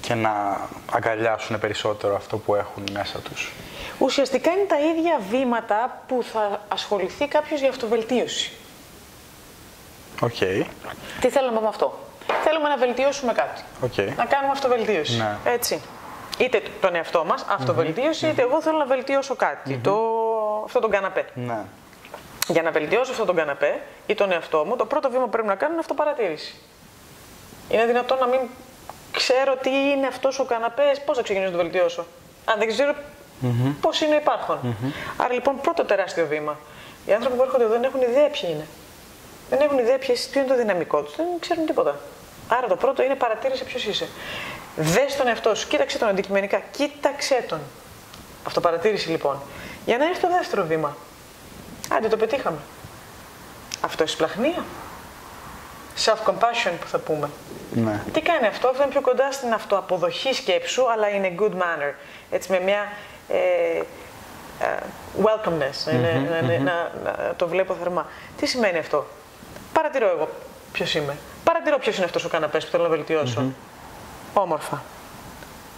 και 0.00 0.14
να 0.14 0.60
αγκαλιάσουν 0.92 1.58
περισσότερο 1.58 2.16
αυτό 2.16 2.36
που 2.36 2.54
έχουν 2.54 2.82
μέσα 2.92 3.18
τους; 3.18 3.52
Ουσιαστικά 3.98 4.50
είναι 4.50 4.66
τα 4.68 4.78
ίδια 4.78 5.20
βήματα 5.30 6.02
που 6.06 6.22
θα 6.32 6.60
ασχοληθεί 6.68 7.28
κάποιος 7.28 7.60
για 7.60 7.68
αυτοβελτίωση. 7.68 8.52
Οκ. 10.20 10.38
Τι 11.20 11.28
θέλουμε 11.28 11.60
με 11.60 11.68
αυτό; 11.68 11.98
Θέλουμε 12.42 12.68
να 12.68 12.76
βελτιώσουμε 12.76 13.32
κάτι. 13.32 13.62
Οκ. 13.80 14.16
Να 14.16 14.24
κάνουμε 14.24 14.52
αυτοβελτίωση. 14.52 15.16
Ναι. 15.16 15.36
Έτσι. 15.44 15.80
Είτε 16.38 16.62
τον 16.80 16.94
εαυτό 16.94 17.24
μας, 17.24 17.44
αυτοβελτίωση, 17.48 18.26
είτε 18.26 18.42
εγώ 18.42 18.62
θέλω 18.62 18.76
να 18.78 18.84
βελτιώσω 18.84 19.34
κάτι. 19.34 19.76
Το... 19.76 19.96
Αυτό 20.64 20.80
τον 20.80 20.90
καναπέ. 20.90 21.24
Ναι. 21.34 21.58
Για 22.48 22.62
να 22.62 22.70
βελτιώσω 22.70 23.10
αυτόν 23.10 23.26
τον 23.26 23.36
καναπέ 23.36 23.80
ή 24.06 24.14
τον 24.14 24.32
εαυτό 24.32 24.64
μου, 24.64 24.76
το 24.76 24.86
πρώτο 24.86 25.10
βήμα 25.10 25.22
που 25.22 25.30
πρέπει 25.30 25.46
να 25.46 25.54
κάνω 25.54 25.72
είναι 25.72 25.80
αυτοπαρατήρηση. 25.80 26.54
Είναι 27.68 27.86
δυνατόν 27.86 28.18
να 28.18 28.26
μην 28.26 28.40
ξέρω 29.12 29.56
τι 29.56 29.70
είναι 29.70 30.06
αυτός 30.06 30.38
ο 30.38 30.44
καναπές, 30.44 31.00
πώς 31.00 31.16
θα 31.16 31.22
ξεκινήσω 31.22 31.50
να 31.50 31.56
το 31.56 31.62
βελτιώσω. 31.62 32.06
Αν 32.44 32.58
δεν 32.58 32.68
ξέρω 32.68 32.94
πώς 33.80 34.00
είναι 34.00 34.14
ο 34.14 34.18
υπάρχων. 34.18 34.76
Άρα 35.16 35.32
λοιπόν, 35.32 35.60
πρώτο 35.60 35.84
τεράστιο 35.84 36.26
βήμα. 36.26 36.58
Οι 37.06 37.12
άνθρωποι 37.12 37.36
που 37.36 37.42
έρχονται 37.42 37.64
εδώ 37.64 37.72
δεν 37.72 37.84
έχουν 37.84 38.00
ιδέα 38.00 38.28
ποιοι 38.28 38.50
είναι. 38.52 38.66
Δεν 39.50 39.60
έχουν 39.60 39.78
ιδέα 39.78 39.98
ποιες- 39.98 40.28
ποιο 40.28 40.40
είναι 40.40 40.48
το 40.50 40.56
δυναμικό 40.56 41.02
τους, 41.02 41.16
δεν 41.16 41.26
ξέρουν 41.40 41.66
τίποτα. 41.66 41.98
Άρα 42.48 42.66
το 42.66 42.76
πρώτο 42.76 43.02
είναι 43.02 43.14
παρατήρησε 43.14 43.64
ποιος 43.64 43.84
είσαι. 43.84 44.08
Δες 44.76 45.16
τον 45.16 45.26
εαυτό 45.26 45.54
σου, 45.54 45.68
κοίταξε 45.68 45.98
τον 45.98 46.08
αντικειμενικά, 46.08 46.62
κοίταξε 46.70 47.44
τον. 47.48 47.60
Αυτοπαρατήρηση 48.46 49.08
λοιπόν. 49.10 49.42
Για 49.86 49.98
να 49.98 50.04
έρθει 50.04 50.20
το 50.20 50.28
δεύτερο 50.28 50.64
βήμα. 50.64 50.96
Άντε 51.92 52.08
το 52.08 52.16
πετύχαμε. 52.16 52.58
Αυτοεσπλαχνία. 53.80 54.64
Self-compassion 56.04 56.72
που 56.80 56.86
θα 56.86 56.98
πούμε. 56.98 57.30
Ναι. 57.70 58.00
Τι 58.12 58.20
κάνει 58.20 58.46
αυτό, 58.46 58.68
αυτό 58.68 58.82
είναι 58.82 58.90
πιο 58.92 59.00
κοντά 59.00 59.32
στην 59.32 59.52
αυτοαποδοχή 59.52 60.32
σκέψου, 60.34 60.90
αλλά 60.90 61.06
in 61.08 61.24
a 61.24 61.40
good 61.42 61.52
manner. 61.52 61.92
Έτσι 62.30 62.50
με 62.52 62.60
μια 62.60 62.92
ε, 63.28 63.36
ε, 64.60 64.76
welcomeness, 65.22 65.92
είναι- 65.92 66.28
να, 66.30 66.42
να- 66.42 66.58
να- 66.58 66.92
να 67.04 67.34
το 67.36 67.48
βλέπω 67.48 67.74
θερμά. 67.74 68.06
Τι 68.36 68.46
σημαίνει 68.46 68.78
αυτό; 68.78 69.06
Παρατηρώ 69.76 70.08
εγώ 70.08 70.28
ποιος 70.72 70.94
είμαι. 70.94 71.16
Παρατηρώ 71.44 71.78
ποιος 71.78 71.96
είναι 71.96 72.04
αυτός 72.04 72.24
ο 72.24 72.28
καναπές 72.28 72.64
που 72.64 72.70
θέλω 72.70 72.82
να 72.82 72.88
βελτιωσω 72.88 73.52
Όμορφα. 74.34 74.82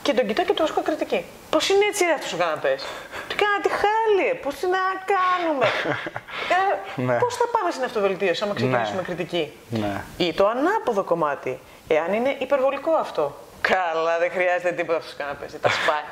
Και 0.03 0.15
τον 0.15 0.27
κοιτάω 0.27 0.45
και 0.45 0.53
του 0.53 0.63
ασκώ 0.63 0.83
κριτική. 0.83 1.25
Πώς 1.51 1.69
είναι 1.69 1.85
έτσι 1.85 2.05
ρε 2.05 2.13
αυτός 2.13 2.33
ο 2.33 2.37
καναπές; 2.37 2.85
Τι 3.29 3.35
κάνα 3.35 3.61
τη 3.61 3.69
χάλιε, 3.69 4.35
πώς 4.35 4.55
τι 4.55 4.67
να 4.67 4.79
κάνουμε; 5.15 5.67
ε, 6.97 7.01
Ναι. 7.03 7.19
Πώς 7.19 7.37
θα 7.37 7.45
πάμε 7.53 7.71
στην 7.71 7.85
αυτοβελτίωση, 7.85 8.45
άμα 8.45 8.55
ξεκινήσουμε 8.55 8.97
Ναι. 8.97 9.03
κριτική; 9.03 9.53
Ναι. 9.69 10.03
Ή 10.17 10.33
το 10.33 10.49
ανάποδο 10.49 11.03
κομμάτι, 11.03 11.61
εάν 11.89 12.13
είναι 12.13 12.37
υπερβολικό 12.39 12.91
αυτό. 12.93 13.37
Καλά, 13.61 14.19
δεν 14.19 14.31
χρειάζεται 14.31 14.73
τίποτα 14.73 14.99
αυτός 14.99 15.13
ο 15.13 15.17
καναπές. 15.19 15.53
Τα 15.61 15.69
σπάει. 15.71 16.07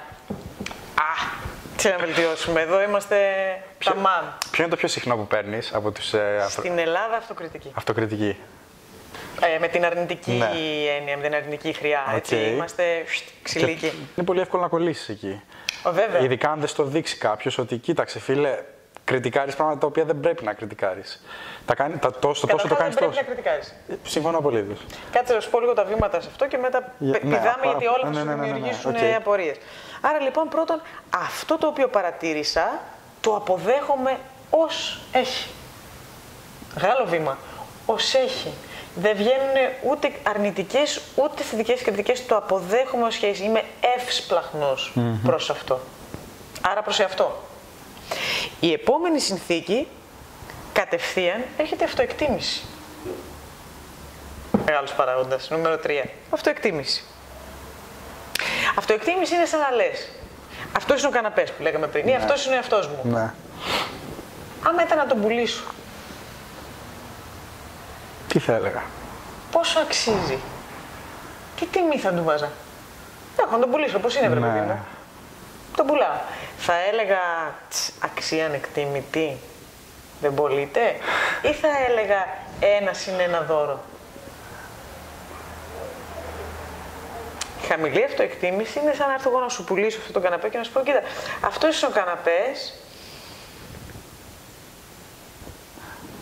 Α, 1.09 1.11
τι 1.87 1.93
να 1.93 1.99
βελτιώσουμε. 2.07 2.61
Εδώ 2.61 2.83
είμαστε 2.83 3.17
τα 3.85 3.95
μαμ. 3.95 4.25
Ποιο 4.51 4.63
είναι 4.65 4.71
το 4.73 4.77
πιο 4.79 4.89
συχνό 4.89 5.17
που 5.17 5.27
παίρνεις 5.27 5.75
από 5.75 5.91
τους 5.91 6.13
ε, 6.15 6.37
αυτο... 6.45 6.61
Στην 6.61 6.79
Ελλάδα 6.79 7.17
αυτοκριτική. 7.17 7.73
αυτοκριτική. 7.75 8.37
Ε, 9.55 9.59
με 9.59 9.69
την 9.69 9.85
αρνητική 9.85 10.31
Ναι. 10.33 10.51
έννοια, 10.99 11.17
με 11.17 11.23
την 11.23 11.35
αρνητική 11.35 11.73
χροιά. 11.73 12.01
Έτσι, 12.15 12.35
Οκ. 12.35 12.41
είμαστε 12.41 13.05
ξυλίκοι. 13.43 13.93
Είναι 14.17 14.27
πολύ 14.27 14.41
εύκολο 14.41 14.63
να 14.63 14.69
κολλήσεις 14.69 15.09
εκεί. 15.09 15.43
Ω, 15.83 15.93
βέβαια. 15.93 16.21
Ειδικά 16.21 16.51
αν 16.51 16.59
δεν 16.59 16.69
στο 16.69 16.83
δείξει 16.85 17.17
κάποιος 17.17 17.59
ότι 17.59 17.77
κοίταξε, 17.77 18.19
φίλε, 18.21 18.59
κριτικάρεις 19.05 19.55
πράγματα 19.57 19.79
τα 19.81 19.87
οποία 19.87 20.05
δεν 20.05 20.21
πρέπει 20.21 20.45
να 20.45 20.53
κριτικάρεις. 20.53 21.25
Τα 21.67 21.75
κάνει, 21.75 21.99
τα, 21.99 22.11
τόσο, 22.13 22.47
τόσο 22.47 22.69
το 22.69 22.75
Καταρχάς, 22.75 22.79
κάνεις 22.79 22.95
δεν 22.95 23.09
πρέπει 23.09 23.13
τόσο. 23.13 23.21
να 23.21 23.27
κριτικάρεις. 23.27 23.75
Συμφωνώ 24.11 24.39
απολύτως. 24.39 24.79
Κάτσε 25.13 25.35
να 25.35 25.41
σου 25.41 25.51
πω 25.51 25.61
λίγο 25.61 25.73
τα 25.73 25.85
βήματα 25.85 26.21
σε 26.21 26.29
αυτό 26.31 26.47
και 26.47 26.59
μετά 26.59 26.93
Για- 26.99 27.13
πε- 27.13 27.23
ναι, 27.25 27.31
πηδάμε 27.37 27.57
παρα- 27.63 27.71
γιατί 27.71 27.87
όλα 27.87 28.05
θα 28.05 28.09
ναι, 28.11 28.19
σου 28.19 28.25
ναι, 28.27 28.35
ναι, 28.35 28.53
ναι, 28.53 28.59
ναι, 29.01 29.19
δημιουργήσουν 30.07 30.15
οκ. 30.15 30.15
ε, 30.15 30.15
απορίες. 30.15 30.15
Άρα 30.15 30.21
λοιπόν 30.21 30.49
πρώτον 30.49 30.83
αυτό 31.11 31.59
το 31.59 31.67
οποίο 31.67 31.89
παρατήρησα 31.89 32.81
το 33.21 33.37
αποδέχομαι 33.37 34.19
ως 34.51 35.01
έχει. 35.13 35.49
Μεγάλο 36.75 37.05
βήμα. 37.07 37.39
Ως 37.87 38.15
έχει. 38.15 38.53
Δεν 38.95 39.17
βγαίνουν 39.17 39.55
ούτε 39.85 40.13
αρνητικές 40.23 41.01
ούτε 41.15 41.43
θετικές 41.43 41.83
κριτικές. 41.83 42.27
Το 42.27 42.37
αποδέχομαι 42.37 43.07
ως 43.07 43.23
έχει. 43.23 43.45
Είμαι 43.45 43.63
εύσπλαχνος 43.97 44.93
προς 45.25 45.51
αυτό. 45.51 45.81
Άρα 46.61 46.83
προς 46.83 47.01
αυτό. 47.01 47.43
Η 48.61 48.73
επόμενη 48.73 49.21
συνθήκη 49.21 49.89
κατευθείαν 50.73 51.45
έρχεται 51.57 51.85
αυτοεκτίμηση. 51.85 52.63
Μεγάλος 54.65 54.93
παράγοντας. 54.93 55.51
Νούμερο 55.51 55.79
3. 55.85 56.05
Αυτοεκτίμηση. 56.31 57.05
Αυτοεκτίμηση 58.79 59.35
είναι 59.35 59.45
σαν 59.45 59.61
να 59.61 59.71
λες. 59.71 60.09
Αυτός 60.77 60.99
είναι 60.99 61.09
ο 61.09 61.11
καναπές 61.11 61.51
που 61.53 61.63
λέγαμε 61.63 61.87
πριν. 61.87 62.09
Ή 62.09 62.15
αυτός 62.15 62.45
είναι 62.47 62.55
ο 62.55 62.57
εαυτός 62.57 62.89
μου. 62.89 63.01
Ναι. 63.03 63.33
Άμα 64.63 64.83
ήταν 64.83 64.99
να 64.99 65.07
τον 65.07 65.21
πουλήσω, 65.21 65.63
Τι 68.29 68.39
θα 68.39 68.53
έλεγα; 68.55 68.83
πόσο 69.51 69.79
αξίζει; 69.81 70.39
Τι 71.59 71.67
τιμή 71.67 71.99
θα 71.99 72.13
του 72.13 72.25
βάζα; 72.25 72.49
Έχω 73.41 73.51
να 73.55 73.59
τον 73.59 73.71
πουλήσω, 73.71 73.99
πώς 73.99 74.17
είναι 74.17 74.29
βρε 74.29 74.41
Ναι. 74.41 74.47
παιδί 74.47 74.61
μου; 74.61 74.85
Τον 75.77 75.87
πουλάω. 75.87 76.17
Θα 76.59 76.73
έλεγα 76.93 77.19
«Τς, 77.69 77.91
αξία 78.01 78.47
ανεκτήμητη. 78.47 79.37
Δεν 80.21 80.35
πωλείται. 80.35 80.97
Ή 81.43 81.53
θα 81.53 81.69
έλεγα 81.89 82.27
ένα 82.79 82.93
συν 82.93 83.21
ένα 83.21 83.41
δώρο. 83.41 83.81
Χαμηλή 87.69 88.05
αυτοεκτίμηση 88.05 88.79
είναι 88.79 88.93
σαν 88.95 89.09
να 89.09 89.15
έρθω 89.15 89.31
εγώ 89.31 89.41
να 89.41 89.49
σου 89.49 89.65
πουλήσω 89.65 89.99
αυτό 89.99 90.13
το 90.13 90.21
καναπέ 90.21 90.49
και 90.49 90.59
να 90.59 90.65
σου 90.65 90.73
πω: 90.73 90.81
Κοίτα, 90.81 91.01
αυτό 91.41 91.67
είναι 91.67 91.77
ο 91.89 91.91
καναπές. 91.91 92.75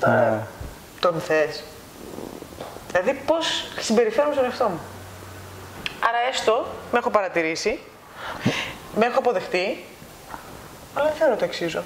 Ναι. 0.06 0.38
Τον 1.00 1.20
θες. 1.20 1.62
Δηλαδή, 2.90 3.20
πώς 3.26 3.66
συμπεριφέρομαι 3.78 4.34
στον 4.34 4.44
εαυτό 4.44 4.68
μου. 4.68 4.80
Άρα, 6.08 6.18
έστω, 6.30 6.66
με 6.92 6.98
έχω 6.98 7.10
παρατηρήσει, 7.10 7.80
με 8.94 9.06
έχω 9.06 9.18
αποδεχτεί, 9.18 9.84
αλλά 10.94 11.06
δεν 11.06 11.16
θεωρώ 11.16 11.34
ότι 11.34 11.44
αξίζω. 11.44 11.82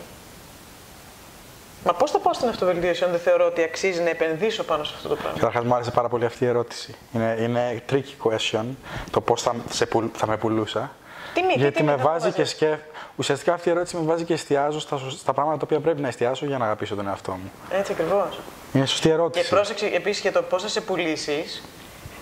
Μα 1.88 1.94
πώς 1.94 2.10
θα 2.10 2.18
πάω 2.18 2.32
στην 2.32 2.48
αυτοβελτίωση 2.48 3.04
αν 3.04 3.10
δεν 3.10 3.20
θεωρώ 3.20 3.46
ότι 3.46 3.62
αξίζει 3.62 4.02
να 4.02 4.08
επενδύσω 4.10 4.62
πάνω 4.64 4.84
σε 4.84 4.92
αυτό 4.96 5.08
το 5.08 5.14
πράγμα; 5.16 5.38
Καταρχάς, 5.38 5.64
μου 5.64 5.74
άρεσε 5.74 5.90
πάρα 5.90 6.08
πολύ 6.08 6.24
αυτή 6.24 6.44
η 6.44 6.46
ερώτηση. 6.46 6.94
Είναι, 7.12 7.36
είναι 7.40 7.82
tricky 7.90 8.28
question 8.30 8.64
το 9.10 9.20
πώς 9.20 9.42
θα, 9.42 9.54
σε 9.70 9.86
πουλ- 9.86 10.14
θα 10.16 10.26
με 10.26 10.36
πουλούσα. 10.36 10.90
Τι 11.34 11.42
μη, 11.42 11.52
τι 11.52 11.58
Γιατί 11.58 11.76
τιμή 11.76 11.90
με 11.90 11.96
θα 11.96 12.02
βάζει 12.02 12.18
βάζεις; 12.18 12.34
και 12.34 12.44
σκέφ... 12.44 12.78
Ουσιαστικά 13.16 13.52
αυτή 13.52 13.68
η 13.68 13.70
ερώτηση 13.72 13.96
με 13.96 14.02
βάζει 14.04 14.24
και 14.24 14.32
εστιάζω 14.32 14.80
στα, 14.80 14.96
σω- 14.96 15.10
στα 15.10 15.32
πράγματα 15.32 15.56
τα 15.56 15.62
οποία 15.64 15.80
πρέπει 15.80 16.00
να 16.00 16.08
εστιάσω 16.08 16.46
για 16.46 16.58
να 16.58 16.64
αγαπήσω 16.64 16.94
τον 16.94 17.08
εαυτό 17.08 17.32
μου. 17.32 17.50
Έτσι 17.70 17.92
ακριβώς. 17.92 18.38
Είναι 18.72 18.86
σωστή 18.86 19.06
Και 19.06 19.12
ερώτηση. 19.12 19.48
πρόσεξε 19.48 19.86
επίσης 19.86 20.22
για 20.22 20.32
το 20.32 20.42
πώς 20.42 20.62
θα 20.62 20.68
σε 20.68 20.80
πουλήσεις, 20.80 21.62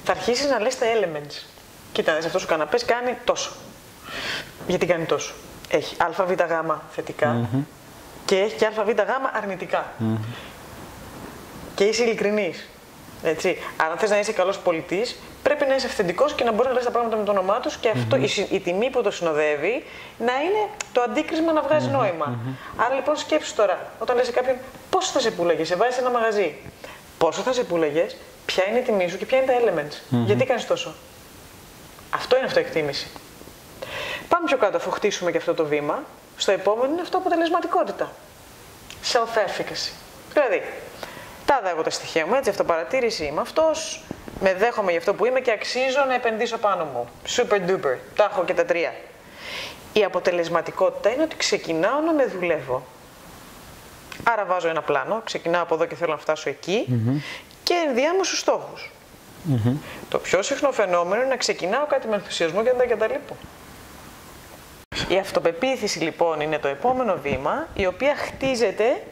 θα 0.05 0.13
αρχίσεις 0.13 0.51
να 0.51 0.61
λες 0.61 0.79
τα 0.79 0.87
elements. 0.87 1.45
Κοίτα, 1.93 2.15
δες, 2.15 2.25
αυτός 2.25 2.45
ο 2.45 2.47
καναπές 2.47 2.85
κάνει 2.85 3.17
τόσο. 3.25 3.51
Γιατί 4.67 4.87
κάνει 4.87 5.05
τόσο. 5.05 5.35
Έχει 5.69 5.97
ΑΒΓ 5.99 6.35
θετικα 6.91 7.49
και 8.27 8.39
έχει 8.41 8.57
και 8.57 8.67
ΑΒΓ 8.67 8.91
αρνητικα 9.33 9.93
Και 11.75 11.85
είσαι 11.85 12.03
ειλικρινής. 12.03 12.69
Έτσι. 13.23 13.57
Αν 13.77 13.97
θες 13.99 14.11
να 14.11 14.19
είσαι 14.19 14.33
καλός 14.33 14.59
πολιτής, 14.59 15.17
πρέπει 15.43 15.65
να 15.67 15.75
είσαι 15.75 15.87
αυθεντικός 15.87 16.33
και 16.35 16.45
να 16.45 16.51
μπορείς 16.53 16.67
να 16.69 16.75
λες 16.75 16.85
τα 16.85 16.91
πράγματα 16.91 17.17
με 17.17 17.25
το 17.25 17.31
όνομά 17.31 17.61
τους 17.61 17.77
και 17.77 17.89
αυτό, 17.89 18.17
η, 18.17 18.27
συ- 18.27 18.53
η 18.53 18.61
τιμή 18.61 18.91
που 18.91 19.03
το 19.03 19.11
συνοδεύει 19.11 19.85
να 20.19 20.33
είναι 20.43 20.69
το 20.93 21.01
αντίκρισμα 21.01 21.53
να 21.53 21.63
βγάζει 21.63 21.89
νόημα. 21.89 22.39
Άρα 22.77 22.95
λοιπόν 22.95 23.17
σκέψου 23.17 23.55
τώρα, 23.55 23.91
όταν 23.99 24.17
λες 24.17 24.27
σε 24.27 24.33
κάποιον 24.33 24.57
πόσο 24.91 25.11
θα 25.13 25.21
σε 25.21 25.31
πούλαγε, 25.31 25.65
σε 25.65 25.77
βάζεις 25.77 25.95
σε 25.95 26.01
ένα 26.01 26.11
μαγαζί. 26.11 26.55
Πόσο 27.19 27.41
θα 27.43 27.53
σε 27.53 27.65
πούλαγες, 27.65 28.17
ποια 28.47 28.65
είναι 28.69 28.79
η 28.79 28.83
τιμή 28.83 29.09
σου 29.09 29.19
και 29.19 29.27
ποια 29.27 29.39
είναι 29.39 29.47
τα 29.47 29.53
elements. 29.61 29.95
Γιατί 30.27 30.45
κάνεις 30.45 30.67
τόσο. 30.67 30.95
Αυτό 32.11 32.37
είναι 32.37 32.47
αυτοεκτίμηση. 32.47 33.07
Πάμε 34.29 34.47
πιο 34.47 34.57
κάτω, 34.57 34.77
αφού 34.77 34.91
χτίσουμε 34.91 35.31
και 35.31 35.37
αυτό 35.39 35.55
το 35.55 35.65
βήμα. 35.65 36.03
Στο 36.37 36.53
επόμενο 36.53 36.93
είναι 36.93 37.01
αυτό 37.01 37.17
αποτελεσματικότητα. 37.19 38.13
Self-efficacy. 39.13 39.93
Δηλαδή, 40.33 40.63
τάδα 41.45 41.71
εγώ 41.71 41.83
τα 41.83 41.91
στοιχεία 41.91 42.27
μου, 42.27 42.35
έτσι, 42.35 42.51
αυτοπαρατήρηση 42.51 43.25
είμαι 43.25 43.41
αυτός, 43.41 44.05
με 44.41 44.55
δέχομαι 44.55 44.91
για 44.91 44.99
αυτό 44.99 45.15
που 45.15 45.27
είμαι 45.27 45.41
και 45.41 45.51
αξίζω 45.51 46.05
να 46.09 46.15
επενδύσω 46.15 46.59
πάνω 46.59 46.85
μου. 46.85 47.09
Super 47.37 47.71
duper. 47.71 47.97
Τα 48.17 48.29
έχω 48.31 48.45
και 48.45 48.55
τα 48.55 48.65
τρία. 48.65 48.95
Η 49.93 50.05
αποτελεσματικότητα 50.05 51.13
είναι 51.13 51.23
ότι 51.23 51.37
ξεκινάω 51.37 52.01
να 52.01 52.13
με 52.13 52.27
δουλεύω. 52.27 52.87
Άρα 54.25 54.45
βάζω 54.45 54.69
ένα 54.69 54.83
πλάνο, 54.83 55.21
ξεκινάω 55.25 55.63
από 55.63 55.75
εδώ 55.75 55.85
και 55.85 55.95
θέλω 55.95 56.13
να 56.13 56.19
φτάσω 56.19 56.49
εκεί 56.49 56.87
και 57.63 57.75
ενδιάμω 57.89 58.25
στους 58.25 58.39
στόχους. 58.39 58.91
Το 60.09 60.19
πιο 60.19 60.43
συχνό 60.43 60.73
φαινόμενο 60.73 61.21
είναι 61.21 61.31
να 61.31 61.37
ξεκινάω 61.37 61.87
κάτι 61.87 62.09
με 62.09 62.15
ενθουσιασμό 62.15 62.63
και 62.63 62.71
να 62.71 62.77
τα 62.77 62.83
εγκαταλείπω. 62.83 63.37
Η 65.09 65.19
αυτοπεποίθηση 65.19 65.99
λοιπόν 65.99 66.41
είναι 66.41 66.59
το 66.59 66.69
επόμενο 66.69 67.17
βήμα, 67.23 67.67
η 67.75 67.87
οποία 67.87 68.17
χτίζεται 68.17 69.03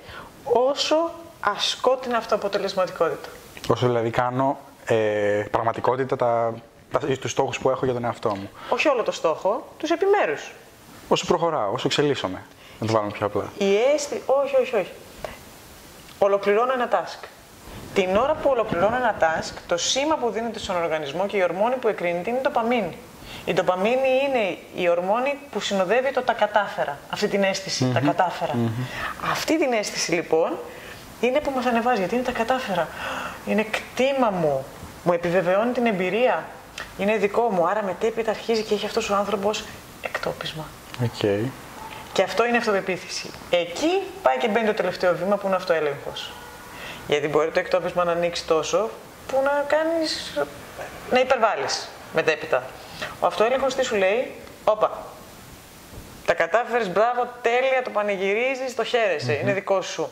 όσο 0.44 1.10
ασκώ 1.40 1.96
την 1.96 2.14
αυτοαποτελεσματικότητα. 2.14 3.28
Όσο 3.68 3.86
δηλαδή 3.86 4.10
κάνω 4.10 4.58
ε, 4.84 5.44
πραγματικότητα 5.50 6.16
τα, 6.16 6.54
τα, 6.90 6.98
τους 6.98 7.30
στόχους 7.30 7.58
που 7.58 7.70
έχω 7.70 7.84
για 7.84 7.94
τον 7.94 8.04
εαυτό 8.04 8.28
μου. 8.28 8.50
Όχι 8.68 8.88
όλο 8.88 9.02
το 9.02 9.12
στόχο, 9.12 9.66
τους 9.78 9.90
επιμέρους. 9.90 10.52
Όσο 11.08 11.26
προχωράω, 11.26 11.72
όσο 11.72 11.86
εξελίσσομαι. 11.86 12.42
Να 12.78 12.86
το 12.86 12.92
βάλουμε 12.92 13.12
πιο 13.12 13.26
απλά. 13.26 13.52
Η 13.58 13.76
αίσθηση, 13.76 14.22
όχι, 14.26 14.56
όχι, 14.60 14.76
όχι. 14.76 14.92
Ολοκληρώνω 16.18 16.72
ένα 16.72 16.88
task. 16.92 17.28
Την 17.94 18.16
ώρα 18.16 18.34
που 18.34 18.50
ολοκληρώνω 18.50 18.96
ένα 18.96 19.16
task, 19.20 19.54
το 19.66 19.76
σήμα 19.76 20.16
που 20.16 20.30
δίνεται 20.30 20.58
στον 20.58 20.76
οργανισμό 20.82 21.26
και 21.26 21.36
η 21.36 21.42
ορμόνη 21.42 21.74
που 21.74 21.88
εκρίνεται 21.88 22.30
είναι 22.30 22.38
η 22.38 22.42
ντοπαμίνη. 22.42 22.98
Η 23.44 23.52
ντοπαμίνη 23.52 24.08
είναι 24.28 24.58
η 24.74 24.88
ορμόνη 24.88 25.38
που 25.50 25.60
συνοδεύει 25.60 26.12
το 26.12 26.22
τα 26.22 26.32
κατάφερα. 26.32 26.98
Αυτή 27.10 27.28
την 27.28 27.42
αίσθηση, 27.42 27.90
τα 27.94 28.00
καταφερα 28.00 28.54
Αυτή 29.30 29.58
την 29.58 29.72
αίσθηση 29.72 30.12
λοιπόν 30.12 30.58
είναι 31.20 31.40
που 31.40 31.50
μας 31.50 31.66
ανεβάζει, 31.66 31.98
γιατί 31.98 32.14
είναι 32.14 32.24
τα 32.24 32.32
κατάφερα. 32.32 32.88
Είναι 33.46 33.62
κτήμα 33.62 34.30
μου, 34.30 34.64
μου 35.02 35.12
επιβεβαιώνει 35.12 35.72
την 35.72 35.86
εμπειρία. 35.86 36.44
Είναι 36.98 37.16
δικό 37.16 37.48
μου, 37.50 37.68
άρα 37.68 37.82
μετέπειτα 37.82 38.30
αρχίζει 38.30 38.62
και 38.62 38.74
έχει 38.74 38.86
αυτός 38.86 39.10
ο 39.10 39.14
άνθρωπος 39.14 39.64
εκτόπισμα. 40.02 40.64
Οκ. 41.02 41.46
Και 42.12 42.22
αυτό 42.22 42.46
είναι 42.46 42.56
αυτοπεποίθηση. 42.56 43.30
Εκεί 43.50 44.02
πάει 44.22 44.38
και 44.38 44.48
μπαίνει 44.48 44.66
το 44.66 44.74
τελευταίο 44.74 45.16
βήμα 45.16 45.36
που 45.36 45.46
είναι 45.46 45.56
αυτοέλεγχος. 45.56 46.32
Γιατί 47.06 47.28
μπορεί 47.28 47.50
το 47.50 47.58
εκτόπισμα 47.58 48.04
να 48.04 48.12
ανοίξει 48.12 48.46
τόσο 48.46 48.90
που 49.26 49.40
να 49.44 49.64
κάνεις. 49.66 50.40
να 51.10 51.20
υπερβάλλεις 51.20 51.88
μετέπειτα. 52.14 52.62
Ο 53.20 53.26
αυτοέλεγχος 53.26 53.74
τι 53.74 53.84
σου 53.84 53.94
λέει, 53.96 54.32
Όπα. 54.64 55.06
Τα 56.26 56.34
κατάφερες, 56.34 56.88
μπράβο, 56.88 57.28
τέλεια, 57.42 57.82
το 57.84 57.90
πανηγυρίζεις, 57.90 58.74
το 58.74 58.84
χαίρεσαι, 58.84 59.32
είναι 59.32 59.52
δικό 59.52 59.80
σου. 59.82 60.08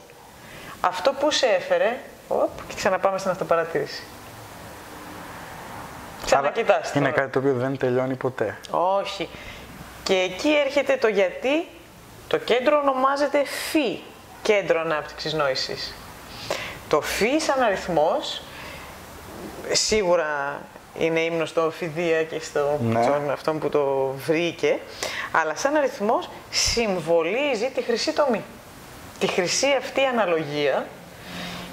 Αυτό 0.80 1.12
που 1.12 1.30
σε 1.30 1.46
έφερε, 1.46 1.98
οπ, 2.28 2.50
και 2.68 2.74
ξαναπάμε 2.76 3.18
στην 3.18 3.30
αυτοπαρατήρηση. 3.30 4.02
Ξανακοιτάς 6.24 6.94
Είναι 6.94 7.08
τώρα. 7.08 7.20
κάτι 7.20 7.32
το 7.32 7.38
οποίο 7.38 7.52
δεν 7.52 7.78
τελειώνει 7.78 8.14
ποτέ. 8.14 8.58
Όχι. 8.70 9.28
Και 10.02 10.14
εκεί 10.14 10.48
έρχεται 10.66 10.96
το 10.96 11.08
γιατί 11.08 11.68
το 12.28 12.38
κέντρο 12.38 12.78
ονομάζεται 12.78 13.44
φύ, 13.70 13.98
κέντρο 14.42 14.80
ανάπτυξης 14.80 15.32
νόησης. 15.32 15.94
Το 16.88 17.00
φύ 17.00 17.40
σαν 17.40 17.62
αριθμός, 17.62 18.42
σίγουρα 19.72 20.60
είναι 20.98 21.20
ύμνος 21.20 21.48
στο 21.48 21.70
Φιδία 21.70 22.24
και 22.24 22.40
στο 22.40 22.78
Ναι. 22.82 23.02
στον 23.02 23.30
αυτόν 23.30 23.58
που 23.58 23.68
το 23.68 24.14
βρήκε, 24.26 24.78
αλλά 25.32 25.56
σαν 25.56 25.76
αριθμός 25.76 26.30
συμβολίζει 26.50 27.70
τη 27.74 27.82
χρυσή 27.82 28.12
τομή. 28.12 28.42
Τη 29.18 29.26
χρυσή 29.26 29.66
αυτή 29.78 30.04
αναλογία, 30.04 30.86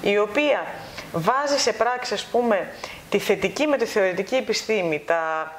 η 0.00 0.18
οποία 0.18 0.66
βάζει 1.12 1.58
σε 1.58 1.72
πράξη, 1.72 2.14
ας 2.14 2.24
πούμε, 2.24 2.68
τη 3.10 3.18
θετική 3.18 3.66
με 3.66 3.76
τη 3.76 3.84
θεωρητική 3.84 4.34
επιστήμη, 4.34 5.02
τα, 5.06 5.52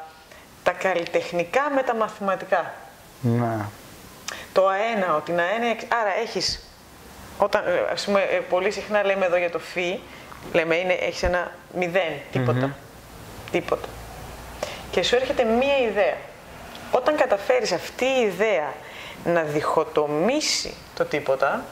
τα 0.63 0.71
καλλιτεχνικά 0.71 1.61
με 1.75 1.83
τα 1.83 1.95
μαθηματικά. 1.95 2.73
Ναι. 3.21 3.65
Το 4.53 4.67
αέναο, 4.67 5.19
την 5.19 5.39
αέναια, 5.39 5.75
άρα 6.01 6.15
έχεις, 6.21 6.67
όταν, 7.37 7.63
ε, 7.67 7.91
ας 7.91 8.05
πούμε, 8.05 8.21
ε, 8.21 8.35
πολύ 8.49 8.71
συχνά 8.71 9.03
λέμε 9.03 9.25
εδώ 9.25 9.37
για 9.37 9.49
το 9.49 9.59
φι, 9.59 9.99
λέμε 10.53 10.75
είναι, 10.75 10.93
έχεις 10.93 11.23
ένα 11.23 11.51
μηδέν, 11.75 12.13
τίποτα. 12.31 12.75
Τίποτα. 13.51 13.87
Και 14.91 15.03
σου 15.03 15.15
έρχεται 15.15 15.43
μία 15.43 15.77
ιδέα. 15.77 16.15
Όταν 16.91 17.15
καταφέρεις 17.15 17.71
αυτή 17.71 18.05
η 18.05 18.21
ιδέα 18.21 18.73
να 19.25 19.41
διχοτομήσει 19.41 20.73
το 20.95 21.05
τίποτα, 21.05 21.63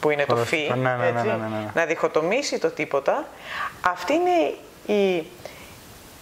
που 0.00 0.10
είναι 0.10 0.24
το 0.24 0.32
Ωραία. 0.32 0.44
φι, 0.44 0.56
Ναι, 0.56 0.74
ναι, 0.74 0.96
ναι, 0.96 1.06
έτσι, 1.06 1.26
ναι, 1.26 1.32
ναι, 1.32 1.46
ναι. 1.48 1.70
να 1.74 1.84
διχοτομήσει 1.84 2.58
το 2.58 2.70
τίποτα, 2.70 3.28
αυτή 3.80 4.12
είναι 4.12 4.54
η, 5.00 5.16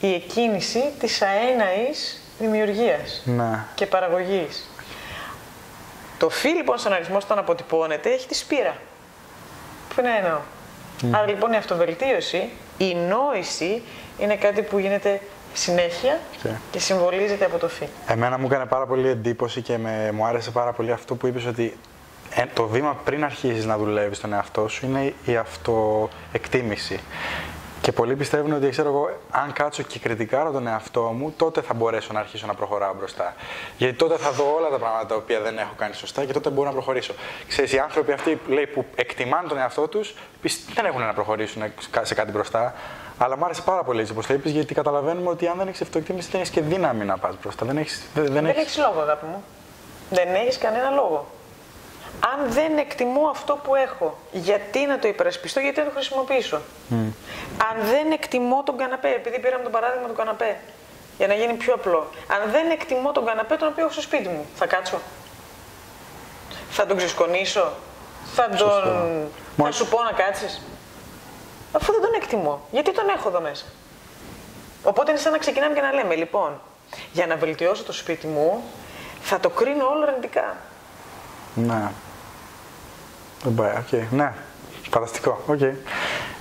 η 0.01 0.15
εκκίνηση 0.15 0.85
της 0.99 1.23
αέναης 1.23 2.21
δημιουργίας 2.39 3.23
Ναι. 3.25 3.65
και 3.75 3.87
παραγωγής. 3.87 4.71
Το 6.19 6.29
φι 6.29 6.49
λοιπόν 6.49 6.79
στον 6.79 6.93
αριθμό 6.93 7.17
όταν 7.17 7.39
αποτυπώνεται 7.39 8.11
έχει 8.11 8.27
τη 8.27 8.35
σπήρα. 8.35 8.77
Που 9.95 10.01
είναι 10.01 10.17
εννοώ. 10.23 10.39
Άρα 11.17 11.27
λοιπόν 11.27 11.53
η 11.53 11.57
αυτοβελτίωση, 11.57 12.49
η 12.79 12.95
νόηση 12.95 13.83
είναι 14.19 14.37
κάτι 14.37 14.63
που 14.63 14.79
γίνεται 14.79 15.21
συνέχεια 15.53 16.21
Και- 16.43 16.49
και 16.71 16.79
συμβολίζεται 16.79 17.45
από 17.45 17.59
το 17.59 17.69
φι. 17.69 17.89
Εμένα 18.07 18.39
μου 18.39 18.47
έκανε 18.47 18.67
πάρα 18.67 18.87
πολύ 18.87 19.09
εντύπωση 19.09 19.61
και 19.63 19.79
με, 19.79 20.11
μου 20.13 20.25
άρεσε 20.27 20.51
πάρα 20.51 20.73
πολύ 20.73 20.93
αυτό 20.93 21.15
που 21.15 21.27
είπες 21.27 21.47
ότι 21.47 21.77
ε, 22.35 22.45
το 22.55 22.67
βήμα 22.67 23.01
πριν 23.05 23.25
αρχίσεις 23.25 23.65
να 23.65 23.77
δουλεύεις 23.79 24.21
τον 24.21 24.33
εαυτό 24.33 24.69
σου 24.69 24.87
είναι 24.87 25.13
η 25.25 25.37
αυτοεκτίμηση. 25.37 27.01
Και 27.81 27.93
πολλοί 27.93 28.17
πιστεύουν 28.17 28.53
ότι 28.53 28.69
ξέρω 28.69 28.89
εγώ, 28.89 29.11
αν 29.31 29.53
κάτσω 29.53 29.83
και 29.83 29.99
κριτικάρω 29.99 30.51
τον 30.51 30.67
εαυτό 30.67 31.01
μου, 31.01 31.35
τότε 31.37 31.61
θα 31.61 31.75
μπορέσω 31.75 32.13
να 32.13 32.21
αρχίσω 32.21 32.47
να 32.47 32.55
προχωράω 32.55 32.95
μπροστά. 32.95 33.35
Γιατί 33.79 33.95
τότε 33.97 34.17
θα 34.17 34.31
δω 34.31 34.55
όλα 34.59 34.69
τα 34.69 34.79
πράγματα 34.79 35.07
τα 35.07 35.15
οποία 35.15 35.41
δεν 35.41 35.59
έχω 35.59 35.73
κάνει 35.77 35.95
σωστά 35.95 36.25
και 36.25 36.33
τότε 36.33 36.51
μπορώ 36.51 36.67
να 36.69 36.73
προχωρήσω. 36.75 37.15
Ξέρεις, 37.49 37.73
οι 37.73 37.79
άνθρωποι 37.79 38.13
αυτοί 38.13 38.41
λέει, 38.49 38.67
που 38.67 38.85
εκτιμάνε 38.95 39.49
τον 39.49 39.59
εαυτό 39.59 39.89
τους 39.89 40.15
δεν 40.75 40.85
έχουν 40.85 41.01
να 41.01 41.13
προχωρήσουν 41.15 41.63
σε 42.03 42.15
κάτι 42.15 42.31
μπροστά. 42.31 42.75
Αλλά 43.19 43.37
μου 43.37 43.45
άρεσε 43.45 43.63
πάρα 43.63 43.83
πολύ 43.85 44.01
έτσι 44.01 44.13
όπως 44.13 44.27
το 44.27 44.35
είπες, 44.35 44.53
γιατί 44.53 44.75
καταλαβαίνουμε 44.75 45.31
ότι 45.31 45.47
αν 45.47 45.57
δεν 45.59 45.69
έχεις 45.69 45.81
αυτοεκτίμηση, 45.81 46.29
δεν 46.31 46.41
έχεις 46.41 46.53
και 46.53 46.61
δύναμη 46.61 47.05
να 47.05 47.19
πας 47.19 47.35
μπροστά. 47.43 47.65
Δεν 47.67 47.77
έχει. 47.77 48.03
Δεν, 48.15 48.25
δεν 48.25 48.33
Δεν 48.33 48.47
έχεις- 48.47 48.63
έχεις 48.63 48.79
λόγο, 48.79 49.01
αγάπη 49.01 49.27
μου. 49.27 49.45
Δεν 50.11 50.35
έχεις 50.35 50.59
κανένα 50.59 50.91
λόγο. 50.91 51.27
Αν 52.33 52.53
δεν 52.53 52.79
εκτιμώ 52.79 53.29
αυτό 53.29 53.55
που 53.65 53.75
έχω, 53.75 54.19
γιατί 54.33 54.87
να 54.87 54.99
το 54.99 55.09
υπερασπιστώ, 55.09 55.61
γιατί 55.61 55.79
να 55.79 55.85
το 55.85 55.91
χρησιμοποιήσω; 55.95 56.61
Αν 57.71 57.87
δεν 57.91 58.11
εκτιμώ 58.13 58.63
τον 58.63 58.77
καναπέ, 58.77 59.09
επειδή 59.09 59.39
πήραμε 59.41 59.65
το 59.65 59.71
παράδειγμα 59.71 60.09
του 60.09 60.15
καναπέ, 60.15 60.57
για 61.19 61.27
να 61.27 61.35
γίνει 61.35 61.53
πιο 61.53 61.75
απλό. 61.75 62.07
Αν 62.29 62.51
δεν 62.51 62.71
εκτιμώ 62.71 63.13
τον 63.13 63.25
καναπέ 63.25 63.57
τον 63.57 63.69
οποίο 63.69 63.83
έχω 63.85 63.93
στο 63.93 64.03
σπίτι 64.03 64.29
μου, 64.29 64.45
θα 64.55 64.67
κάτσω; 64.67 64.99
Θα 66.71 66.87
τον 66.87 66.97
ξεσκονίσω; 66.97 67.73
Θα 68.35 68.49
τον. 68.49 69.29
Θα 69.57 69.71
σου 69.73 69.87
πω 69.89 70.03
να 70.03 70.13
κάτσεις; 70.13 70.63
Αφού 71.73 71.93
δεν 71.93 72.01
τον 72.01 72.15
εκτιμώ. 72.15 72.67
Γιατί 72.71 72.93
τον 72.93 73.05
έχω 73.17 73.29
εδώ 73.29 73.41
μέσα. 73.41 73.65
Οπότε 74.83 75.11
είναι 75.11 75.21
σαν 75.21 75.33
να 75.33 75.39
ξεκινάμε 75.39 75.75
και 75.75 75.81
να 75.81 75.93
λέμε, 75.93 76.15
λοιπόν, 76.15 76.61
για 77.13 77.27
να 77.27 77.37
βελτιώσω 77.37 77.85
το 77.85 77.93
σπίτι 77.93 78.27
μου, 78.27 78.63
θα 79.21 79.41
το 79.41 79.49
κρίνω 79.49 79.87
όλο 79.87 80.05
αρνητικά. 80.07 80.57
Ναι. 81.55 81.91
Δεν 83.43 83.55
πάει, 83.55 83.71
οκ. 83.71 84.13
Ναι. 84.13 84.33
Φανταστικό. 84.91 85.43
Οκ. 85.47 85.61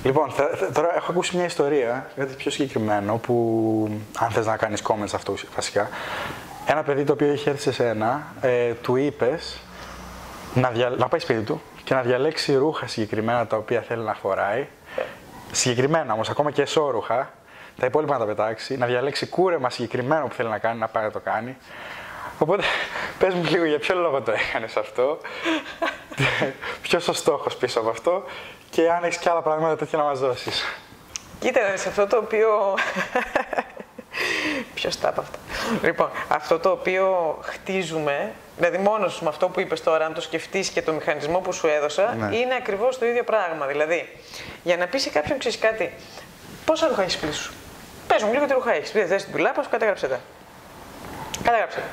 Λοιπόν, 0.03 0.33
τώρα 0.73 0.95
έχω 0.95 1.11
ακούσει 1.11 1.35
μια 1.35 1.45
ιστορία, 1.45 2.09
κάτι 2.15 2.33
πιο 2.33 2.51
συγκεκριμένο, 2.51 3.17
που 3.17 4.01
αν 4.17 4.31
θες 4.31 4.45
να 4.45 4.57
κάνεις 4.57 4.81
comment 4.88 5.08
σε 5.08 5.13
αυτό 5.13 5.33
βασικά. 5.55 5.89
Ένα 6.65 6.83
παιδί 6.83 7.03
το 7.03 7.13
οποίο 7.13 7.31
είχε 7.31 7.49
έρθει 7.49 7.61
σε 7.61 7.71
σένα, 7.71 8.23
ε, 8.41 8.73
του 8.73 8.95
είπες 8.95 9.59
να, 10.53 10.71
να 10.97 11.07
πάει 11.07 11.19
σπίτι 11.19 11.41
του 11.41 11.61
και 11.83 11.93
να 11.93 12.01
διαλέξει 12.01 12.55
ρούχα 12.55 12.88
συγκεκριμένα 12.88 13.47
τα 13.47 13.57
οποία 13.57 13.81
θέλει 13.81 14.03
να 14.03 14.13
φοράει. 14.13 14.67
Συγκεκριμένα 15.55 16.13
όμως, 16.13 16.29
ακόμα 16.29 16.51
και 16.51 16.61
εσώρουχα, 16.61 17.33
τα 17.79 17.85
υπόλοιπα 17.85 18.13
να 18.13 18.19
τα 18.19 18.25
πετάξει, 18.25 18.77
να 18.77 18.85
διαλέξει 18.85 19.25
κούρεμα 19.25 19.69
συγκεκριμένο 19.69 20.27
που 20.27 20.33
θέλει 20.33 20.49
να 20.49 20.57
κάνει, 20.57 20.79
να 20.79 20.87
πάει 20.87 21.03
να 21.03 21.11
το 21.11 21.19
κάνει. 21.19 21.57
Οπότε, 22.39 22.63
πες 23.19 23.33
μου 23.33 23.43
λίγο 23.43 23.65
για 23.65 23.79
ποιο 23.79 23.95
λόγο 23.95 24.21
το 24.21 24.31
έκανες 24.31 24.77
αυτό, 24.77 25.17
ποιος 26.81 27.07
ο 27.07 27.13
στόχος 27.13 27.55
πίσω 27.55 27.79
από 27.79 27.89
αυτό 27.89 28.23
και 28.69 28.91
αν 28.91 29.03
έχεις 29.03 29.17
και 29.17 29.29
άλλα 29.29 29.41
πράγματα 29.41 29.75
τέτοια 29.75 29.97
να 29.97 30.03
μας 30.03 30.19
δώσεις. 30.19 30.63
Κοίτα, 31.39 31.77
σε 31.77 31.89
αυτό 31.89 32.07
το 32.07 32.17
οποίο... 32.17 32.49
Ποιος 34.73 34.99
τα 34.99 35.10
από 35.10 35.21
αυτό. 35.21 35.38
Λοιπόν, 35.82 36.10
αυτό 36.28 36.60
το 36.60 36.69
οποίο 36.69 37.38
χτίζουμε, 37.41 38.34
δηλαδή 38.58 38.78
μόνος 38.78 39.21
με 39.21 39.30
αυτό 39.30 39.49
που 39.49 39.60
είπες 39.60 39.84
τώρα, 39.84 40.06
αν 40.06 40.13
το 40.13 40.21
σκεφτείς 40.21 40.69
και 40.69 40.82
το 40.82 40.93
μηχανισμό 40.93 41.39
που 41.39 41.51
σου 41.51 41.67
έδωσα, 41.67 42.15
ναι. 42.15 42.36
είναι 42.36 42.56
ακριβώς 42.56 42.97
το 42.97 43.06
ίδιο 43.06 43.23
πράγμα. 43.23 43.65
Δηλαδή, 43.65 44.19
για 44.63 44.78
να 44.78 44.88
πεις 44.88 45.01
σε 45.01 45.10
κάποιον 45.10 45.39
ξέρεις 45.39 45.60
κάτι, 45.60 45.93
πόσα 46.65 46.88
ρούχα 46.88 47.01
έχεις 47.01 47.17
πλήσου. 47.17 47.54
Πες 48.08 48.23
μου 48.23 48.34
λίγο 48.34 48.45
τι 48.45 48.54
ρούχα 48.54 48.73
έχεις. 48.73 48.91
Πήρε 48.91 49.06
θέση 49.06 49.25
την 49.25 49.34
τουλάπα 49.34 49.63
σου, 49.63 49.69
κατέγραψε 49.69 50.08
τα. 50.08 50.19
Κατέγραψε. 51.43 51.84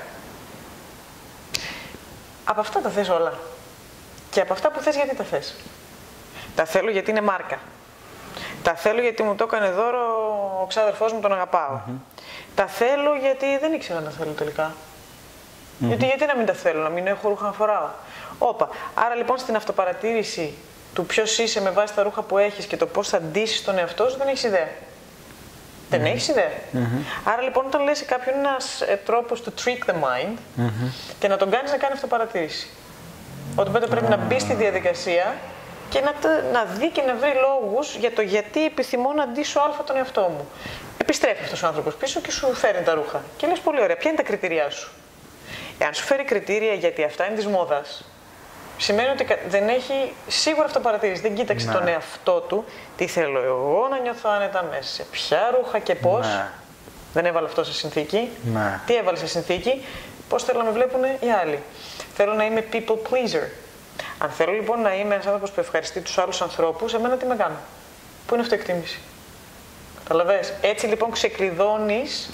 Από 2.45 2.61
αυτά 2.61 2.81
τα 2.81 2.89
θες 2.89 3.09
όλα. 3.09 3.33
Και 4.31 4.41
από 4.41 4.53
αυτά 4.53 4.71
που 4.71 4.81
θες 4.81 4.95
γιατί 4.95 5.17
τα 5.17 5.25
θες; 5.25 5.55
Τα 6.55 6.65
θέλω 6.65 6.91
γιατί 6.91 7.11
είναι 7.11 7.21
μάρκα. 7.21 7.59
Τα 8.63 8.75
θέλω 8.75 9.01
γιατί 9.01 9.23
μου 9.23 9.35
το 9.35 9.45
έκανε 9.45 9.71
δώρο 9.71 10.01
ο 10.63 10.67
ξάδερφός 10.67 11.13
μου, 11.13 11.21
τον 11.21 11.33
αγαπάω. 11.33 11.81
Τα 12.55 12.67
θέλω 12.67 13.15
γιατί 13.15 13.59
δεν 13.59 13.73
ήξερα 13.73 14.01
να 14.01 14.05
τα 14.05 14.11
θέλω 14.11 14.31
τελικά. 14.31 14.75
Γιατί, 15.79 16.05
γιατί 16.05 16.27
να 16.27 16.37
μην 16.37 16.47
τα 16.47 16.53
θέλω, 16.53 16.83
να 16.83 16.89
μην 16.89 17.07
έχω 17.07 17.29
ρούχα 17.29 17.47
να 17.47 17.53
φοράω. 17.53 17.89
Όπα. 18.39 18.69
Άρα 18.95 19.15
λοιπόν 19.15 19.39
στην 19.39 19.57
αυτοπαρατήρηση 19.57 20.55
του 20.95 21.07
ποιος 21.07 21.39
είσαι 21.39 21.61
με 21.61 21.71
βάση 21.71 21.95
τα 21.95 22.03
ρούχα 22.03 22.23
που 22.23 22.39
έχεις 22.39 22.67
και 22.67 22.77
το 22.77 22.87
πώς 22.87 23.09
θα 23.09 23.21
ντύσεις 23.21 23.65
τον 23.65 23.79
εαυτό 23.79 24.09
σου 24.09 24.17
δεν 24.19 24.29
έχεις 24.29 24.43
ιδέα. 24.43 24.69
Δεν 25.91 26.05
έχεις 26.05 26.29
ιδέα. 26.29 26.51
Άρα 27.25 27.43
λοιπόν, 27.43 27.67
όταν 27.67 27.83
λες 27.83 27.99
σε 27.99 28.05
κάποιον 28.05 28.35
ένας 28.39 28.81
ε, 28.81 29.01
τρόπος 29.05 29.43
to 29.45 29.49
trick 29.65 29.91
the 29.91 29.95
mind 29.95 30.37
και 31.19 31.29
να 31.29 31.37
τον 31.37 31.51
κάνεις 31.51 31.71
να 31.71 31.77
κάνει 31.77 31.93
αυτοπαρατήρηση. 31.93 32.69
Ότι 33.57 33.71
μετά 33.71 33.89
πρέπει 33.89 34.09
να 34.09 34.17
μπει 34.17 34.39
στη 34.39 34.55
διαδικασία 34.55 35.35
και 35.93 36.01
να, 36.01 36.13
να 36.53 36.65
δει 36.65 36.89
και 36.89 37.03
να 37.03 37.15
βρει 37.15 37.33
λόγους 37.35 37.95
για 37.97 38.13
το 38.13 38.23
γιατί 38.23 38.65
επιθυμώ 38.65 39.13
να 39.13 39.27
ντύσω 39.27 39.61
α 39.61 39.85
τον 39.87 39.97
εαυτό 39.97 40.21
μου. 40.21 40.49
Επιστρέφει 40.99 41.43
αυτός 41.43 41.63
ο 41.63 41.67
άνθρωπος 41.67 41.95
πίσω 41.95 42.21
και 42.21 42.31
σου 42.31 42.55
φέρνει 42.55 42.83
τα 42.83 42.95
ρούχα. 42.95 43.23
Και 43.37 43.47
λες 43.47 43.59
πολύ 43.59 43.83
ωραία, 43.83 43.97
ποια 43.97 44.11
είναι 44.11 44.19
τα 44.19 44.27
κριτήριά 44.27 44.71
σου; 44.71 44.91
Εάν 45.79 45.95
σου 45.95 46.05
φέρει 46.05 46.25
κριτήρια 46.25 46.73
γιατί 46.73 47.05
αυτά 47.05 47.27
είναι 47.27 47.35
της 47.35 47.47
μόδας, 47.47 48.05
σημαίνει 48.77 49.09
ότι 49.09 49.27
δεν 49.49 49.69
έχει 49.69 50.15
σίγουρα 50.29 50.65
αυτοπαρατήρηση. 50.65 51.21
Δεν 51.21 51.35
κοίταξε 51.35 51.67
ναι. 51.67 51.73
τον 51.73 51.89
εαυτό 51.89 52.41
του, 52.41 52.65
τι 52.97 53.07
θέλω 53.07 53.43
εγώ 53.43 53.89
να 53.91 53.99
νιώθω 53.99 54.31
άνετα 54.31 54.63
μέσα, 54.71 54.93
σε 54.95 55.03
ποια 55.11 55.55
ρούχα 55.59 55.79
και 55.79 55.95
πώς. 55.95 56.27
Ναι. 56.27 56.49
Δεν 57.13 57.27
έβαλε 57.27 57.47
αυτό 57.47 57.65
σε 57.65 57.73
συνθήκη. 57.73 58.31
Ναι. 58.53 58.81
Τι 58.87 58.95
έβαλε 58.95 59.17
σε 59.17 59.27
συνθήκη, 59.27 59.85
πώς 60.29 60.45
θέλω 60.45 60.59
να 60.59 60.65
με 60.65 60.71
βλέπουν 60.71 61.03
οι 61.05 61.31
άλλοι. 61.43 61.63
Θέλω 62.15 62.35
να 62.35 62.45
είμαι 62.45 62.65
people 62.73 62.97
pleaser. 63.11 63.47
Αν 64.23 64.31
θέλω 64.31 64.53
λοιπόν 64.53 64.81
να 64.81 64.95
είμαι 64.95 65.15
ένας 65.15 65.27
άνθρωπος 65.27 65.51
που 65.51 65.61
ευχαριστεί 65.61 66.01
τους 66.01 66.19
άλλους 66.19 66.41
ανθρώπους, 66.43 66.95
εμένα 66.95 67.17
τι 67.17 67.27
με 67.27 67.37
κάνω; 67.37 67.57
Πού 68.27 68.35
είναι 68.35 68.43
αυτοεκτίμηση; 68.43 69.01
Καταλαβες. 70.03 70.53
Έτσι 70.61 70.87
λοιπόν 70.87 71.11
ξεκλειδώνεις 71.11 72.31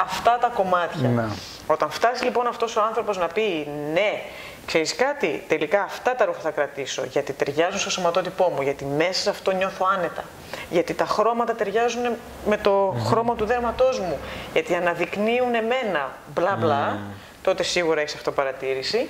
αυτά 0.00 0.38
τα 0.40 0.48
κομμάτια. 0.48 1.08
Ναι. 1.08 1.24
Όταν 1.66 1.90
φτάσει 1.90 2.24
λοιπόν 2.24 2.46
αυτός 2.46 2.76
ο 2.76 2.82
άνθρωπος 2.82 3.18
να 3.18 3.26
πει 3.26 3.68
ναι, 3.92 4.22
ξέρεις 4.66 4.94
κάτι, 4.96 5.44
τελικά 5.48 5.82
αυτά 5.82 6.14
τα 6.14 6.24
ρούχα 6.24 6.40
θα 6.40 6.50
κρατήσω 6.50 7.04
γιατί 7.04 7.32
ταιριάζουν 7.32 7.78
στο 7.78 7.90
σωματότυπό 7.90 8.52
μου, 8.56 8.62
γιατί 8.62 8.84
μέσα 8.84 9.20
σε 9.20 9.30
αυτό 9.30 9.50
νιώθω 9.50 9.86
άνετα. 9.96 10.24
Γιατί 10.70 10.94
τα 10.94 11.04
χρώματα 11.04 11.54
ταιριάζουν 11.54 12.02
με 12.46 12.56
το 12.56 12.96
χρώμα 13.06 13.34
του 13.34 13.44
δέρματός 13.44 13.98
μου. 13.98 14.18
Γιατί 14.52 14.74
αναδεικνύουν 14.74 15.54
εμένα. 15.54 16.12
Μπλα 16.34 16.56
μπλα. 16.60 16.98
Τότε 17.42 17.62
σίγουρα 17.62 18.00
έχεις 18.00 18.14
αυτοπαρατήρηση 18.14 19.08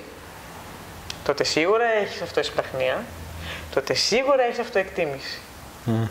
τότε 1.27 1.43
σίγουρα 1.43 1.85
έχεις 2.01 2.21
αυτοεισπλαχνία, 2.21 3.03
τότε 3.73 3.93
σίγουρα 3.93 4.43
έχεις 4.43 4.59
αυτοεκτίμηση. 4.59 5.39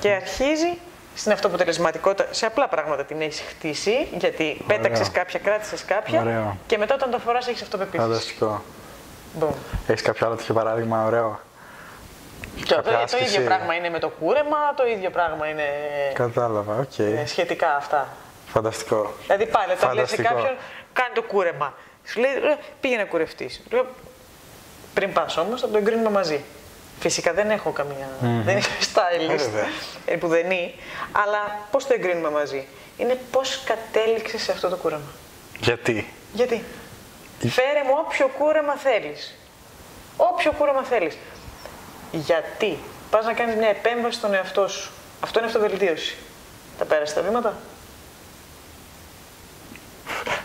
Και 0.00 0.11
αρχίζει 0.11 0.79
στην 1.14 1.33
αυτοποτελεσματικότητα, 1.33 2.29
σε 2.31 2.46
απλά 2.46 2.68
πράγματα 2.68 3.05
την 3.05 3.20
έχεις 3.20 3.42
χτίσει, 3.48 4.09
γιατί 4.18 4.64
πέταξες 4.66 5.11
κάποια, 5.11 5.38
κράτησες 5.38 5.85
κάποια 5.85 6.20
ωραίο. 6.20 6.57
και 6.66 6.79
μετά 6.79 6.94
όταν 6.94 7.11
το 7.11 7.18
φοράς 7.18 7.48
έχεις 7.48 7.62
αυτοπεποίθηση. 7.62 8.09
Φανταστικό. 8.09 8.62
Έχεις 9.87 10.02
κάποιο 10.02 10.26
άλλο 10.26 10.37
τέτοιο 10.37 10.55
παράδειγμα, 10.55 11.05
ωραίο; 11.05 11.40
Και 12.64 12.74
το, 12.74 12.83
το, 12.83 13.18
ίδιο 13.24 13.40
πράγμα 13.40 13.74
είναι 13.74 13.90
με 13.90 13.98
το 13.98 14.09
κούρεμα, 14.09 14.74
το 14.76 14.87
ίδιο 14.87 15.11
πράγμα 15.11 15.48
είναι. 15.48 15.64
Κατάλαβα, 16.12 16.74
οκ. 16.74 16.90
Okay. 16.98 17.22
Σχετικά 17.24 17.76
αυτά. 17.76 18.09
Φανταστικό. 18.46 19.12
Δηλαδή 19.22 19.46
πάλι, 19.46 19.72
όταν 19.72 19.94
λες 19.94 20.09
σε 20.09 20.22
κάποιον, 20.22 20.57
κάνει 20.92 21.14
το 21.14 21.22
κούρεμα. 21.22 21.74
Σου 22.05 22.20
λέει, 22.20 22.31
πήγαινε 22.81 23.02
να 23.02 23.09
κουρευτείς. 23.09 23.62
Πριν 24.96 25.12
πας 25.12 25.37
όμως, 25.37 25.61
θα 25.61 25.68
το 25.68 25.78
εγκρίνουμε 25.78 26.11
μαζί. 26.11 26.44
Φυσικά 27.00 27.32
δεν 27.32 27.50
έχω 27.50 27.70
καμία. 27.70 28.09
Mm-hmm. 28.20 28.42
Δεν 28.44 28.56
είμαι 28.56 28.66
stylist. 28.94 29.66
Ε, 30.04 30.16
που 30.16 30.28
δεν 30.28 30.50
είναι. 30.50 30.72
Αλλά 31.12 31.66
πώς 31.70 31.87
το 31.87 31.94
εγκρίνουμε 31.94 32.30
μαζί; 32.30 32.66
Είναι 32.96 33.18
πώς 33.30 33.62
κατέληξες 33.64 34.42
σε 34.42 34.52
αυτό 34.52 34.68
το 34.68 34.76
κούρεμα; 34.76 35.11
Γιατί; 35.61 36.12
Γιατί; 36.32 36.64
Φέρε 37.38 37.82
μου 37.85 37.92
όποιο 38.06 38.28
κούρεμα 38.38 38.74
θέλεις. 38.74 39.35
Όποιο 40.16 40.52
κούρεμα 40.52 40.82
θέλεις. 40.82 41.16
Γιατί; 42.12 42.78
Πας 43.11 43.24
να 43.24 43.32
κάνεις 43.32 43.54
μια 43.56 43.68
επέμβαση 43.68 44.18
στον 44.18 44.35
εαυτό 44.35 44.68
σου. 44.68 44.90
Αυτό 45.20 45.38
είναι 45.38 45.48
αυτοβελτίωση. 45.48 46.16
Τα 46.78 46.85
πέρασε 46.85 47.14
τα 47.14 47.22
βήματα; 47.22 47.56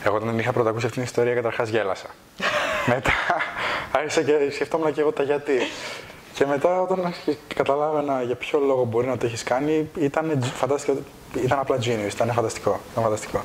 Εγώ 0.04 0.16
όταν 0.16 0.40
είχα 0.40 0.52
πρωτακούσει 0.52 0.86
αυτήν 0.86 1.02
την 1.02 1.12
ιστορία, 1.12 1.34
καταρχάς 1.34 1.70
γέλασα. 1.70 2.08
Μετά 2.86 3.12
άρχισα 3.92 4.22
και 4.22 4.52
σκεφτόμουν 4.52 4.94
και 4.94 5.02
εγώ 5.02 5.12
τα 5.12 5.24
γιατί. 5.24 5.60
Και 6.34 6.46
μετά 6.46 6.82
όταν 6.82 7.14
καταλάβαινα 7.56 8.22
για 8.22 8.36
ποιο 8.36 8.60
λόγο 8.60 8.84
μπορεί 8.84 9.08
να 9.08 9.18
το 9.18 9.26
έχεις 9.26 9.44
κάνει, 9.44 9.90
ήταν 9.96 10.44
φανταστικό. 10.56 10.98
Ήταν 11.36 11.60
απλά 11.60 11.78
genius, 11.78 12.14
ήταν 12.14 12.32
φανταστικό. 12.32 12.80
Ήταν 12.92 13.04
φανταστικό. 13.04 13.44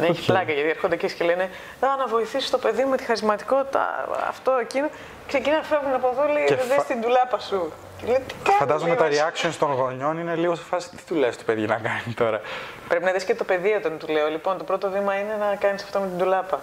Ναι, 0.00 0.06
έχεις 0.06 0.26
πλάκα 0.26 0.52
γιατί 0.52 0.68
έρχονται 0.68 0.94
εκεί 0.94 1.12
και 1.12 1.24
λένε 1.24 1.50
να 1.80 2.06
βοηθήσεις 2.06 2.50
το 2.50 2.58
παιδί 2.58 2.82
μου 2.82 2.88
με 2.90 2.96
τη 2.96 3.04
χαρισματικότητα, 3.04 4.08
αυτό, 4.28 4.52
εκείνο. 4.60 4.88
Ξεκινά 5.28 5.56
να 5.56 5.62
φεύγουν 5.62 5.94
από 5.94 6.08
εδώ, 6.12 6.32
λέει, 6.32 6.44
δεν 6.46 6.76
φα... 6.76 6.82
την 6.82 7.00
τουλάπα 7.00 7.38
σου. 7.38 7.72
Λέει, 8.06 8.18
Φαντάζομαι 8.58 8.94
τα 8.94 9.08
reactions 9.08 9.54
των 9.58 9.72
γονιών 9.72 10.18
είναι 10.18 10.34
λίγο 10.34 10.54
σε 10.54 10.62
φάση 10.62 10.90
τι 10.90 11.02
του 11.06 11.14
λες 11.14 11.36
το 11.36 11.42
παιδί 11.46 11.66
να 11.66 11.74
κάνει 11.76 12.14
τώρα. 12.14 12.40
Πρέπει 12.88 13.04
να 13.04 13.12
δεις 13.12 13.24
και 13.24 13.34
το 13.34 13.44
παιδί 13.44 13.72
όταν 13.72 13.98
του 13.98 14.08
λέω. 14.08 14.28
Λοιπόν, 14.28 14.58
το 14.58 14.64
πρώτο 14.64 14.90
βήμα 14.90 15.14
είναι 15.18 15.36
να 15.40 15.56
κάνεις 15.56 15.82
αυτό 15.82 16.00
με 16.00 16.06
την 16.06 16.18
τουλάπα. 16.18 16.60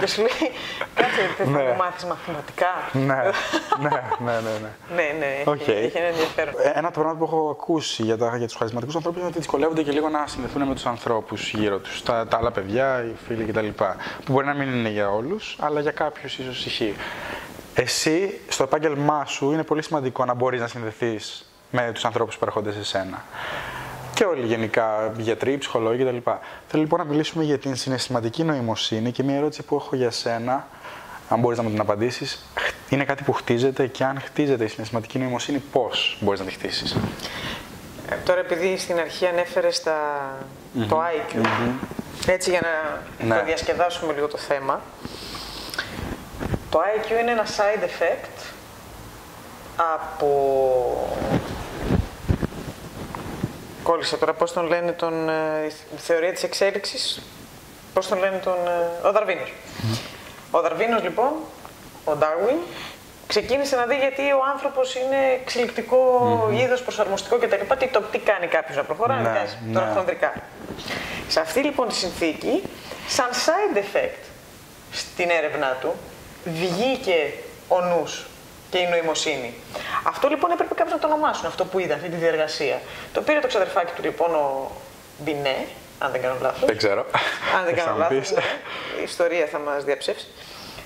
Και 0.00 0.06
σου 0.06 0.20
λέει, 0.20 0.50
κάτσε, 0.94 1.20
θες 1.36 1.46
να 1.48 1.62
ναι. 1.62 1.74
μάθεις 1.78 2.04
μαθηματικά. 2.04 2.72
Ναι, 2.92 3.02
ναι, 3.80 3.88
ναι, 4.24 4.32
ναι. 4.40 4.70
Ναι, 4.94 5.14
ναι, 5.18 5.52
έχει, 5.52 5.70
έχει 5.70 5.96
ένα 5.96 6.06
ενδιαφέρον. 6.06 6.54
Ε, 6.62 6.72
ένα 6.74 6.88
από 6.88 7.14
που 7.18 7.24
έχω 7.24 7.48
ακούσει 7.50 8.02
για, 8.02 8.16
τα, 8.16 8.36
για 8.36 8.46
τους 8.46 8.56
χαρισματικούς 8.56 8.94
ανθρώπους 8.94 9.20
είναι 9.20 9.28
ότι 9.28 9.38
δυσκολεύονται 9.38 9.82
και 9.82 9.90
λίγο 9.90 10.08
να 10.08 10.26
συνδεθούν 10.26 10.62
με 10.62 10.74
τους 10.74 10.86
ανθρώπους 10.86 11.52
γύρω 11.52 11.78
τους. 11.78 12.02
Τα, 12.02 12.26
τα 12.26 12.36
άλλα 12.36 12.50
παιδιά, 12.50 13.04
οι 13.04 13.14
φίλοι 13.26 13.44
κτλ. 13.44 13.68
Που 14.24 14.32
μπορεί 14.32 14.46
να 14.46 14.54
μην 14.54 14.68
είναι 14.74 14.88
για 14.88 15.10
όλους, 15.10 15.56
αλλά 15.60 15.80
για 15.80 15.90
κάποιους 15.92 16.38
ίσως 16.38 16.66
ισχύει. 16.66 16.94
Εσύ, 17.74 18.40
στο 18.48 18.62
επάγγελμά 18.62 19.24
σου, 19.24 19.52
είναι 19.52 19.62
πολύ 19.62 19.82
σημαντικό 19.82 20.24
να 20.24 20.34
μπορείς 20.34 20.60
να 20.60 20.66
συνδεθείς 20.66 21.50
με 21.70 21.90
τους 21.94 22.04
ανθρώπους 22.04 22.38
που 22.38 22.44
έρχονται 22.44 22.72
σε 22.72 22.84
σένα 22.84 23.24
και 24.16 24.24
όλοι 24.24 24.46
γενικά 24.46 25.12
γιατροί, 25.18 25.58
ψυχολόγοι 25.58 26.04
κτλ. 26.04 26.30
Θέλω 26.68 26.82
λοιπόν 26.82 26.98
να 26.98 27.04
μιλήσουμε 27.04 27.44
για 27.44 27.58
την 27.58 27.76
συναισθηματική 27.76 28.42
νοημοσύνη 28.44 29.10
και 29.12 29.22
μια 29.22 29.36
ερώτηση 29.36 29.62
που 29.62 29.76
έχω 29.76 29.96
για 29.96 30.10
σένα 30.10 30.66
αν 31.28 31.38
μπορείς 31.40 31.58
να 31.58 31.64
μου 31.64 31.70
την 31.70 31.80
απαντήσεις, 31.80 32.44
είναι 32.88 33.04
κάτι 33.04 33.22
που 33.22 33.32
χτίζεται 33.32 33.86
και 33.86 34.04
αν 34.04 34.20
χτίζεται 34.20 34.64
η 34.64 34.68
συναισθηματική 34.68 35.18
νοημοσύνη, 35.18 35.58
πώς 35.58 36.18
μπορείς 36.20 36.40
να 36.40 36.46
τη 36.46 36.52
χτίσεις; 36.52 36.96
Ε, 38.08 38.14
τώρα 38.24 38.40
επειδή 38.40 38.76
στην 38.78 38.98
αρχή 38.98 39.26
ανέφερες 39.26 39.82
το 40.88 41.02
IQ, 41.02 41.40
έτσι 42.26 42.50
για 42.50 42.60
να 42.60 43.26
Ναι. 43.26 43.38
το 43.38 43.44
διασκεδάσουμε 43.44 44.12
λίγο 44.12 44.26
το 44.26 44.38
θέμα, 44.38 44.80
το 46.70 46.78
IQ 46.78 47.20
είναι 47.20 47.30
ένα 47.30 47.44
side 47.44 47.82
effect 47.84 48.52
από... 49.94 51.18
Κόλλησε 53.86 54.16
τώρα, 54.16 54.32
πώς 54.32 54.52
τον 54.52 54.66
λένε 54.66 54.92
τον, 54.92 55.28
ε, 55.28 55.66
η 55.94 55.98
θεωρία 55.98 56.32
της 56.32 56.42
εξέλιξης, 56.42 57.22
πώς 57.94 58.08
τον 58.08 58.18
λένε 58.18 58.36
τον... 58.44 58.56
ε, 59.02 59.06
ο 59.08 59.12
Δαρβίνος. 59.12 59.52
Ο 60.50 60.60
Δαρβίνος 60.60 61.02
λοιπόν, 61.02 61.32
ο 62.04 62.14
Ντάρουιν, 62.14 62.56
ξεκίνησε 63.26 63.76
να 63.76 63.86
δει 63.86 63.96
γιατί 63.96 64.22
ο 64.22 64.40
άνθρωπος 64.54 64.94
είναι 64.94 65.16
εξελικτικό 65.40 66.00
είδος, 66.52 66.82
προσαρμοστικό 66.82 67.36
κτλ. 67.36 67.74
Τι, 67.78 67.86
το, 67.88 68.00
τι 68.00 68.18
κάνει 68.18 68.46
κάποιος 68.46 68.76
να 68.76 68.82
προχωρά, 68.82 69.14
Ναι, 69.14 69.22
να 69.22 69.34
κάνει 69.34 69.48
τώρα 69.72 69.86
ναι. 69.86 69.94
χονδρικά. 69.94 70.32
Σε 71.28 71.40
αυτή 71.40 71.60
λοιπόν 71.60 71.88
τη 71.88 71.94
συνθήκη, 71.94 72.62
σαν 73.08 73.28
side 73.30 73.76
effect 73.76 74.22
στην 74.92 75.30
έρευνά 75.30 75.76
του, 75.80 75.94
βγήκε 76.44 77.32
ο 77.68 77.80
νους 77.80 78.26
και 78.70 78.78
η 78.78 78.86
νοημοσύνη. 78.88 79.54
Αυτό 80.02 80.28
λοιπόν 80.28 80.50
έπρεπε 80.50 80.74
κάποιος 80.74 80.94
να 80.94 81.00
το 81.00 81.06
ονομάσουν, 81.06 81.46
αυτό 81.46 81.64
που 81.64 81.78
είδα, 81.78 81.94
αυτή 81.94 82.08
τη 82.08 82.16
διεργασία. 82.16 82.80
Το 83.12 83.20
πήρε 83.22 83.38
το 83.40 83.46
ξαδερφάκι 83.46 83.92
του 83.96 84.02
λοιπόν 84.02 84.34
ο 84.34 84.70
Μπινέ, 85.18 85.66
αν 85.98 86.10
δεν 86.12 86.20
κάνω 86.22 86.36
λάθος. 86.40 86.64
Δεν 86.66 86.76
ξέρω. 86.76 87.06
Αν 87.58 87.64
δεν 87.64 87.74
Θες 87.74 87.84
κάνω 87.84 87.96
να 87.96 88.04
μου 88.04 88.12
λάθος, 88.12 88.18
πεις. 88.18 88.30
ναι. 88.36 88.42
η 89.00 89.02
ιστορία 89.02 89.46
θα 89.46 89.58
μας 89.58 89.84
διαψεύσει. 89.84 90.26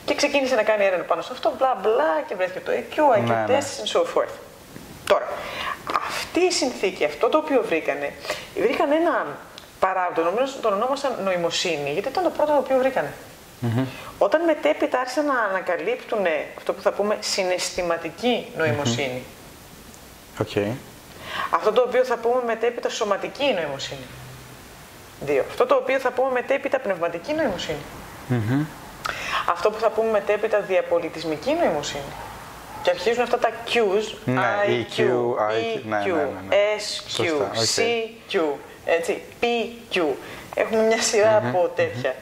Και 0.04 0.14
ξεκίνησε 0.14 0.54
να 0.54 0.62
κάνει 0.62 0.84
έρευνα 0.84 1.04
πάνω 1.04 1.22
σε 1.22 1.28
αυτό, 1.32 1.52
μπλα 1.58 1.78
μπλα, 1.82 2.22
και 2.28 2.34
βρέθηκε 2.34 2.60
το 2.60 2.72
EQ, 2.72 3.18
IQ 3.18 3.22
Ναι, 3.22 3.34
ναι. 3.34 3.58
test 3.58 3.84
and 3.84 4.00
so 4.00 4.04
forth. 4.14 4.34
Τώρα, 5.06 5.28
αυτή 6.06 6.40
η 6.40 6.50
συνθήκη, 6.50 7.04
αυτό 7.04 7.28
το 7.28 7.38
οποίο 7.38 7.62
βρήκανε, 7.66 8.12
βρήκαν 8.56 8.92
ένα 8.92 9.26
παράγοντα, 9.80 10.22
νομίζω 10.22 10.52
τον 10.62 10.72
ονόμασαν 10.72 11.16
νοημοσύνη, 11.24 11.90
γιατί 11.90 12.08
ήταν 12.08 12.22
το 12.24 12.30
πρώτο 12.30 12.52
το 12.52 12.58
οποίο 12.58 12.78
βρήκανε. 12.78 13.12
Όταν 14.18 14.44
μετέπειτα 14.44 14.98
άρχισαν 15.00 15.26
να 15.26 15.38
ανακαλύπτουν 15.50 16.26
αυτό 16.56 16.72
που 16.72 16.82
θα 16.82 16.92
πούμε 16.92 17.16
συναισθηματική 17.20 18.46
νοημοσύνη, 18.56 19.22
Οκ. 20.40 20.50
αυτό 21.50 21.72
το 21.72 21.82
οποίο 21.82 22.04
θα 22.04 22.16
πούμε 22.16 22.42
μετέπειτα 22.46 22.88
σωματική 22.88 23.54
νοημοσύνη. 23.54 24.06
Δύο. 25.20 25.44
Αυτό 25.48 25.66
το 25.66 25.74
οποίο 25.74 25.98
θα 25.98 26.10
πούμε 26.10 26.30
μετέπειτα 26.32 26.78
πνευματική 26.78 27.32
νοημοσύνη. 27.32 27.84
Αυτό 29.50 29.70
που 29.70 29.78
θα 29.78 29.88
πούμε 29.90 30.10
μετέπειτα 30.10 30.60
διαπολιτισμική 30.60 31.52
νοημοσύνη. 31.52 32.12
Και 32.82 32.90
αρχίζουν 32.90 33.22
αυτά 33.22 33.38
τα 33.38 33.50
Qs, 33.66 34.14
Ναι, 34.24 34.40
IQ, 34.66 34.98
EQ, 34.98 35.04
IQ, 35.04 35.80
ναι, 35.84 35.98
ναι, 35.98 36.12
ναι, 36.12 36.22
ναι. 36.48 36.56
SQ, 36.76 37.08
Σωστά, 37.08 37.50
οκ. 37.54 37.54
CQ, 37.76 38.40
έτσι, 38.84 39.22
PQ. 39.40 40.02
Έχουμε 40.54 40.82
μια 40.82 41.02
σειρα 41.02 41.36
από 41.36 41.72
τέτοια. 41.74 42.14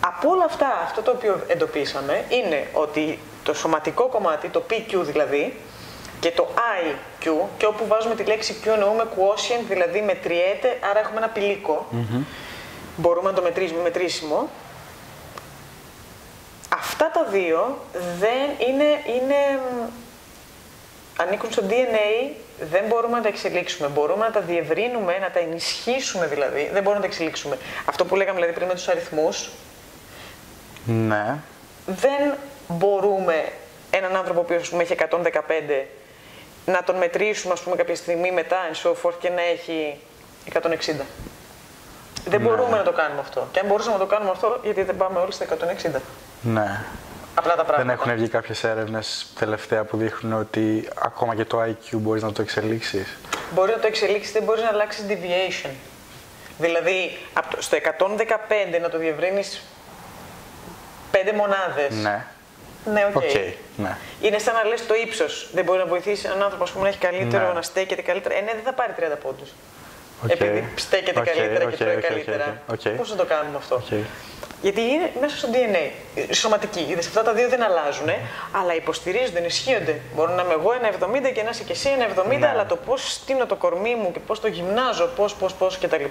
Από 0.00 0.28
όλα 0.30 0.44
αυτά, 0.44 0.80
αυτό 0.84 1.02
το 1.02 1.10
οποίο 1.10 1.40
εντοπίσαμε 1.46 2.24
είναι 2.28 2.66
ότι 2.72 3.18
το 3.42 3.54
σωματικό 3.54 4.06
κομμάτι, 4.08 4.48
το 4.48 4.62
PQ 4.70 4.94
δηλαδή, 5.02 5.56
και 6.20 6.30
το 6.30 6.48
IQ, 6.54 7.30
και 7.58 7.66
όπου 7.66 7.86
βάζουμε 7.86 8.14
τη 8.14 8.24
λέξη 8.24 8.56
Q 8.64 8.66
εννοούμε 8.66 9.06
quotient, 9.16 9.64
δηλαδή 9.68 10.00
μετριέται, 10.02 10.78
άρα 10.90 10.98
έχουμε 10.98 11.16
ένα 11.16 11.28
πηλίκο. 11.28 11.86
Μπορούμε 12.96 13.30
να 13.30 13.36
το 13.36 13.42
μετρήσουμε, 13.42 13.82
μετρήσιμο. 13.82 14.48
Αυτά 16.74 17.10
τα 17.10 17.24
δύο 17.30 17.78
δεν 18.18 18.68
είναι, 18.68 18.84
είναι, 18.84 19.60
μ, 19.60 19.88
ανήκουν 21.22 21.52
στο 21.52 21.62
DNA, 21.68 22.30
δεν 22.70 22.84
μπορούμε 22.88 23.16
να 23.16 23.22
τα 23.22 23.28
εξελίξουμε. 23.28 23.88
Μπορούμε 23.88 24.24
να 24.24 24.30
τα 24.30 24.40
διευρύνουμε, 24.40 25.18
να 25.18 25.30
τα 25.30 25.38
ενισχύσουμε 25.38 26.26
δηλαδή, 26.26 26.70
δεν 26.72 26.82
μπορούμε 26.82 26.94
να 26.94 27.00
τα 27.00 27.06
εξελίξουμε. 27.06 27.58
Αυτό 27.84 28.04
που 28.04 28.16
λέγαμε 28.16 28.34
δηλαδή 28.34 28.54
πριν 28.54 28.66
με 28.66 28.74
τους 28.74 28.88
αριθμούς, 28.88 29.50
Ναι. 30.84 31.36
δεν 31.86 32.34
μπορούμε 32.68 33.44
έναν 33.90 34.16
άνθρωπο 34.16 34.40
που 34.42 34.52
έχει 34.80 34.96
115 35.10 35.84
να 36.66 36.82
τον 36.84 36.96
μετρήσουμε 36.96 37.52
ας 37.52 37.60
πούμε 37.60 37.76
κάποια 37.76 37.96
στιγμή 37.96 38.30
μετά 38.32 38.56
and 38.72 38.86
so 38.86 38.90
forth 39.02 39.14
και 39.20 39.28
να 39.28 39.42
έχει 39.42 39.98
160. 40.52 41.04
Δεν 42.26 42.40
μπορούμε 42.40 42.76
να 42.76 42.82
το 42.82 42.92
κάνουμε 42.92 43.20
αυτό. 43.20 43.48
Και 43.52 43.58
αν 43.58 43.66
μπορούσαμε 43.66 43.92
να 43.96 44.00
το 44.00 44.06
κάνουμε 44.06 44.30
αυτό, 44.30 44.60
γιατί 44.62 44.82
δεν 44.82 44.96
πάμε 44.96 45.18
όλοι 45.18 45.32
στα 45.32 45.44
160. 45.44 46.00
Ναι. 46.42 46.80
Απλά 47.34 47.54
τα 47.56 47.64
πράγματα. 47.64 47.76
Δεν 47.76 47.90
έχουν 47.90 48.14
βγει 48.14 48.28
κάποιες 48.28 48.64
έρευνες 48.64 49.32
τελευταία 49.38 49.84
που 49.84 49.96
δείχνουν 49.96 50.40
ότι 50.40 50.88
ακόμα 51.02 51.34
και 51.34 51.44
το 51.44 51.62
IQ 51.62 51.90
μπορείς 51.92 52.22
να 52.22 52.32
το 52.32 52.42
εξελίξεις; 52.42 53.18
Μπορεί 53.54 53.70
να 53.72 53.78
το 53.78 53.86
εξελίξεις, 53.86 54.32
δεν 54.32 54.42
μπορείς 54.42 54.62
να 54.62 54.68
αλλάξεις 54.68 55.04
deviation. 55.08 55.70
Δηλαδή, 56.58 57.18
από 57.32 57.56
το- 57.56 57.62
στο 57.62 57.76
115 57.76 58.78
να 58.80 58.88
το 58.88 58.98
διευρύνεις 58.98 59.62
5 61.12 61.32
μονάδες. 61.36 61.90
Ναι. 61.90 62.24
Ναι, 62.92 63.04
οκ. 63.14 63.16
Οκ. 63.16 63.22
Ναι. 63.76 63.96
Είναι 64.20 64.38
σαν 64.38 64.54
να 64.54 64.64
λες 64.64 64.86
το 64.86 64.94
ύψος. 64.94 65.48
Δεν 65.52 65.64
μπορεί 65.64 65.78
να 65.78 65.86
βοηθήσει 65.86 66.26
έναν 66.26 66.42
άνθρωπο 66.42 66.64
ας 66.64 66.70
πούμε, 66.70 66.82
να 66.82 66.88
έχει 66.88 66.98
καλύτερο, 66.98 67.46
Ναι. 67.46 67.52
να 67.52 67.62
στέκεται 67.62 68.02
καλύτερα. 68.02 68.34
Ε, 68.34 68.40
ναι, 68.40 68.52
δεν 68.54 68.62
θα 68.64 68.72
πάρει 68.72 68.92
30 68.96 69.16
πόντους. 69.22 69.50
Οκ. 70.24 70.30
Επειδή 70.30 70.68
στέκεται 70.76 71.18
Οκ, 71.18 71.24
καλύτερα 71.24 71.64
οκ, 71.64 71.70
και 71.70 71.76
τρώει 71.76 71.96
οκ, 71.96 72.02
οκ, 72.02 72.08
καλύτερα. 72.08 72.62
οκ, 72.70 72.80
οκ. 72.86 72.88
Πώς 72.92 73.08
θα 73.10 73.16
το 73.16 73.24
κάνουμε 73.24 73.56
αυτό; 73.56 73.74
Οκ. 73.74 73.92
Γιατί 74.62 74.80
είναι 74.80 75.10
μέσα 75.20 75.36
στο 75.36 75.48
DNA. 75.52 75.90
ε, 76.14 76.34
Σωματική. 76.34 76.86
Είδες, 76.90 77.06
αυτά 77.06 77.22
τα 77.22 77.32
δύο 77.32 77.48
δεν 77.48 77.62
αλλάζουν, 77.62 78.08
αλλά 78.52 78.74
υποστηρίζονται, 78.74 79.38
ενισχύονται. 79.38 80.00
Μπορεί 80.14 80.32
να 80.32 80.42
είμαι 80.42 80.52
εγώ 80.52 80.72
ένα 80.72 80.88
70 80.88 81.30
και 81.34 81.42
να 81.42 81.50
είσαι 81.50 81.62
και 81.62 81.72
εσύ 81.72 81.88
ένα 81.88 82.04
70, 82.04 82.38
Ναι. 82.38 82.48
αλλά 82.48 82.66
το 82.66 82.76
πώς 82.76 83.12
στήνω 83.12 83.46
το 83.46 83.56
κορμί 83.56 83.94
μου 83.94 84.12
και 84.12 84.18
πώς 84.18 84.40
το 84.40 84.46
γυμνάζω, 84.48 85.06
πώς, 85.16 85.34
πώς, 85.34 85.52
πώς 85.54 85.78
κτλ. 85.78 86.04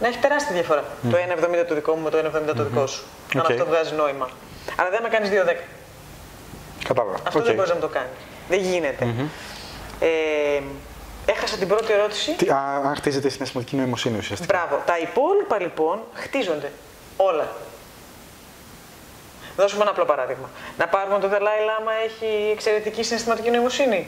Να 0.00 0.06
έχει 0.06 0.18
τεράστια 0.18 0.54
διαφορά. 0.54 0.84
Το 1.10 1.16
1,70 1.16 1.64
το 1.68 1.74
δικό 1.74 1.94
μου 1.94 2.02
με 2.02 2.10
το 2.10 2.18
1,70 2.18 2.54
το 2.56 2.64
δικό 2.64 2.86
σου. 2.86 3.04
Αν 3.34 3.40
Οκ. 3.40 3.50
αυτό 3.50 3.64
βγάζει 3.66 3.94
νόημα. 3.94 4.28
Αλλά 4.76 4.90
δεν 4.90 5.02
με 5.02 5.08
κάνεις 5.08 5.28
2,10. 5.30 5.56
Κατάλαβα. 6.84 7.16
Αυτό 7.26 7.38
Οκ. 7.38 7.44
δεν 7.44 7.54
μπορείς 7.54 7.70
να 7.70 7.76
το 7.76 7.88
κάνεις. 7.88 8.10
Δεν 8.48 8.58
γίνεται. 8.60 9.14
Ε, 10.00 10.60
έχασα 11.26 11.56
την 11.56 11.68
πρώτη 11.68 11.92
ερώτηση. 11.92 12.32
Τι- 12.32 12.48
α, 12.50 12.82
Αν 12.86 12.94
χτίζεται 12.96 13.26
η 13.26 13.30
συναισθηματική 13.30 13.76
νοημοσύνη 13.76 14.18
ουσιαστικά. 14.18 14.56
Μπράβο. 14.66 14.82
Τα 14.86 14.98
υπόλοιπα 14.98 15.60
λοιπόν 15.60 16.00
χτίζονται. 16.14 16.72
Όλα. 17.16 17.48
Δώσουμε 19.56 19.82
ένα 19.82 19.90
απλό 19.90 20.04
παράδειγμα. 20.04 20.50
Να 20.78 20.86
πάρουμε 20.88 21.18
το 21.18 21.28
Δαλάι 21.28 21.58
Λάμα 21.64 21.92
έχει 22.04 22.50
εξαιρετική 22.52 23.02
συναισθηματική 23.02 23.50
νοημοσύνη. 23.50 24.06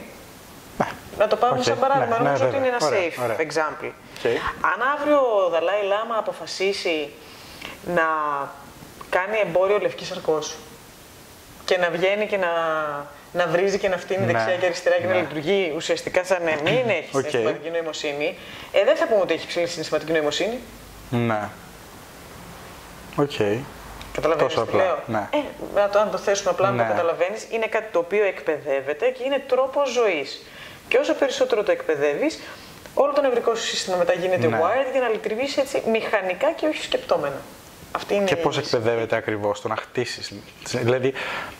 Να 1.19 1.27
το 1.29 1.37
πάρουμε 1.37 1.59
Οκ, 1.61 1.65
σαν 1.67 1.79
παράδειγμα. 1.79 2.17
ναι, 2.17 2.23
ναι, 2.23 2.25
Νομίζω 2.25 2.45
ότι 2.45 2.53
βέβαια. 2.55 2.69
είναι 2.69 2.77
ένα 2.77 2.87
Ωραία, 2.87 3.01
safe 3.09 3.23
ωραία. 3.25 3.37
example. 3.47 3.91
Οκ. 4.25 4.31
Αν 4.61 4.81
αύριο 4.99 5.45
ο 5.45 5.49
Δαλάι 5.49 5.83
Λάμα 5.85 6.17
αποφασίσει 6.19 7.09
να 7.87 8.03
κάνει 9.11 9.39
εμπόριο 9.47 9.79
λευκής 9.79 10.11
σαρκός 10.11 10.57
και 11.65 11.77
να 11.79 11.91
βγαίνει 11.91 12.27
και 12.27 12.37
να, 12.37 12.49
να 13.33 13.47
βρίζει 13.47 13.79
και 13.79 13.89
να 13.89 13.97
φτύνει 13.97 14.25
Ναι, 14.25 14.33
δεξιά 14.33 14.57
και 14.57 14.65
αριστερά 14.67 14.97
και 14.97 15.07
να 15.07 15.13
ναι. 15.13 15.21
λειτουργεί 15.21 15.73
ουσιαστικά 15.77 16.25
σαν 16.25 16.43
να 16.43 16.51
μην 16.71 16.89
έχει 16.99 17.09
Οκ. 17.17 17.21
συναισθηματική 17.21 17.71
νοημοσύνη, 17.71 18.39
ε, 18.73 18.85
δεν 18.85 18.97
θα 18.97 19.07
πούμε 19.07 19.21
ότι 19.21 19.35
έχει 19.35 19.47
υψηλή 19.47 19.67
συναισθηματική 19.67 20.13
νοημοσύνη. 20.13 20.59
Ναι. 21.11 21.49
Οκ. 23.17 23.31
Καταλαβαίνεις 24.13 24.55
Τόσο 24.55 24.67
τι 24.67 24.73
απλά, 24.73 24.85
λέω; 24.85 24.99
ναι. 25.07 25.29
Ε, 25.33 25.39
να 25.75 25.89
το, 25.89 25.99
αν 25.99 26.11
το 26.11 26.19
θέσουμε 26.19 26.51
απλά, 26.51 26.71
να 26.71 26.75
Ναι. 26.77 26.83
το 26.83 26.89
καταλαβαίνεις, 26.89 27.47
είναι 27.51 27.67
κάτι 27.67 27.93
το 27.93 27.99
οποίο 27.99 28.25
εκπαιδεύεται 28.25 29.09
και 29.11 29.23
είναι 29.25 29.43
τρόπος 29.49 29.91
ζωής. 29.93 30.43
Και 30.89 30.97
όσο 30.99 31.15
περισσότερο 31.15 31.63
το 31.63 31.71
εκπαιδεύεις, 31.71 32.41
όλο 33.03 33.13
το 33.13 33.21
νευρικό 33.21 33.55
σου 33.55 33.65
σύστημα 33.67 33.97
μετά 33.97 34.13
γίνεται 34.13 34.47
Ναι. 34.47 34.59
wired 34.63 34.91
για 34.93 35.01
να 35.01 35.09
λειτουργήσει 35.09 35.61
έτσι 35.61 35.83
μηχανικά 35.91 36.53
και 36.53 36.67
όχι 36.67 36.83
σκεπτόμενα. 36.83 37.37
Αυτή 37.93 38.15
είναι 38.15 38.25
Και 38.25 38.35
η 38.35 38.37
πώς 38.37 38.57
λύση. 38.57 38.77
εκπαιδεύεται 38.77 39.17
ακριβώς 39.17 39.61
το 39.61 39.69
να 39.69 39.77
χτίσεις. 39.77 40.33
Δηλαδή, 40.65 41.13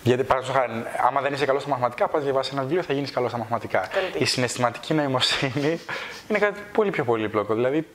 γιατί 0.03 0.25
παραδείγματος 0.25 0.63
χάρη, 0.67 0.85
άμα 1.09 1.21
δεν 1.21 1.33
είσαι 1.33 1.45
καλός 1.47 1.63
στα 1.63 1.71
μαθηματικά, 1.71 2.09
πας 2.09 2.23
διαβάσεις 2.23 2.53
ένα 2.53 2.63
βιβλίο, 2.63 2.83
θα 2.83 2.93
γίνεις 2.93 3.11
καλός 3.11 3.31
στα 3.31 3.39
μαθηματικά. 3.39 3.79
Καλή 3.93 4.07
τύχη. 4.11 4.23
Η 4.23 4.27
συναισθηματική 4.27 4.95
νοημοσύνη 4.95 5.81
είναι 6.29 6.39
κάτι 6.39 6.61
πολύ 6.73 6.91
πιο 6.91 7.05
πολύπλοκο. 7.05 7.55
Δηλαδή, 7.55 7.87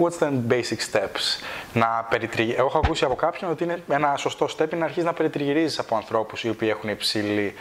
what's 0.00 0.18
the 0.22 0.30
basic 0.48 0.78
steps. 0.92 1.42
Να 1.72 2.06
περιτριγ... 2.10 2.50
Εγώ 2.50 2.66
έχω 2.66 2.78
ακούσει 2.78 3.04
από 3.04 3.14
κάποιον 3.14 3.50
ότι 3.50 3.64
είναι 3.64 3.82
ένα 3.88 4.16
σωστό 4.16 4.46
step 4.46 4.58
είναι 4.58 4.76
να 4.76 4.84
αρχίσεις 4.84 5.04
να 5.04 5.12
περιτριγυρίζεις 5.12 5.78
από 5.78 5.96
ανθρώπους 5.96 6.44
οι 6.44 6.48
οποίοι 6.48 6.68
έχουν 6.70 6.90
υψηλή 6.90 7.54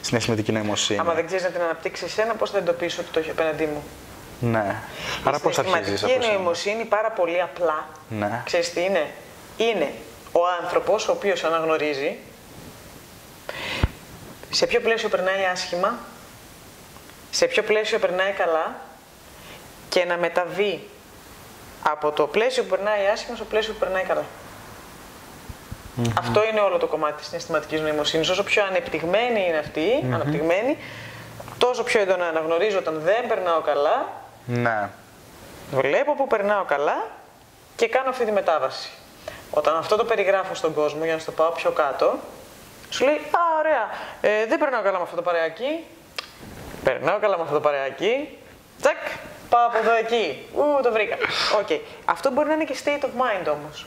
συναισθηματική 0.00 0.52
νοημοσύνη. 0.52 0.98
Άμα 0.98 1.14
δεν 1.14 1.26
ξέρεις 1.26 1.44
να 1.44 1.50
την 1.50 1.60
αναπτύξεις 1.60 2.06
εσένα, 2.06 2.34
πώς 2.34 2.50
θα 2.50 2.58
εντοπίσεις 2.58 2.98
ότι 2.98 3.08
το 3.12 3.18
έχει 3.18 3.30
απέναντί 3.30 3.64
μου; 3.66 3.82
Ναι. 4.40 4.76
Άρα 5.24 5.38
πώς 5.38 5.58
αρχίζεις 5.58 6.02
από 6.02 6.12
Η 6.12 6.22
σένα. 6.22 6.32
νοημοσύνη 6.32 6.84
πάρα 6.84 7.10
πολύ 7.10 7.40
απλά. 7.42 7.88
Ναι. 8.08 8.42
Ξέρεις 8.44 8.72
τι 8.72 8.80
είναι; 8.80 9.10
Είναι 9.56 9.92
ο 10.32 10.40
άνθρωπος 10.62 11.08
ο 11.08 11.12
οποίος 11.12 11.44
αναγνωρίζει 11.44 12.16
σε 14.50 14.66
ποιο 14.66 14.80
πλαίσιο 14.80 15.08
περνάει 15.08 15.44
άσχημα, 15.52 15.98
σε 17.30 17.46
ποιο 17.46 17.62
πλαίσιο 17.62 17.98
περνάει 17.98 18.32
καλά 18.32 18.74
και 19.88 20.04
να 20.04 20.16
μεταβεί 20.16 20.88
από 21.82 22.12
το 22.12 22.26
πλαίσιο 22.26 22.62
που 22.62 22.68
περνάει 22.68 23.06
άσχημα 23.06 23.36
στο 23.36 23.44
πλαίσιο 23.44 23.72
που 23.72 23.78
περνάει 23.78 24.02
καλά. 24.02 24.24
Αυτό 26.18 26.44
είναι 26.44 26.60
όλο 26.60 26.78
το 26.78 26.86
κομμάτι 26.86 27.16
της 27.16 27.26
συναισθηματική 27.26 27.76
νοημοσύνης. 27.76 28.28
Όσο 28.28 28.42
πιο 28.42 28.64
ανεπτυγμένη 28.64 29.46
είναι 29.48 29.58
αυτή, 29.58 30.04
αναπτυγμένη, 30.12 30.78
τόσο 31.58 31.82
πιο 31.82 32.00
έντονα 32.00 32.26
αναγνωρίζω 32.26 32.78
όταν 32.78 33.00
δεν 33.04 33.26
περνάω 33.28 33.60
καλά. 33.60 34.12
Ναι. 34.46 34.88
Βλέπω 35.70 36.14
που 36.14 36.26
περνάω 36.26 36.64
καλά 36.64 37.06
και 37.76 37.88
κάνω 37.88 38.08
αυτή 38.08 38.24
τη 38.24 38.32
μετάβαση. 38.32 38.90
Όταν 39.50 39.76
αυτό 39.76 39.96
το 39.96 40.04
περιγράφω 40.04 40.54
στον 40.54 40.74
κόσμο, 40.74 41.04
για 41.04 41.14
να 41.14 41.18
στο 41.18 41.32
πάω 41.32 41.50
πιο 41.50 41.70
κάτω, 41.70 42.18
σου 42.90 43.04
λέει 43.04 43.14
Α, 43.14 43.58
ωραία, 43.58 43.88
ε, 44.20 44.46
δεν 44.46 44.58
περνάω 44.58 44.82
καλά 44.82 44.96
με 44.96 45.02
αυτό 45.02 45.16
το 45.16 45.22
παρεάκι. 45.22 45.84
Περνάω 46.84 47.18
καλά 47.18 47.36
με 47.36 47.42
αυτό 47.42 47.54
το 47.54 47.60
παρεάκι. 47.60 48.38
Τσακ, 48.80 48.96
πάω 49.48 49.66
από 49.66 49.78
εδώ 49.78 49.94
εκεί. 49.94 50.46
Ου, 50.54 50.82
το 50.82 50.92
βρήκα. 50.92 51.16
Οκ. 51.60 51.66
Okay. 51.68 51.80
Αυτό 52.04 52.30
μπορεί 52.30 52.48
να 52.48 52.54
είναι 52.54 52.64
και 52.64 52.76
state 52.84 53.04
of 53.04 53.08
mind 53.08 53.56
όμως. 53.60 53.86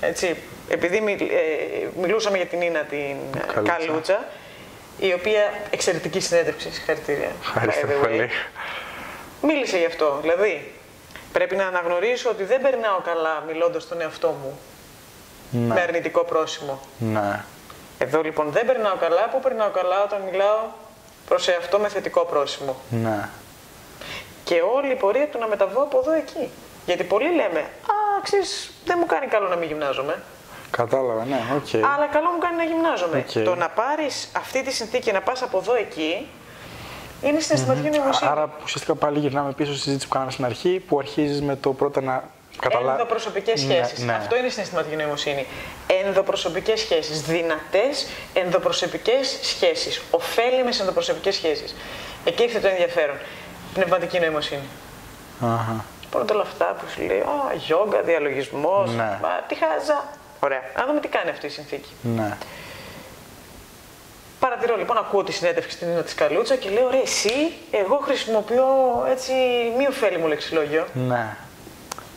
Έτσι, 0.00 0.36
επειδή 0.68 1.00
μι, 1.00 1.12
ε, 1.12 1.86
μιλούσαμε 2.00 2.36
για 2.36 2.46
την 2.46 2.60
Ίνα 2.60 2.80
την 2.80 3.16
Καλούτσα. 3.54 3.76
Καλούτσα, 3.76 4.24
η 4.98 5.12
οποία 5.12 5.52
εξαιρετική 5.70 6.20
συνέντευξη, 6.20 6.72
συγχαρητήρια. 6.72 7.30
Ευχαριστώ 7.40 7.86
πολύ. 7.86 8.28
Μίλησε 9.46 9.78
γι' 9.78 9.84
αυτό. 9.84 10.18
Δηλαδή, 10.20 10.72
πρέπει 11.32 11.56
να 11.56 11.66
αναγνωρίσω 11.66 12.30
ότι 12.30 12.44
δεν 12.44 12.60
περνάω 12.60 13.00
καλά 13.04 13.42
μιλώντας 13.46 13.82
στον 13.82 14.00
εαυτό 14.00 14.28
μου 14.28 14.58
ναι. 15.50 15.74
με 15.74 15.80
αρνητικό 15.80 16.24
πρόσημο. 16.24 16.80
Ναι. 16.98 17.44
Εδώ 17.98 18.22
λοιπόν 18.22 18.50
δεν 18.50 18.66
περνάω 18.66 18.96
καλά. 18.96 19.28
Πού 19.28 19.40
περνάω 19.40 19.70
καλά 19.70 20.02
όταν 20.02 20.20
μιλάω 20.30 20.58
προς 21.28 21.48
εαυτό 21.48 21.78
με 21.78 21.88
θετικό 21.88 22.24
πρόσημο; 22.24 22.76
Ναι. 22.90 23.28
Και 24.44 24.62
όλη 24.74 24.92
η 24.92 24.96
πορεία 24.96 25.28
του 25.28 25.38
να 25.38 25.46
μεταβώ 25.46 25.82
από 25.82 25.98
εδώ 25.98 26.12
εκεί. 26.12 26.50
Γιατί 26.86 27.04
πολλοί 27.04 27.28
λέμε, 27.34 27.60
Α, 27.60 28.22
ξέρεις, 28.22 28.72
δεν 28.84 28.96
μου 29.00 29.06
κάνει 29.06 29.26
καλό 29.26 29.48
να 29.48 29.56
μην 29.56 29.68
γυμνάζομαι. 29.68 30.22
Κατάλαβα, 30.70 31.24
ναι, 31.24 31.40
οκ. 31.56 31.66
Okay. 31.72 31.80
Αλλά 31.94 32.06
καλό 32.06 32.30
μου 32.30 32.38
κάνει 32.38 32.56
να 32.56 32.62
γυμνάζομαι. 32.64 33.24
Okay. 33.28 33.42
Το 33.44 33.54
να 33.54 33.68
πάρεις 33.68 34.28
αυτή 34.36 34.62
τη 34.62 34.72
συνθήκη 34.72 35.02
και 35.04 35.12
να 35.12 35.20
πας 35.20 35.42
από 35.42 35.58
εδώ 35.58 35.74
εκεί 35.74 36.28
είναι 37.22 37.40
συναισθηματική 37.40 37.88
mm-hmm. 37.88 37.96
νοημοσύνη. 37.96 38.30
Άρα 38.30 38.50
ουσιαστικά 38.62 38.94
πάλι 38.94 39.18
γυρνάμε 39.18 39.52
πίσω 39.52 39.72
στη 39.72 39.80
συζήτηση 39.80 40.06
που 40.06 40.12
κάναμε 40.12 40.32
στην 40.32 40.44
αρχή, 40.44 40.82
που 40.88 40.98
αρχίζεις 40.98 41.42
με 41.42 41.56
το 41.56 41.72
πρώτα 41.72 42.00
να 42.00 42.24
καταλάβει. 42.60 42.90
Ενδοπροσωπικές 42.90 43.64
ναι, 43.64 43.74
σχέσεις. 43.74 44.04
Ναι. 44.04 44.12
Αυτό 44.12 44.36
είναι 44.36 44.46
η 44.46 44.50
συναισθηματική 44.50 44.96
νοημοσύνη. 44.96 45.46
Ενδοπροσωπικές 46.04 46.80
σχέσεις. 46.80 47.22
Δυνατές 47.22 48.06
ενδοπροσωπικές 48.32 49.38
σχέσεις. 49.42 50.02
Ωφέλιμες 50.10 50.70
ενδοπροσωπικές 50.80 51.34
σχέσεις. 51.34 51.74
Εκεί 52.24 52.42
ήρθε 52.42 52.58
το 52.60 52.68
ενδιαφέρον. 52.68 53.16
Πνευματική 53.74 54.18
νοημοσύνη. 54.18 54.68
Αχα. 55.40 55.84
Πρώτα 56.10 56.34
όλα 56.34 56.42
αυτά 56.42 56.64
που 56.64 56.84
σου 56.94 57.02
λέει, 57.02 57.18
Α, 57.18 57.54
γιόγκα, 57.54 58.02
διαλογισμός. 58.02 58.90
Ναι. 58.90 59.18
τι 59.48 59.54
χαζά. 59.54 60.04
Ωραία. 60.40 60.60
Να 60.76 60.86
δούμε 60.86 61.00
τι 61.00 61.08
κάνει 61.08 61.30
αυτή 61.30 61.46
η 61.46 61.48
συνθήκη. 61.48 61.92
Ναι. 62.02 62.36
Παρατηρώ 64.44 64.76
λοιπόν, 64.76 64.98
ακούω 64.98 65.24
τη 65.24 65.32
συνέντευξη 65.32 65.70
στην 65.76 65.88
Ίνα 65.88 66.02
της 66.02 66.14
Καλούτσα 66.14 66.56
και 66.56 66.70
λέω: 66.70 66.90
Ρε, 66.90 66.98
εσύ, 66.98 67.52
εγώ 67.70 67.96
χρησιμοποιώ 67.96 68.66
έτσι 69.08 69.32
μη 69.76 69.86
ωφέλιμο 69.86 70.26
λεξιλόγιο. 70.26 70.86
Ναι. 70.92 71.36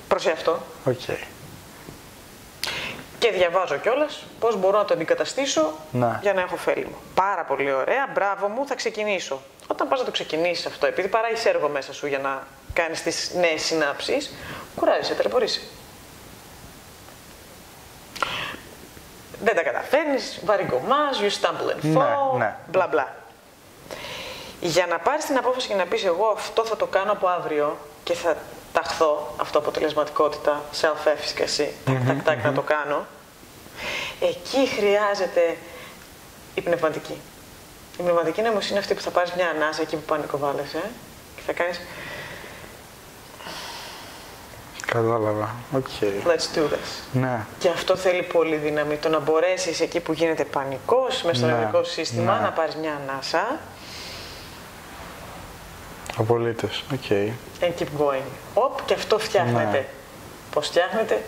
Πρόσεξε 0.07 0.32
αυτό. 0.32 0.59
Οκ. 0.86 0.99
Okay. 1.07 1.23
Και 3.19 3.32
διαβάζω 3.32 3.78
κιόλας 3.78 4.25
πώς 4.39 4.55
μπορώ 4.55 4.78
να 4.78 4.86
το 4.86 4.93
αντικαταστήσω 4.93 5.73
ναι. 5.91 6.19
για 6.21 6.34
να 6.34 6.41
έχω 6.41 6.53
ωφέλιμο. 6.53 6.95
Πάρα 7.13 7.43
πολύ 7.43 7.71
ωραία. 7.71 8.09
Μπράβο 8.13 8.47
μου, 8.47 8.67
θα 8.67 8.75
ξεκινήσω. 8.75 9.41
Όταν 9.67 9.88
πας 9.88 9.99
να 9.99 10.05
το 10.05 10.11
ξεκινήσεις 10.11 10.65
αυτό, 10.65 10.86
επειδή 10.86 11.07
παράει 11.07 11.34
έργο 11.43 11.67
μέσα 11.67 11.93
σου 11.93 12.07
για 12.07 12.19
να 12.19 12.47
κάνεις 12.73 13.01
τις 13.01 13.32
νέες 13.36 13.61
συνάψεις, 13.61 14.34
κουράζεσαι, 14.75 15.13
ταλαιπωρείσαι. 15.13 15.61
Δεν 19.43 19.55
τα 19.55 19.61
καταφέρνεις, 19.61 20.39
βαριγκομάς, 20.45 21.19
you 21.21 21.25
stumble 21.25 21.71
and 21.71 21.81
ναι, 21.81 21.99
fall, 21.99 22.38
ναι, 22.38 22.55
μπλα 22.67 22.88
μπλα. 22.88 23.15
Για 24.59 24.85
να 24.85 24.97
πάρεις 24.97 25.25
την 25.25 25.38
απόφαση 25.38 25.67
και 25.67 25.75
να 25.75 25.85
πεις 25.85 26.05
εγώ 26.05 26.27
αυτό 26.27 26.65
θα 26.65 26.75
το 26.75 26.85
κάνω 26.85 27.11
από 27.11 27.27
αύριο 27.27 27.77
και 28.03 28.13
θα 28.13 28.38
ταχθώ 28.73 29.33
αυτό 29.38 29.57
αποτελεσματικότητα, 29.57 30.61
self-efficacy, 30.81 31.67
τακ 31.85 32.05
τακ 32.07 32.23
τακ 32.23 32.43
να 32.43 32.53
το 32.53 32.61
κάνω, 32.61 33.05
εκεί 34.19 34.67
χρειάζεται 34.75 35.57
η 36.55 36.61
πνευματική. 36.61 37.21
Η 37.99 38.01
πνευματική 38.01 38.41
νοημοσύνη 38.41 38.71
είναι 38.71 38.79
αυτή 38.79 38.93
που 38.93 39.01
θα 39.01 39.09
πάρεις 39.09 39.31
μια 39.33 39.49
ανάσα 39.49 39.81
εκεί 39.81 39.95
που 39.95 40.05
πανικοβάλλεσαι 40.05 40.81
και 41.35 41.41
θα 41.45 41.53
κάνεις 41.53 41.79
Κατάλαβα. 44.91 45.55
Okay. 45.75 46.27
Let's 46.27 46.57
do 46.57 46.61
this. 46.61 47.03
Ναι. 47.11 47.45
Και 47.59 47.69
αυτό 47.69 47.95
θέλει 47.95 48.23
πολύ 48.23 48.55
δύναμη. 48.55 48.95
Το 48.95 49.09
να 49.09 49.19
μπορέσεις 49.19 49.79
εκεί 49.81 49.99
που 49.99 50.13
γίνεται 50.13 50.43
πανικός 50.43 51.23
μέσα 51.23 51.67
στο 51.69 51.77
ναι. 51.77 51.83
σύστημα 51.83 52.35
ναι. 52.35 52.41
να 52.41 52.51
πάρεις 52.51 52.75
μια 52.75 52.99
ανάσα. 53.03 53.59
Απολύτως. 56.17 56.83
Okay. 56.91 57.29
And 57.61 57.71
keep 57.79 58.01
going. 58.01 58.27
Οπ, 58.53 58.85
και 58.85 58.93
αυτό 58.93 59.19
φτιάχνεται. 59.19 59.69
Ναι. 59.71 59.85
Πώς 60.51 60.67
φτιάχνεται, 60.67 61.23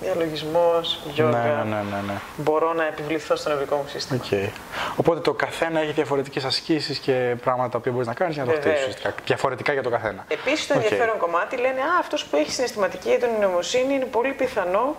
διαλογισμός, 0.00 1.00
γιόγκα. 1.14 1.38
Ναι, 1.38 1.74
ναι, 1.74 1.82
ναι, 1.82 2.00
ναι, 2.06 2.20
Μπορώ 2.36 2.72
να 2.72 2.86
επιβληθώ 2.86 3.36
στο 3.36 3.48
νευρικό 3.48 3.76
μου 3.76 3.84
σύστημα. 3.88 4.20
Okay. 4.30 4.48
Οπότε 4.96 5.20
το 5.20 5.32
καθένα 5.32 5.80
έχει 5.80 5.92
διαφορετικές 5.92 6.44
ασκήσεις 6.44 6.98
και 6.98 7.36
πράγματα 7.42 7.78
που 7.78 7.90
μπορείς 7.90 8.06
να 8.06 8.14
κάνεις 8.14 8.34
για 8.34 8.44
να 8.44 8.52
το 8.52 8.58
χτίσει. 8.58 9.12
Διαφορετικά 9.24 9.72
για 9.72 9.82
το 9.82 9.90
καθένα. 9.90 10.24
Επίσης, 10.28 10.66
το 10.66 10.74
okay. 10.74 10.82
ενδιαφέρον 10.82 11.18
κομμάτι 11.18 11.56
λένε 11.56 11.80
Α, 11.80 11.98
αυτός 12.00 12.24
που 12.24 12.36
έχει 12.36 12.50
συναισθηματική 12.50 13.08
έντονη 13.10 13.38
νοημοσύνη 13.40 13.94
είναι 13.94 14.04
πολύ 14.04 14.32
πιθανό 14.32 14.96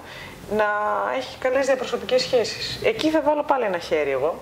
να 0.56 0.66
έχει 1.18 1.38
καλές 1.38 1.66
διαπροσωπικές 1.66 2.22
σχέσεις. 2.22 2.80
Εκεί 2.84 3.10
θα 3.10 3.22
βάλω 3.22 3.44
πάλι 3.44 3.64
ένα 3.64 3.78
χέρι 3.78 4.12
εγώ. 4.12 4.40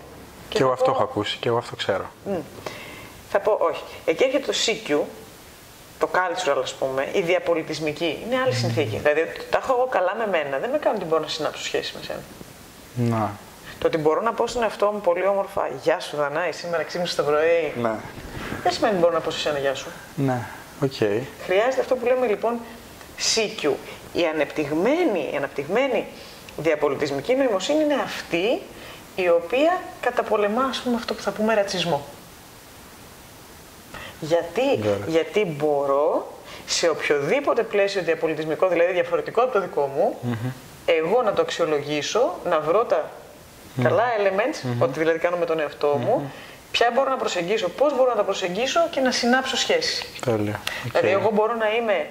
Και, 0.49 0.57
και 0.57 0.63
εγώ 0.63 0.71
αυτό 0.71 0.91
έχω 0.91 1.03
ακούσει 1.03 1.37
και 1.37 1.47
εγώ 1.47 1.57
αυτό 1.57 1.75
ξέρω. 1.75 2.05
Mm. 2.29 2.39
Θα 3.29 3.39
πω 3.39 3.57
όχι. 3.59 3.83
Εκεί 4.05 4.23
έρχεται 4.23 4.45
το 4.45 4.53
CQ, 4.65 4.99
το 5.99 6.09
cultural, 6.13 6.59
ας 6.63 6.73
πούμε, 6.73 7.07
η 7.13 7.21
διαπολιτισμική, 7.21 8.17
είναι 8.25 8.41
άλλη 8.45 8.53
συνθήκη. 8.53 8.97
Δηλαδή, 8.97 9.31
τα 9.49 9.57
έχω 9.57 9.73
εγώ 9.73 9.87
καλά 9.91 10.15
με 10.17 10.27
μένα, 10.27 10.57
δεν 10.57 10.69
με 10.69 10.77
κάνει 10.77 10.95
ότι 10.95 11.05
μπορώ 11.05 11.21
να 11.21 11.27
συνάψω 11.27 11.63
σχέση 11.63 11.93
με 11.95 12.03
σένα. 12.03 12.19
Ναι. 12.95 13.31
Το 13.79 13.87
ότι 13.87 13.97
μπορώ 13.97 14.21
να 14.21 14.33
πω 14.33 14.47
στον 14.47 14.63
εαυτό 14.63 14.91
μου 14.91 15.01
πολύ 15.01 15.27
όμορφα 15.27 15.69
Γεια 15.83 15.99
σου, 15.99 16.15
Δανάη, 16.15 16.51
σήμερα 16.51 16.83
ξύπνησε 16.83 17.15
το 17.15 17.23
πρωί. 17.23 17.73
Ναι. 17.81 17.95
Δεν 18.63 18.71
σημαίνει 18.71 18.93
ότι 18.93 19.01
μπορώ 19.01 19.13
να 19.13 19.19
πω 19.19 19.31
σε 19.31 19.39
σένα 19.39 19.59
Γεια 19.59 19.75
σου. 19.75 19.87
Ναι, 20.15 20.39
οκ. 20.81 20.91
Okay. 20.99 21.21
Χρειάζεται 21.45 21.81
αυτό 21.81 21.95
που 21.95 22.05
λέμε 22.05 22.27
λοιπόν 22.27 22.59
CQ. 23.17 23.71
Η 24.13 24.25
ανεπτυγμένη, 24.33 25.29
η 25.33 25.35
αναπτυγμένη 25.35 26.05
διαπολιτισμική 26.57 27.35
νοημοσύνη 27.35 27.83
είναι 27.83 27.95
αυτή 28.03 28.61
η 29.15 29.29
οποία 29.29 29.81
καταπολεμά, 30.01 30.71
αυτό 30.95 31.13
που 31.13 31.21
θα 31.21 31.31
πούμε 31.31 31.53
ρατσισμό. 31.53 32.05
Γιατί, 34.19 34.79
Γιατί 35.07 35.45
μπορώ 35.45 36.33
σε 36.65 36.89
οποιοδήποτε 36.89 37.63
πλαίσιο 37.63 38.01
διαπολιτισμικό, 38.01 38.67
δηλαδή 38.67 38.93
διαφορετικό 38.93 39.41
από 39.41 39.51
το 39.51 39.61
δικό 39.61 39.85
μου, 39.95 40.17
εγώ 40.85 41.21
να 41.21 41.33
το 41.33 41.41
αξιολογήσω, 41.41 42.35
να 42.45 42.59
βρω 42.59 42.83
τα 42.83 43.09
καλά 43.83 44.03
elements, 44.19 44.69
ότι 44.79 44.99
δηλαδή 44.99 45.19
κάνω 45.19 45.37
με 45.37 45.45
τον 45.45 45.59
εαυτό 45.59 45.87
μου, 45.87 46.31
ποια 46.71 46.91
μπορώ 46.93 47.09
να 47.09 47.17
προσεγγίσω, 47.17 47.69
πώς 47.69 47.95
μπορώ 47.95 48.09
να 48.09 48.15
τα 48.15 48.23
προσεγγίσω 48.23 48.79
και 48.89 48.99
να 48.99 49.11
συνάψω 49.11 49.57
σχέση. 49.57 50.05
Τέλεια. 50.25 50.59
Δηλαδή 50.83 51.09
εγώ 51.09 51.29
μπορώ 51.31 51.55
να 51.55 51.75
είμαι 51.75 52.07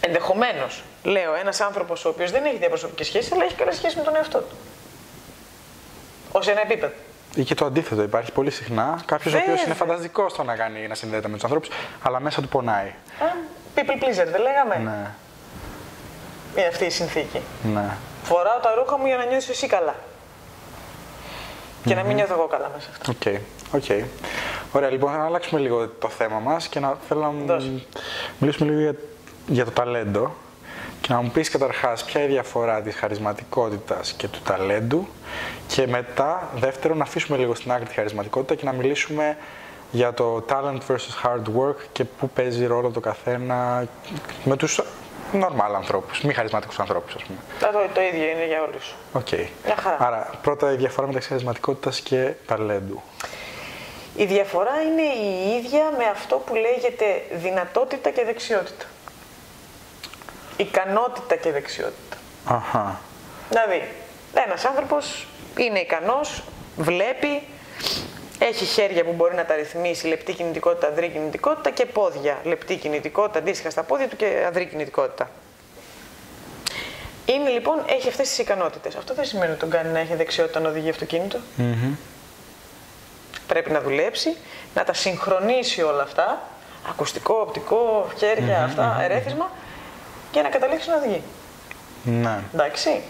ενδεχομένως, 0.00 0.82
λέω, 1.02 1.34
ένας 1.34 1.60
άνθρωπος 1.60 2.04
ο 2.04 2.08
οποίος 2.08 2.30
δεν 2.30 2.44
έχει 2.44 2.56
διαπροσωπική 2.56 3.04
σχέση, 3.04 3.30
αλλά 3.32 3.44
έχει 3.44 3.54
καλή 3.54 3.72
σχέση 3.74 3.96
με 3.96 4.02
τον 4.02 4.16
εαυτό 4.16 4.38
του. 4.38 4.56
Ως 6.32 6.48
ένα 6.48 6.60
επίπεδο. 6.60 6.92
Ή 7.34 7.44
και 7.44 7.54
το 7.54 7.64
αντίθετο. 7.64 8.02
Υπάρχει 8.02 8.32
πολύ 8.32 8.50
συχνά 8.50 9.00
κάποιος 9.06 9.34
ο 9.34 9.38
οποίος 9.38 9.62
είναι 9.64 9.74
φανταστικό 9.74 10.28
στο 10.28 10.42
να 10.42 10.56
κάνει 10.56 10.86
να 10.86 10.94
συνδέεται 10.94 11.28
με 11.28 11.34
τους 11.34 11.44
ανθρώπους, 11.44 11.68
αλλά 12.02 12.20
μέσα 12.20 12.40
του 12.40 12.48
πονάει. 12.48 12.94
people 13.74 14.02
pleaser, 14.02 14.26
δεν 14.30 14.40
λέγαμε; 14.42 14.90
Ναι. 14.90 15.10
Είναι 16.56 16.66
αυτή 16.66 16.84
η 16.84 16.90
συνθήκη. 16.90 17.40
Ναι. 17.62 17.90
Φοράω 18.22 18.58
τα 18.58 18.74
ρούχα 18.74 18.98
μου 18.98 19.06
για 19.06 19.16
να 19.16 19.24
νιώσει 19.24 19.50
εσύ 19.50 19.66
καλά. 19.66 19.94
Και 21.84 21.94
να 21.94 22.02
μην 22.02 22.14
νιώθω 22.14 22.34
εγώ 22.34 22.46
καλά 22.46 22.70
μέσα 22.74 22.88
αυτό. 22.90 23.10
Οκ. 23.10 23.16
Okay. 23.24 23.38
Okay. 23.80 24.04
Ωραία, 24.72 24.90
λοιπόν, 24.90 25.12
να 25.12 25.24
αλλάξουμε 25.24 25.60
λίγο 25.60 25.88
το 25.88 26.08
θέμα 26.08 26.38
μας 26.38 26.68
και 26.68 26.80
να 26.80 26.96
θέλω 27.08 27.34
να 27.46 27.60
μιλήσουμε 28.38 28.70
λίγο 28.70 28.80
για, 28.80 28.94
για 29.46 29.64
το 29.64 29.70
ταλέντο. 29.70 30.34
Και 31.00 31.12
να 31.12 31.20
μου 31.20 31.30
πεις 31.30 31.50
καταρχάς 31.50 32.04
ποια 32.04 32.20
είναι 32.20 32.30
η 32.30 32.32
διαφορά 32.32 32.82
της 32.82 32.96
χαρισματικότητας 32.96 34.12
και 34.12 34.28
του 34.28 34.40
ταλέντου 34.44 35.08
και 35.66 35.86
μετά, 35.86 36.48
δεύτερον, 36.54 36.96
να 36.96 37.02
αφήσουμε 37.02 37.38
λίγο 37.38 37.54
στην 37.54 37.72
άκρη 37.72 37.86
τη 37.86 37.94
χαρισματικότητα 37.94 38.54
και 38.54 38.64
να 38.64 38.72
μιλήσουμε 38.72 39.36
για 39.90 40.14
το 40.14 40.44
talent 40.48 40.78
versus 40.88 41.24
hard 41.24 41.60
work 41.60 41.76
και 41.92 42.04
πού 42.04 42.28
παίζει 42.28 42.66
ρόλο 42.66 42.90
το 42.90 43.00
καθένα 43.00 43.86
με 44.44 44.56
τους 44.56 44.80
normal 45.32 45.74
ανθρώπους, 45.74 46.20
μη 46.20 46.32
χαρισματικούς 46.32 46.78
ανθρώπους, 46.78 47.14
ας 47.14 47.22
πούμε. 47.22 47.38
Το, 47.58 47.66
το 47.94 48.00
ίδιο 48.00 48.28
είναι 48.28 48.46
για 48.46 48.62
όλους. 48.62 48.94
ΟΚ. 49.12 49.26
Okay. 49.30 49.46
Άρα, 49.98 50.30
πρώτα 50.42 50.72
η 50.72 50.76
διαφορά 50.76 51.06
μεταξύ 51.06 51.28
χαρισματικότητας 51.28 52.00
και 52.00 52.32
ταλέντου. 52.46 53.02
Η 54.16 54.24
διαφορά 54.24 54.72
είναι 54.82 55.02
η 55.02 55.56
ίδια 55.56 55.92
με 55.98 56.04
αυτό 56.04 56.36
που 56.36 56.54
λέγεται 56.54 57.04
δυνατότητα 57.32 58.10
και 58.10 58.24
δεξιότητα 58.24 58.84
ικανότητα 60.60 61.36
και 61.36 61.52
δεξιότητα. 61.52 62.16
Αχα. 62.44 63.00
Δηλαδή, 63.48 63.88
Ένας 64.34 64.64
άνθρωπος 64.64 65.26
είναι 65.56 65.78
ικανός, 65.78 66.42
βλέπει, 66.76 67.42
έχει 68.38 68.64
χέρια 68.64 69.04
που 69.04 69.12
μπορεί 69.12 69.34
να 69.34 69.44
τα 69.44 69.54
ρυθμίσει, 69.54 70.06
λεπτή 70.06 70.32
κινητικότητα, 70.32 70.86
αδρή 70.86 71.08
κινητικότητα 71.08 71.70
και 71.70 71.86
πόδια. 71.86 72.38
Λεπτή 72.44 72.76
κινητικότητα, 72.76 73.38
αντίστοιχα 73.38 73.70
στα 73.70 73.82
πόδια 73.82 74.08
του 74.08 74.16
και 74.16 74.44
αδρή 74.46 74.66
κινητικότητα. 74.66 75.30
Είναι 77.26 77.48
λοιπόν, 77.48 77.84
έχει 77.86 78.08
αυτές 78.08 78.28
τις 78.28 78.38
ικανότητες. 78.38 78.94
Αυτό 78.94 79.14
δεν 79.14 79.24
σημαίνει 79.24 79.50
ότι 79.50 79.60
τον 79.60 79.70
κάνει 79.70 79.92
να 79.92 79.98
έχει 79.98 80.14
δεξιότητα 80.14 80.60
να 80.60 80.68
οδηγεί 80.68 80.90
αυτοκίνητο. 80.90 81.38
Πρέπει 83.46 83.70
να 83.70 83.80
δουλέψει, 83.80 84.36
να 84.74 84.84
τα 84.84 84.92
συγχρονίσει 84.92 85.82
όλα 85.82 86.02
αυτά. 86.02 86.42
Ακουστικό, 86.88 87.34
οπτικό, 87.34 88.08
χέρια, 88.18 88.64
αυτά, 88.64 88.98
ερέθισμα 89.02 89.50
και 90.30 90.42
να 90.42 90.48
καταλήξει 90.48 90.88
να 90.88 90.96
οδηγεί. 90.96 91.22
Ναι. 92.04 92.38
Εντάξει. 92.54 93.02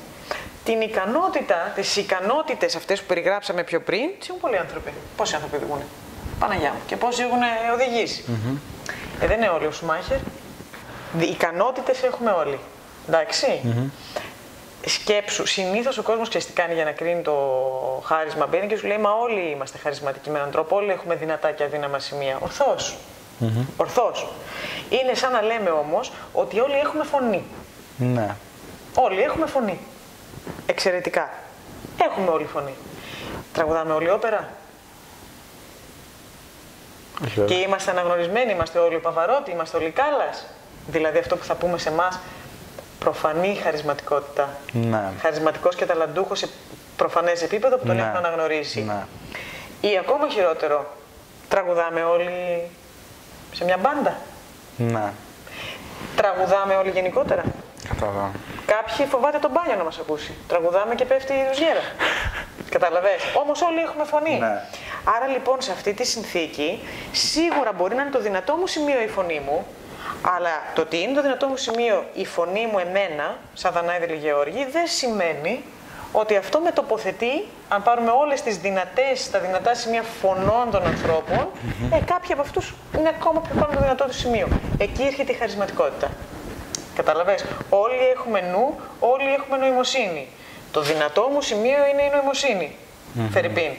Την 0.64 0.80
ικανότητα, 0.80 1.72
τις 1.74 1.96
ικανότητες 1.96 2.76
αυτές 2.76 3.00
που 3.00 3.06
περιγράψαμε 3.06 3.62
πιο 3.62 3.80
πριν, 3.80 4.08
τι 4.18 4.26
έχουν 4.28 4.40
πολλοί 4.40 4.58
άνθρωποι. 4.58 4.92
Πόσοι 5.16 5.34
άνθρωποι 5.34 5.56
οδηγούν. 5.56 5.82
Παναγιά 6.38 6.70
μου. 6.70 6.78
Και 6.86 6.96
πόσοι 6.96 7.22
έχουν 7.22 7.38
οδηγήσει; 7.74 8.24
Ε, 9.20 9.26
δεν 9.26 9.36
είναι 9.36 9.48
όλοι 9.48 9.66
ο 9.66 9.70
Σουμάχερ. 9.70 10.18
Ικανότητες 11.20 12.02
έχουμε 12.02 12.30
όλοι. 12.30 12.58
Εντάξει. 13.08 13.60
Σκέψου, 14.86 15.46
συνήθως 15.46 15.98
ο 15.98 16.02
κόσμος 16.02 16.28
ξέρεις 16.28 16.46
τι 16.46 16.52
κάνει 16.52 16.74
για 16.74 16.84
να 16.84 16.92
κρίνει 16.92 17.22
το 17.22 17.36
χάρισμα. 18.04 18.46
Μπαίνει 18.46 18.66
και 18.66 18.76
σου 18.76 18.86
λέει: 18.86 18.98
Μα 18.98 19.10
όλοι 19.10 19.50
είμαστε 19.50 19.78
χαρισματικοί 19.78 20.30
με 20.30 20.38
έναν 20.38 20.50
τρόπο, 20.50 20.76
όλοι 20.76 20.90
έχουμε 20.90 21.14
δυνατά 21.14 21.50
και 21.50 21.64
αδύναμα 21.64 21.98
σημεία. 21.98 22.38
Ορθώς. 22.40 22.96
Ορθώς. 23.76 24.28
Είναι 24.90 25.14
σαν 25.14 25.32
να 25.32 25.42
λέμε 25.42 25.70
όμως 25.70 26.12
ότι 26.32 26.60
όλοι 26.60 26.74
έχουμε 26.74 27.04
φωνή. 27.04 27.44
Ναι. 27.96 28.34
Όλοι 28.94 29.20
έχουμε 29.22 29.46
φωνή. 29.46 29.78
Εξαιρετικά. 30.66 31.30
Έχουμε 32.02 32.30
όλοι 32.30 32.44
φωνή. 32.44 32.74
Τραγουδάμε 33.52 33.92
όλοι 33.92 34.10
όπερα. 34.10 34.48
Όχι, 37.24 37.34
Και 37.34 37.40
βέβαια. 37.40 37.58
είμαστε 37.58 37.90
αναγνωρισμένοι, 37.90 38.52
είμαστε 38.52 38.78
όλοι 38.78 38.98
Παβαρότη, 38.98 39.50
είμαστε 39.50 39.76
όλοι 39.76 39.90
Κάλλας. 39.90 40.46
Δηλαδή 40.86 41.18
αυτό 41.18 41.36
που 41.36 41.44
θα 41.44 41.54
πούμε 41.54 41.78
σε 41.78 41.88
εμάς 41.88 42.18
προφανή 42.98 43.54
χαρισματικότητα. 43.62 44.48
Ναι. 44.72 45.02
Χαρισματικός 45.20 45.74
και 45.74 45.86
ταλαντούχος 45.86 46.38
σε 46.38 46.48
προφανές 46.96 47.42
επίπεδο 47.42 47.76
που 47.76 47.86
τον 47.86 47.96
Ναι. 47.96 48.02
έχουν 48.02 48.16
αναγνωρίσει. 48.16 48.80
Ναι. 48.82 49.04
Ή 49.90 49.98
ακόμα 49.98 50.28
χειρότερο, 50.28 50.86
τραγουδάμε 51.48 52.02
όλοι 52.04 52.30
σε 53.52 53.64
μια 53.64 53.76
μπάντα; 53.76 54.16
Ναι. 54.76 55.12
Τραγουδάμε 56.16 56.74
όλοι 56.74 56.90
γενικότερα; 56.90 57.42
Κατάλαβα. 57.88 58.30
Κάποιοι 58.66 59.06
φοβάται 59.06 59.38
τον 59.38 59.50
μπάνιο 59.50 59.76
να 59.76 59.84
μας 59.84 59.98
ακούσει. 59.98 60.34
Τραγουδάμε 60.48 60.94
και 60.94 61.04
πέφτει 61.04 61.32
η 61.32 61.44
ρουζιέρα. 61.48 61.80
Καταλαβες. 62.74 63.20
Όμως 63.42 63.62
όλοι 63.62 63.80
έχουμε 63.80 64.04
φωνή. 64.04 64.38
Ναι. 64.38 64.62
Άρα 65.16 65.26
λοιπόν 65.26 65.60
σε 65.60 65.72
αυτή 65.72 65.92
τη 65.94 66.04
συνθήκη 66.04 66.80
σίγουρα 67.12 67.72
μπορεί 67.72 67.94
να 67.94 68.02
είναι 68.02 68.10
το 68.10 68.20
δυνατό 68.20 68.56
μου 68.56 68.66
σημείο 68.66 69.02
η 69.02 69.08
φωνή 69.08 69.40
μου, 69.46 69.66
αλλά 70.22 70.50
το 70.74 70.80
ότι 70.80 71.00
είναι 71.02 71.14
το 71.14 71.22
δυνατό 71.22 71.46
μου 71.46 71.56
σημείο 71.56 72.04
η 72.12 72.26
φωνή 72.26 72.66
μου 72.66 72.78
εμένα, 72.78 73.38
σαν 73.54 73.72
Δανάη 73.72 74.16
Γεώργη, 74.16 74.66
δεν 74.72 74.86
σημαίνει 74.86 75.64
ότι 76.12 76.36
αυτό 76.36 76.60
με 76.60 76.70
τοποθετεί, 76.70 77.46
αν 77.68 77.82
πάρουμε 77.82 78.10
όλες 78.10 78.42
τις 78.42 78.56
δυνατές, 78.56 79.30
τα 79.30 79.38
δυνατά 79.38 79.74
σημεία 79.74 80.02
φωνών 80.02 80.70
των 80.70 80.82
ανθρώπων, 80.86 81.48
ε, 81.92 81.98
κάποιοι 82.04 82.32
από 82.32 82.42
αυτούς 82.42 82.74
είναι 82.98 83.08
ακόμα 83.08 83.40
πιο 83.40 83.54
πάνω 83.54 83.66
από 83.66 83.74
το 83.74 83.80
δυνατό 83.82 84.04
του 84.04 84.14
σημείο. 84.14 84.48
Εκεί 84.78 85.02
έρχεται 85.02 85.32
η 85.32 85.34
χαρισματικότητα. 85.34 86.10
Κατάλαβες; 86.94 87.44
Όλοι 87.68 87.98
έχουμε 88.14 88.40
νου, 88.40 88.80
όλοι 89.00 89.34
έχουμε 89.34 89.56
νοημοσύνη. 89.56 90.28
Το 90.72 90.80
δυνατό 90.80 91.28
μου 91.32 91.40
σημείο 91.40 91.86
είναι 91.92 92.02
η 92.02 92.10
νοημοσύνη. 92.14 92.76
Φερειπείν. 93.30 93.72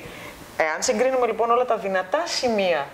Εάν 0.57 0.83
συγκρίνουμε 0.83 1.25
λοιπόν 1.25 1.51
όλα 1.51 1.65
τα 1.65 1.77
δυνατά 1.77 2.23
σημεία 2.25 2.87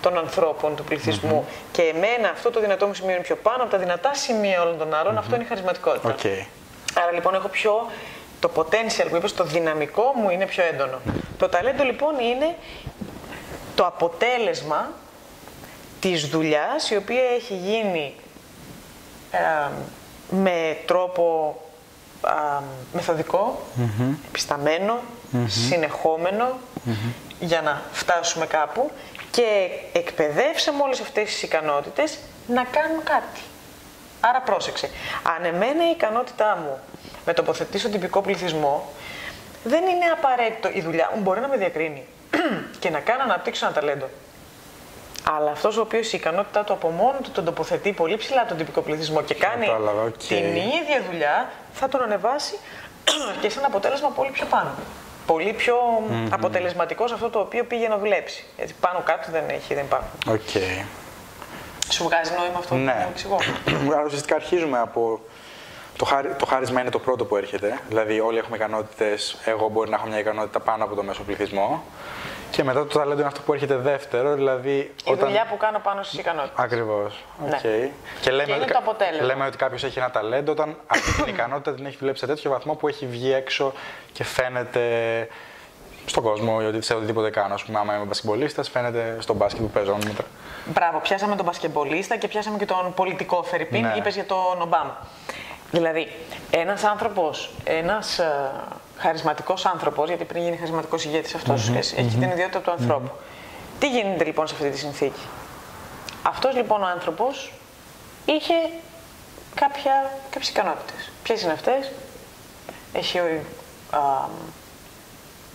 των 0.00 0.18
ανθρώπων, 0.18 0.76
του 0.76 0.84
πληθυσμού 0.84 1.46
και 1.72 1.82
εμένα 1.82 2.28
αυτό 2.32 2.50
το 2.50 2.60
δυνατό 2.60 2.86
μου 2.86 2.94
σημείο 2.94 3.14
είναι 3.14 3.22
πιο 3.22 3.36
πάνω 3.36 3.62
από 3.62 3.70
τα 3.70 3.78
δυνατά 3.78 4.14
σημεία 4.14 4.62
όλων 4.62 4.78
των 4.78 4.94
άλλων, 4.94 5.18
αυτό 5.18 5.34
είναι 5.34 5.44
η 5.44 5.46
χαρισματικότητα. 5.46 6.08
ΟΚ. 6.08 6.24
Άρα 7.02 7.12
λοιπόν 7.12 7.34
έχω 7.34 7.48
πιο. 7.48 7.86
Το 8.40 8.50
potential 8.54 9.06
που 9.10 9.16
είπες, 9.16 9.34
το 9.34 9.44
δυναμικό 9.44 10.12
μου 10.16 10.30
είναι 10.30 10.46
πιο 10.46 10.64
έντονο. 10.64 11.00
Το 11.38 11.48
ταλέντο 11.48 11.84
λοιπόν 11.84 12.18
είναι 12.18 12.56
το 13.74 13.86
αποτέλεσμα 13.86 14.90
της 16.00 16.28
δουλειάς 16.28 16.90
η 16.90 16.96
οποία 16.96 17.22
έχει 17.36 17.54
γίνει 17.54 18.14
ε, 19.30 19.70
με 20.30 20.76
τρόπο 20.86 21.56
α, 22.20 22.32
μεθοδικό, 22.92 23.62
επισταμένο, 24.28 24.98
συνεχόμενο 25.46 26.58
για 27.40 27.62
να 27.62 27.82
φτάσουμε 27.92 28.46
κάπου 28.46 28.90
και 29.30 29.68
εκπαιδεύσαμε 29.92 30.82
όλες 30.82 31.00
αυτές 31.00 31.24
τις 31.24 31.42
ικανότητες 31.42 32.18
να 32.46 32.64
κάνουν 32.64 33.02
κάτι. 33.04 33.40
Άρα 34.20 34.40
πρόσεξε. 34.40 34.90
Αν 35.36 35.44
εμένα 35.44 35.88
η 35.88 35.90
ικανότητά 35.90 36.58
μου 36.62 36.78
με 37.26 37.32
τοποθετήσω 37.32 37.78
στον 37.88 37.90
τυπικό 38.00 38.20
πληθυσμό, 38.20 38.88
δεν 39.64 39.82
είναι 39.82 40.04
απαραίτητο 40.12 40.68
η 40.72 40.80
δουλειά 40.80 41.10
μου 41.14 41.20
μπορεί 41.20 41.40
να 41.40 41.48
με 41.48 41.56
διακρίνει 41.56 42.04
και 42.80 42.90
να 42.90 42.98
κάνω 42.98 43.18
να 43.18 43.24
αναπτύξω 43.24 43.66
ένα 43.66 43.74
ταλέντο. 43.74 44.08
Αλλά 45.36 45.50
αυτός 45.50 45.76
ο 45.76 45.80
οποίος 45.80 46.12
η 46.12 46.16
ικανότητά 46.16 46.64
του 46.64 46.72
από 46.72 46.88
μόνο 46.88 47.18
του 47.22 47.30
τον 47.30 47.44
τοποθετεί 47.44 47.92
πολύ 47.92 48.16
ψηλά 48.16 48.46
τον 48.46 48.56
τυπικό 48.56 48.80
πληθυσμό 48.80 49.22
και 49.22 49.34
κάνει 49.34 49.66
Κατάλαβα, 49.66 50.02
ΟΚ. 50.02 50.16
την 50.16 50.36
ίδια 50.56 51.02
δουλειά, 51.10 51.48
θα 51.72 51.88
τον 51.88 52.02
ανεβάσει 52.02 52.58
και 53.40 53.48
σε 53.50 53.58
ένα 53.58 53.66
αποτέλεσμα 53.68 54.08
πολύ 54.08 54.30
πιο 54.30 54.46
πάνω. 54.46 54.70
Πολύ 55.26 55.52
πιο 55.52 55.76
αποτελεσματικός 56.30 57.08
σε 57.08 57.14
αυτό 57.14 57.30
το 57.30 57.38
οποίο 57.38 57.64
πήγε 57.64 57.88
να 57.88 57.98
δουλέψει. 57.98 58.44
Γιατί 58.56 58.74
πάνω 58.80 59.00
κάτω 59.04 59.30
δεν 59.30 59.42
έχει, 59.48 59.74
δεν 59.74 59.84
υπάρχουν. 59.84 60.08
ΟΚ. 60.28 60.62
Σου 61.92 62.04
βγάζει 62.04 62.30
νόημα 62.38 62.58
αυτό 62.58 62.74
που 62.74 62.80
Ναι. 62.80 62.92
μου 63.02 63.08
εξηγώ. 63.10 63.38
Άρα 63.94 64.02
ουσιαστικά 64.06 64.34
αρχίζουμε 64.34 64.78
από. 64.78 65.20
Το, 65.98 66.04
χάρι, 66.04 66.34
το 66.38 66.46
χάρισμα 66.46 66.80
είναι 66.80 66.90
το 66.90 66.98
πρώτο 66.98 67.24
που 67.24 67.36
έρχεται. 67.36 67.78
Δηλαδή, 67.88 68.20
όλοι 68.20 68.38
έχουμε 68.38 68.56
ικανότητες. 68.56 69.36
Εγώ 69.44 69.68
μπορεί 69.68 69.90
να 69.90 69.96
έχω 69.96 70.06
μια 70.06 70.18
ικανότητα 70.18 70.60
πάνω 70.60 70.84
από 70.84 70.94
το 70.94 71.02
μέσο 71.02 71.22
πληθυσμό. 71.22 71.82
Και 72.50 72.64
μετά 72.64 72.86
το 72.86 72.98
ταλέντο 72.98 73.18
είναι 73.18 73.26
αυτό 73.28 73.40
που 73.40 73.52
έρχεται 73.52 73.76
δεύτερο. 73.76 74.34
Δηλαδή, 74.34 74.94
Η 75.04 75.14
δουλειά 75.14 75.46
που 75.50 75.56
κάνω 75.56 75.78
πάνω 75.78 76.02
στις 76.02 76.18
ικανότητες. 76.18 76.64
Ακριβώς. 76.64 77.24
Ναι. 77.48 77.56
Και, 78.20 78.30
λέμε, 78.30 78.44
Και 78.44 78.52
είναι 78.52 78.62
ότι, 78.62 78.72
το 78.72 78.78
αποτέλεσμα. 78.78 79.26
λέμε 79.26 79.46
ότι 79.46 79.56
κάποιος 79.56 79.84
έχει 79.84 79.98
ένα 79.98 80.10
ταλέντο 80.10 80.52
όταν 80.52 80.76
αυτή 80.86 81.12
την 81.22 81.34
ικανότητα 81.34 81.74
την 81.74 81.86
έχει 81.86 81.96
δουλέψει 82.00 82.20
σε 82.20 82.26
τέτοιο 82.32 82.50
βαθμό 82.50 82.74
που 82.74 82.88
έχει 82.88 83.06
βγει 83.06 83.32
έξω 83.32 83.72
και 84.12 84.24
φαίνεται 84.24 84.82
στον 86.06 86.22
κόσμο 86.22 86.58
ή 86.62 86.64
ότι 86.64 86.82
σε 86.82 86.94
οτιδήποτε 86.94 87.30
κάνω. 87.30 87.54
Α 87.54 87.58
πούμε, 87.66 87.78
άμα 87.78 87.94
είμαι 87.96 88.04
μπασκετμπολίστα, 88.04 88.62
φαίνεται 88.62 89.16
στον 89.20 89.36
μπάσκετ 89.36 89.60
που 89.62 89.70
παίζω. 89.70 89.96
Μετά. 90.04 90.24
Μπράβο, 90.64 90.98
πιάσαμε 90.98 91.36
τον 91.36 91.44
μπασκεμπολίστα 91.44 92.16
και 92.16 92.28
πιάσαμε 92.28 92.58
και 92.58 92.66
τον 92.66 92.92
πολιτικό 92.94 93.42
Φερρυπίν, 93.42 93.80
Ναι. 93.86 93.94
είπες 93.96 94.14
για 94.14 94.24
τον 94.24 94.60
Ομπάμα. 94.62 95.06
Δηλαδή, 95.70 96.12
ένας 96.50 96.82
άνθρωπος, 96.84 97.50
ένας 97.64 98.18
ε, 98.18 98.50
χαρισματικός 98.98 99.66
άνθρωπος, 99.66 100.08
γιατί 100.08 100.24
πριν 100.24 100.42
γίνει 100.42 100.56
χαρισματικός 100.56 101.04
ηγέτης 101.04 101.34
αυτός, 101.34 101.68
έχει 101.76 101.92
την 102.18 102.22
ιδιότητα 102.30 102.60
του 102.60 102.70
ανθρώπου. 102.70 103.10
Τι 103.78 103.88
γίνεται 103.90 104.24
λοιπόν 104.24 104.46
σε 104.46 104.54
αυτή 104.54 104.70
τη 104.70 104.78
συνθήκη; 104.78 105.20
Αυτός 106.22 106.54
λοιπόν 106.54 106.82
ο 106.82 106.86
άνθρωπος 106.86 107.52
είχε 108.24 108.54
κάποια, 109.54 110.10
κάποιες 110.30 110.48
ικανότητες. 110.50 111.10
Ποιες 111.22 111.42
είναι 111.42 111.52
αυτές; 111.52 111.90
Έχει 112.92 113.18
α, 113.18 113.24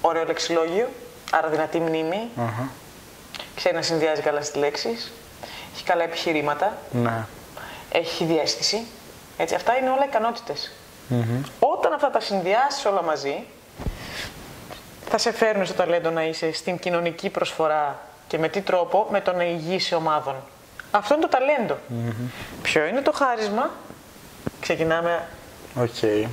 ωραίο 0.01 0.23
λεξιλόγιο, 0.25 0.89
άρα 1.31 1.47
δυνατή 1.47 1.79
μνήμη, 1.79 2.29
Αχα. 2.37 2.69
ξέρει 3.55 3.75
να 3.75 3.81
συνδυάζει 3.81 4.21
καλά 4.21 4.41
στις 4.41 4.55
λέξεις, 4.55 5.11
έχει 5.75 5.83
καλά 5.83 6.03
επιχειρήματα, 6.03 6.77
Ναι. 6.91 7.25
έχει 7.91 8.23
διαίσθηση. 8.25 8.85
Έτσι, 9.37 9.55
αυτά 9.55 9.77
είναι 9.77 9.89
όλα 9.89 10.05
ικανότητες. 10.05 10.71
Όταν 11.59 11.93
αυτά 11.93 12.09
τα 12.09 12.19
συνδυάσεις 12.19 12.85
όλα 12.85 13.03
μαζί, 13.03 13.43
θα 15.09 15.17
σε 15.17 15.31
φέρουν 15.31 15.65
στο 15.65 15.73
ταλέντο 15.75 16.09
να 16.09 16.23
είσαι 16.23 16.51
στην 16.51 16.79
κοινωνική 16.79 17.29
προσφορά 17.29 17.99
και 18.27 18.37
με 18.37 18.47
τι 18.47 18.61
τρόπο, 18.61 19.07
με 19.11 19.21
το 19.21 19.33
να 19.33 19.43
ηγείσαι 19.43 19.95
ομάδων. 19.95 20.35
Αυτό 20.91 21.13
είναι 21.13 21.23
το 21.23 21.29
ταλέντο 21.29 21.77
Ποιο 22.61 22.85
είναι 22.85 23.01
το 23.01 23.11
χάρισμα, 23.11 23.69
ξεκινάμε 24.61 25.27
ΟΚ. 25.81 26.27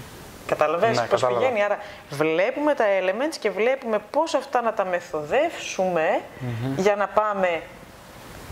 Καταλαβαίνεις 0.46 1.00
Ναι, 1.00 1.06
πώς 1.06 1.20
κατάλαβα. 1.20 1.46
πηγαίνει; 1.46 1.64
Άρα 1.64 1.78
βλέπουμε 2.10 2.74
τα 2.74 2.84
elements 3.00 3.36
και 3.40 3.50
βλέπουμε 3.50 3.98
πώς 4.10 4.34
αυτά 4.34 4.60
να 4.62 4.72
τα 4.72 4.84
μεθοδεύσουμε 4.84 6.20
για 6.76 6.96
να 6.96 7.06
πάμε 7.06 7.62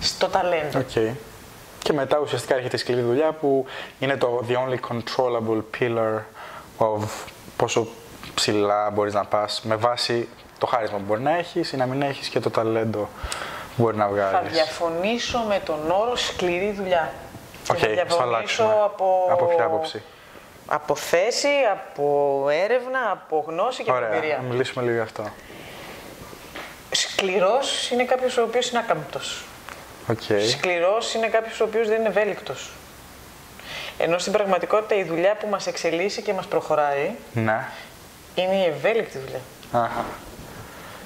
στο 0.01 0.29
ταλέντο. 0.29 0.79
ΟΚ. 0.79 1.15
Και 1.79 1.93
μετά 1.93 2.19
ουσιαστικά 2.19 2.55
έρχεται 2.55 2.77
η 2.77 2.79
σκληρή 2.79 3.01
δουλειά 3.01 3.33
που 3.33 3.67
είναι 3.99 4.17
το 4.17 4.45
the 4.49 4.53
only 4.55 4.79
controllable 4.89 5.63
pillar 5.81 6.19
of 6.79 7.03
πόσο 7.57 7.87
ψηλά 8.35 8.91
μπορείς 8.91 9.15
να 9.15 9.25
πας 9.25 9.61
με 9.65 9.75
βάση 9.77 10.29
το 10.59 10.67
χάρισμα 10.67 10.97
που 10.97 11.05
μπορεί 11.07 11.21
να 11.21 11.37
έχεις 11.37 11.73
ή 11.73 11.77
να 11.77 11.87
μην 11.87 12.03
έχεις 12.03 12.29
και 12.29 12.41
το 12.41 12.51
ταλέντο 12.51 13.09
που 13.77 13.83
μπορεί 13.83 13.97
να 13.97 14.05
Θα 14.05 14.11
βγάλεις. 14.11 14.53
διαφωνήσω 14.53 15.39
με 15.49 15.61
τον 15.65 15.91
όρο 15.91 16.17
σκληρή 16.17 16.73
δουλειά. 16.73 17.13
Και 17.65 17.73
ΟΚ, 17.73 17.79
θα 17.79 17.87
θα 17.87 17.93
διαφωνήσω 17.93 18.23
αλλάξουμε. 18.23 18.69
από... 18.85 19.27
Από 19.31 19.45
ποια 19.45 19.65
άποψη; 19.65 20.03
Από 20.67 20.95
θέση, 20.95 21.49
από 21.73 22.47
έρευνα, 22.51 22.99
από 23.13 23.45
γνώση 23.47 23.83
και 23.85 23.91
από 23.91 23.99
Ωραία, 23.99 24.13
εμπειρία. 24.17 24.37
να 24.43 24.49
μιλήσουμε 24.49 24.85
λίγο 24.85 24.97
γι' 24.97 25.03
αυτό. 25.03 25.25
Σκληρός 26.91 27.91
είναι 27.91 28.05
κάποιος 28.05 28.37
ο 28.37 28.43
οποίος 28.43 28.71
είναι 28.71 28.79
άκαμπτος. 28.79 29.45
ΟΚ. 30.11 30.21
Σκληρός 30.51 31.15
είναι 31.15 31.27
κάποιος 31.27 31.61
ο 31.61 31.65
οποίος 31.65 31.89
δεν 31.89 31.99
είναι 32.01 32.09
ευέλικτος. 32.09 32.71
Ενώ 33.99 34.19
στην 34.19 34.33
πραγματικότητα 34.33 34.95
η 34.95 35.05
δουλειά 35.05 35.35
που 35.37 35.47
μας 35.49 35.67
εξελίσσει 35.67 36.23
και 36.23 36.33
μας 36.33 36.47
προχωράει 36.47 37.11
Ναι. 37.33 37.65
είναι 38.35 38.55
η 38.55 38.65
ευέλικτη 38.65 39.19
δουλειά. 39.19 39.41
Αχα. 39.73 40.05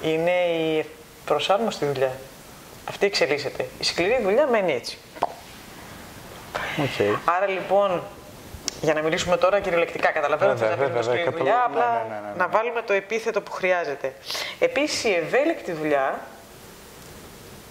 Είναι 0.01 0.31
η 0.45 0.85
προσαρμόσιμη 1.25 1.85
δουλειά. 1.85 2.11
Αυτή 2.89 3.05
εξελίσσεται. 3.05 3.65
Η 3.79 3.83
σκληρή 3.83 4.19
δουλειά 4.23 4.47
μένει 4.47 4.73
έτσι. 4.73 4.97
ΟΚ. 6.81 7.17
Άρα 7.37 7.47
λοιπόν, 7.47 8.03
για 8.81 8.93
να 8.93 9.01
μιλήσουμε 9.01 9.37
τώρα 9.37 9.59
κυριολεκτικά, 9.59 10.11
καταλαβαίνω 10.11 10.51
ότι 10.51 10.59
Βέβαια, 10.59 10.75
θα 10.75 10.81
μιλήσουμε 10.83 11.01
βέβαια, 11.15 11.23
σκληρή 11.23 11.37
καταλαβαίνω. 11.37 11.67
δουλειά, 11.67 11.83
απλά 11.83 12.03
Ναι, 12.09 12.15
ναι, 12.15 12.21
ναι, 12.21 12.27
ναι. 12.27 12.35
να 12.37 12.47
βάλουμε 12.47 12.81
το 12.81 12.93
επίθετο 12.93 13.41
που 13.41 13.51
χρειάζεται. 13.51 14.13
Επίσης 14.59 15.03
η 15.03 15.13
ευέλικτη 15.13 15.71
δουλειά, 15.71 16.19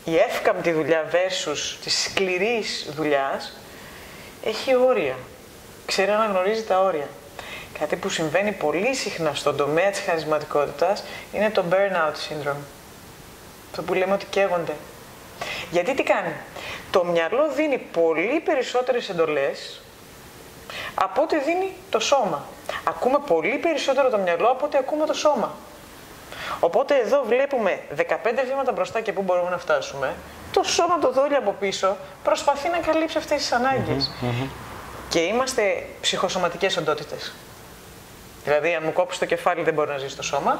η 0.05 0.16
εύκαμπτη 0.16 0.72
δουλειά 0.72 1.11
versus 1.12 1.76
της 1.82 2.03
σκληρής 2.03 2.88
δουλειάς, 2.96 3.57
έχει 4.44 4.76
όρια. 4.76 5.16
Ξέρει 5.86 6.11
να 6.11 6.16
αναγνωρίζει 6.16 6.64
τα 6.64 6.80
όρια. 6.80 7.09
Κάτι 7.78 7.96
που 7.96 8.09
συμβαίνει 8.09 8.53
πολύ 8.53 8.94
συχνά 8.94 9.34
στον 9.34 9.57
τομέα 9.57 9.90
της 9.90 10.00
χαρισματικότητας 10.00 11.05
είναι 11.32 11.50
το 11.50 11.64
burnout 11.70 12.12
syndrome. 12.12 12.62
Το 13.76 13.82
που 13.82 13.94
λέμε 13.94 14.12
ότι 14.12 14.26
καίγονται. 14.30 14.74
Γιατί 15.70 15.94
τι 15.94 16.03
κάνει; 16.03 16.32
Το 16.90 17.05
μυαλό 17.05 17.53
δίνει 17.53 17.78
πολύ 17.78 18.40
περισσότερες 18.44 19.09
εντολές 19.09 19.80
από 20.94 21.22
ό,τι 21.22 21.38
δίνει 21.38 21.72
το 21.90 21.98
σώμα. 21.98 22.46
Ακούμε 22.84 23.18
πολύ 23.26 23.59
περισσότερο 23.59 24.11
το 24.11 24.18
μυαλό 24.18 24.48
από 24.48 24.64
ό,τι 24.64 24.76
ακούμε 24.76 25.07
το 25.07 25.14
σώμα. 25.14 25.55
Οπότε 26.64 26.94
εδώ 26.98 27.22
βλέπουμε 27.26 27.80
15 27.96 28.02
βήματα 28.48 28.72
μπροστά 28.72 29.00
και 29.00 29.12
πού 29.12 29.22
μπορούμε 29.22 29.50
να 29.50 29.58
φτάσουμε. 29.58 30.14
Το 30.52 30.62
σώμα 30.62 30.98
το 30.98 31.12
δόλιο 31.12 31.38
από 31.38 31.54
πίσω 31.60 31.96
προσπαθεί 32.24 32.68
να 32.68 32.78
καλύψει 32.78 33.18
αυτές 33.18 33.36
τις 33.38 33.52
αναγκες 33.52 34.10
Και 35.08 35.18
είμαστε 35.18 35.86
ψυχοσωματικές 36.00 36.76
οντότητες. 36.76 37.32
Δηλαδή, 38.44 38.74
αν 38.74 38.82
μου 38.84 38.92
κόψεις 38.92 39.18
το 39.18 39.26
κεφάλι, 39.26 39.62
δεν 39.62 39.74
μπορεί 39.74 39.90
να 39.90 39.98
ζήσει 39.98 40.16
το 40.16 40.22
σώμα. 40.22 40.58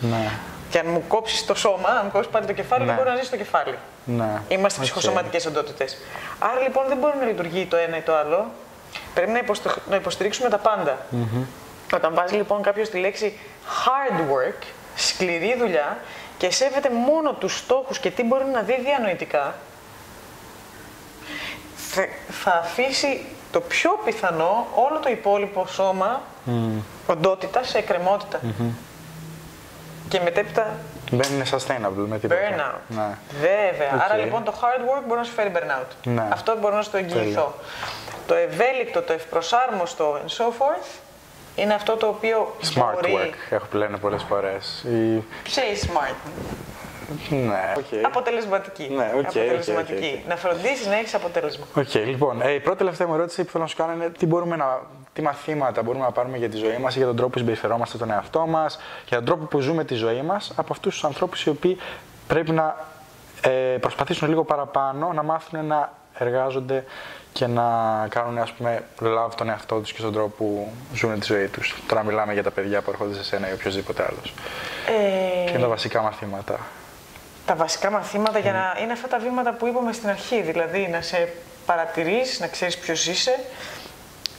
Ναι. 0.00 0.30
Και 0.70 0.78
αν 0.78 0.86
μου 0.86 1.04
κόψεις 1.08 1.44
το 1.46 1.54
σώμα, 1.54 1.88
αν 1.88 2.00
μου 2.04 2.10
κόψεις 2.10 2.32
πάλι 2.32 2.46
το 2.46 2.52
κεφάλι, 2.52 2.84
δεν 2.84 2.94
Ναι. 2.94 2.98
μπορεί 3.00 3.10
να 3.12 3.16
ζήσει 3.16 3.30
το 3.30 3.36
κεφάλι. 3.36 3.78
Ναι. 4.04 4.42
Είμαστε 4.48 4.78
ΟΚ. 4.78 4.84
ψυχοσωματικές 4.84 5.46
οντότητες. 5.46 5.96
Άρα 6.38 6.60
λοιπόν 6.60 6.84
δεν 6.88 6.96
μπορεί 6.96 7.16
να 7.18 7.24
λειτουργεί 7.24 7.66
το 7.66 7.76
ένα 7.76 7.96
ή 7.96 8.00
το 8.00 8.16
άλλο. 8.16 8.50
Πρέπει 9.14 9.30
να, 9.30 9.38
υποστο- 9.38 9.74
να 9.90 9.96
υποστηρίξουμε 9.96 10.48
τα 10.48 10.58
πάντα. 10.58 10.98
Όταν 11.94 12.14
βάζει 12.14 12.34
λοιπόν 12.34 12.62
κάποιος 12.62 12.88
τη 12.88 12.98
λέξη 12.98 13.38
hard 13.84 14.18
work, 14.20 14.62
σκληρή 15.06 15.56
δουλειά, 15.58 15.98
και 16.38 16.50
σέβεται 16.50 16.90
μόνο 16.90 17.32
τους 17.32 17.58
στόχους 17.58 17.98
και 17.98 18.10
τι 18.10 18.22
μπορεί 18.22 18.44
να 18.44 18.60
δει 18.60 18.80
διανοητικά, 18.84 19.54
θα, 21.76 22.06
θα 22.30 22.50
αφήσει 22.50 23.26
το 23.52 23.60
πιο 23.60 24.00
πιθανό 24.04 24.66
όλο 24.74 24.98
το 24.98 25.10
υπόλοιπο 25.10 25.66
σώμα, 25.66 26.22
οντότητα, 27.06 27.62
σε 27.62 27.78
εκκρεμότητα. 27.78 28.40
Και 30.08 30.20
μετέπειτα 30.20 30.76
Δεν 31.10 31.32
είναι 31.32 31.44
sustainable 31.50 32.06
με 32.06 32.18
τίποτα. 32.18 32.40
Burnout. 32.40 32.80
Ναι. 32.88 33.16
Βέβαια. 33.40 33.94
ΟΚ. 33.94 34.02
Άρα 34.02 34.16
λοιπόν 34.16 34.44
το 34.44 34.54
hard 34.60 34.80
work 34.80 35.02
μπορεί 35.06 35.18
να 35.18 35.24
σου 35.24 35.32
φέρει 35.32 35.52
burnout. 35.54 35.86
Ναι. 36.04 36.28
Αυτό 36.30 36.56
μπορώ 36.60 36.76
να 36.76 36.82
σου 36.82 36.90
το 36.90 36.96
εγγυηθώ. 36.96 37.54
Το 38.26 38.34
ευέλικτο, 38.34 39.02
το 39.02 39.12
ευπροσάρμοστο 39.12 40.20
and 40.24 40.30
so 40.30 40.44
forth 40.44 40.88
είναι 41.56 41.74
αυτό 41.74 41.96
το 41.96 42.06
οποίο 42.06 42.54
Smart 42.74 42.92
μπορεί. 42.94 43.12
work, 43.16 43.52
έχω 43.52 43.66
που 43.66 43.76
λένε 43.76 43.96
πολλές 43.96 44.22
φορές. 44.22 44.84
Η... 44.88 45.22
Say 45.44 45.86
smart; 45.86 46.14
Ναι, 47.30 47.74
ΟΚ. 47.76 48.04
Αποτελεσματική. 48.06 48.88
Ναι, 48.96 49.10
ΟΚ, 49.14 49.18
ΟΚ, 49.18 49.26
αποτελεσματική. 49.26 50.12
ΟΚ, 50.14 50.20
ΟΚ. 50.22 50.28
Να 50.28 50.36
φροντίσεις 50.36 50.86
να 50.86 50.94
έχεις 50.94 51.14
αποτέλεσμα. 51.14 51.64
ΟΚ, 51.74 51.94
λοιπόν, 51.94 52.42
ε, 52.42 52.50
η 52.52 52.60
πρώτη 52.60 52.78
τελευταία 52.78 53.06
μου 53.06 53.14
ερώτηση 53.14 53.44
που 53.44 53.50
θέλω 53.50 53.62
να 53.62 53.68
σου 53.68 53.76
κάνω 53.76 53.92
είναι 53.92 54.10
τι, 54.18 54.26
μπορούμε 54.26 54.56
να, 54.56 54.80
τι 55.12 55.22
μαθήματα 55.22 55.82
μπορούμε 55.82 56.04
να 56.04 56.10
πάρουμε 56.10 56.36
για 56.36 56.48
τη 56.48 56.56
ζωή 56.56 56.78
μας, 56.78 56.96
για 56.96 57.06
τον 57.06 57.16
τρόπο 57.16 57.30
που 57.32 57.38
συμπεριφερόμαστε 57.38 57.98
τον 57.98 58.10
εαυτό 58.10 58.46
μας, 58.46 58.78
για 59.08 59.16
τον 59.16 59.26
τρόπο 59.26 59.44
που 59.44 59.60
ζούμε 59.60 59.84
τη 59.84 59.94
ζωή 59.94 60.22
μας 60.22 60.52
από 60.56 60.72
αυτούς 60.72 60.92
τους 60.94 61.04
ανθρώπους 61.04 61.44
οι 61.44 61.48
οποίοι 61.48 61.78
πρέπει 62.26 62.50
να 62.50 62.76
ε, 63.42 63.50
προσπαθήσουν 63.80 64.28
λίγο 64.28 64.44
παραπάνω 64.44 65.12
να 65.12 65.22
μάθουν 65.22 65.66
να 65.66 65.92
εργάζονται 66.18 66.84
και 67.32 67.46
να 67.46 67.62
κάνουν 68.08 68.38
ας 68.38 68.52
πούμε 68.52 68.84
love 69.00 69.30
τον 69.36 69.48
εαυτό 69.48 69.80
τους 69.80 69.92
και 69.92 69.98
στον 69.98 70.12
τρόπο 70.12 70.28
που 70.36 70.72
ζουν 70.94 71.20
τη 71.20 71.26
ζωή 71.26 71.46
τους. 71.46 71.74
Τώρα 71.88 72.02
μιλάμε 72.02 72.32
για 72.32 72.42
τα 72.42 72.50
παιδιά 72.50 72.82
που 72.82 72.90
έρχονται 72.90 73.14
σε 73.14 73.24
σένα 73.24 73.48
ή 73.50 73.52
οποιοδήποτε 73.52 74.02
άλλος. 74.02 74.34
Ε, 74.86 75.44
Ποια 75.44 75.52
είναι 75.52 75.62
τα 75.62 75.68
βασικά 75.68 76.02
μαθήματα; 76.02 76.58
τα 77.46 77.54
βασικά 77.54 77.90
μαθήματα 77.90 78.38
για 78.38 78.52
να 78.52 78.76
είναι 78.82 78.92
αυτά 78.92 79.08
τα 79.08 79.18
βήματα 79.18 79.52
που 79.52 79.66
είπαμε 79.66 79.92
στην 79.92 80.08
αρχή. 80.08 80.42
Δηλαδή 80.42 80.88
να 80.88 81.00
σε 81.00 81.32
παρατηρείς, 81.66 82.40
να 82.40 82.46
ξέρεις 82.46 82.78
ποιος 82.78 83.06
είσαι, 83.06 83.44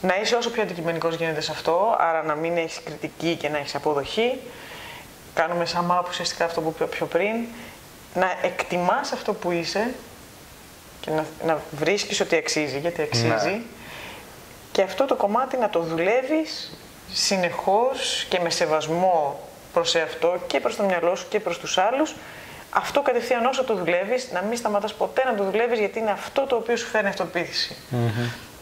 να 0.00 0.20
είσαι 0.20 0.34
όσο 0.34 0.50
πιο 0.50 0.62
αντικειμενικός 0.62 1.14
γίνεται 1.14 1.40
σε 1.40 1.52
αυτό, 1.52 1.96
άρα 1.98 2.22
να 2.22 2.34
μην 2.34 2.56
έχεις 2.56 2.80
κριτική 2.84 3.36
και 3.36 3.48
να 3.48 3.58
έχεις 3.58 3.74
αποδοχή. 3.74 4.40
Κάνουμε 5.34 5.64
σαν 5.64 5.84
μάπ 5.84 6.08
ουσιαστικά 6.08 6.44
αυτό 6.44 6.60
που 6.60 6.72
είπα 6.76 6.84
πιο 6.84 7.06
πριν. 7.06 7.34
Να 8.14 8.26
εκτιμάς 8.42 9.12
αυτό 9.12 9.32
που 9.34 9.50
είσαι 9.50 9.94
και 11.04 11.10
να, 11.10 11.24
να 11.44 11.62
βρίσκεις 11.70 12.20
ότι 12.20 12.36
αξίζει, 12.36 12.78
γιατί 12.78 13.02
αξίζει. 13.02 13.50
Ναι. 13.50 13.60
Και 14.72 14.82
αυτό 14.82 15.04
το 15.04 15.14
κομμάτι 15.14 15.56
να 15.56 15.70
το 15.70 15.80
δουλεύεις 15.80 16.76
συνεχώς 17.12 18.26
και 18.28 18.40
με 18.40 18.50
σεβασμό 18.50 19.40
προς 19.72 19.94
εαυτό 19.94 20.36
και 20.46 20.60
προς 20.60 20.76
το 20.76 20.82
μυαλό 20.82 21.14
σου 21.14 21.26
και 21.28 21.40
προς 21.40 21.58
τους 21.58 21.78
άλλους. 21.78 22.14
Αυτό 22.70 23.02
κατευθείαν 23.02 23.46
όσο 23.46 23.64
το 23.64 23.74
δουλεύεις, 23.74 24.30
να 24.32 24.42
μην 24.42 24.56
σταματάς 24.58 24.94
ποτέ 24.94 25.24
να 25.24 25.34
το 25.34 25.44
δουλεύεις 25.44 25.78
γιατί 25.78 25.98
είναι 25.98 26.10
αυτό 26.10 26.46
το 26.46 26.56
οποίο 26.56 26.76
σου 26.76 26.86
φέρνει 26.86 27.08
αυτοποίθηση. 27.08 27.76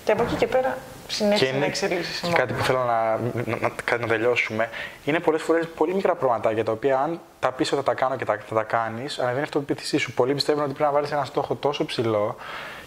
Και 0.05 0.13
από 0.13 0.23
εκεί 0.23 0.35
και 0.35 0.47
πέρα 0.47 0.79
συνέχισε 1.13 1.57
να 1.59 1.65
εξελίσσεσαι 1.65 2.21
και 2.21 2.27
μόνο. 2.27 2.37
κάτι 2.37 2.53
που 2.53 2.63
θέλω 2.63 2.79
να, 2.85 3.17
να, 3.47 3.57
να, 3.61 3.71
κάτι 3.85 4.03
να 4.03 4.09
τελειώσουμε. 4.09 4.69
Είναι 5.05 5.21
πολλές 5.21 5.43
φορές 5.43 5.67
πολύ 5.77 5.95
μικρά 5.95 6.15
πραγματάκια 6.15 6.65
τα 6.65 6.73
οποία 6.73 6.99
αν 6.99 7.21
τα 7.41 7.53
πεις 7.53 7.73
ότι 7.73 7.77
θα 7.77 7.83
τα 7.83 7.95
κάνω 7.95 8.17
και 8.17 8.25
τα, 8.25 8.39
θα 8.49 8.55
τα 8.55 8.63
κάνεις, 8.63 9.19
ανεβαίνει 9.19 9.41
η 9.41 9.43
αυτοπεποίθησή 9.43 9.99
σου. 9.99 10.13
Πολλοί 10.13 10.35
πιστεύουν 10.35 10.63
ότι 10.63 10.73
πρέπει 10.73 10.91
να 10.91 10.95
βάλεις 10.95 11.13
ένα 11.13 11.25
στόχο 11.25 11.55
τόσο 11.55 11.85
ψηλό 11.85 12.37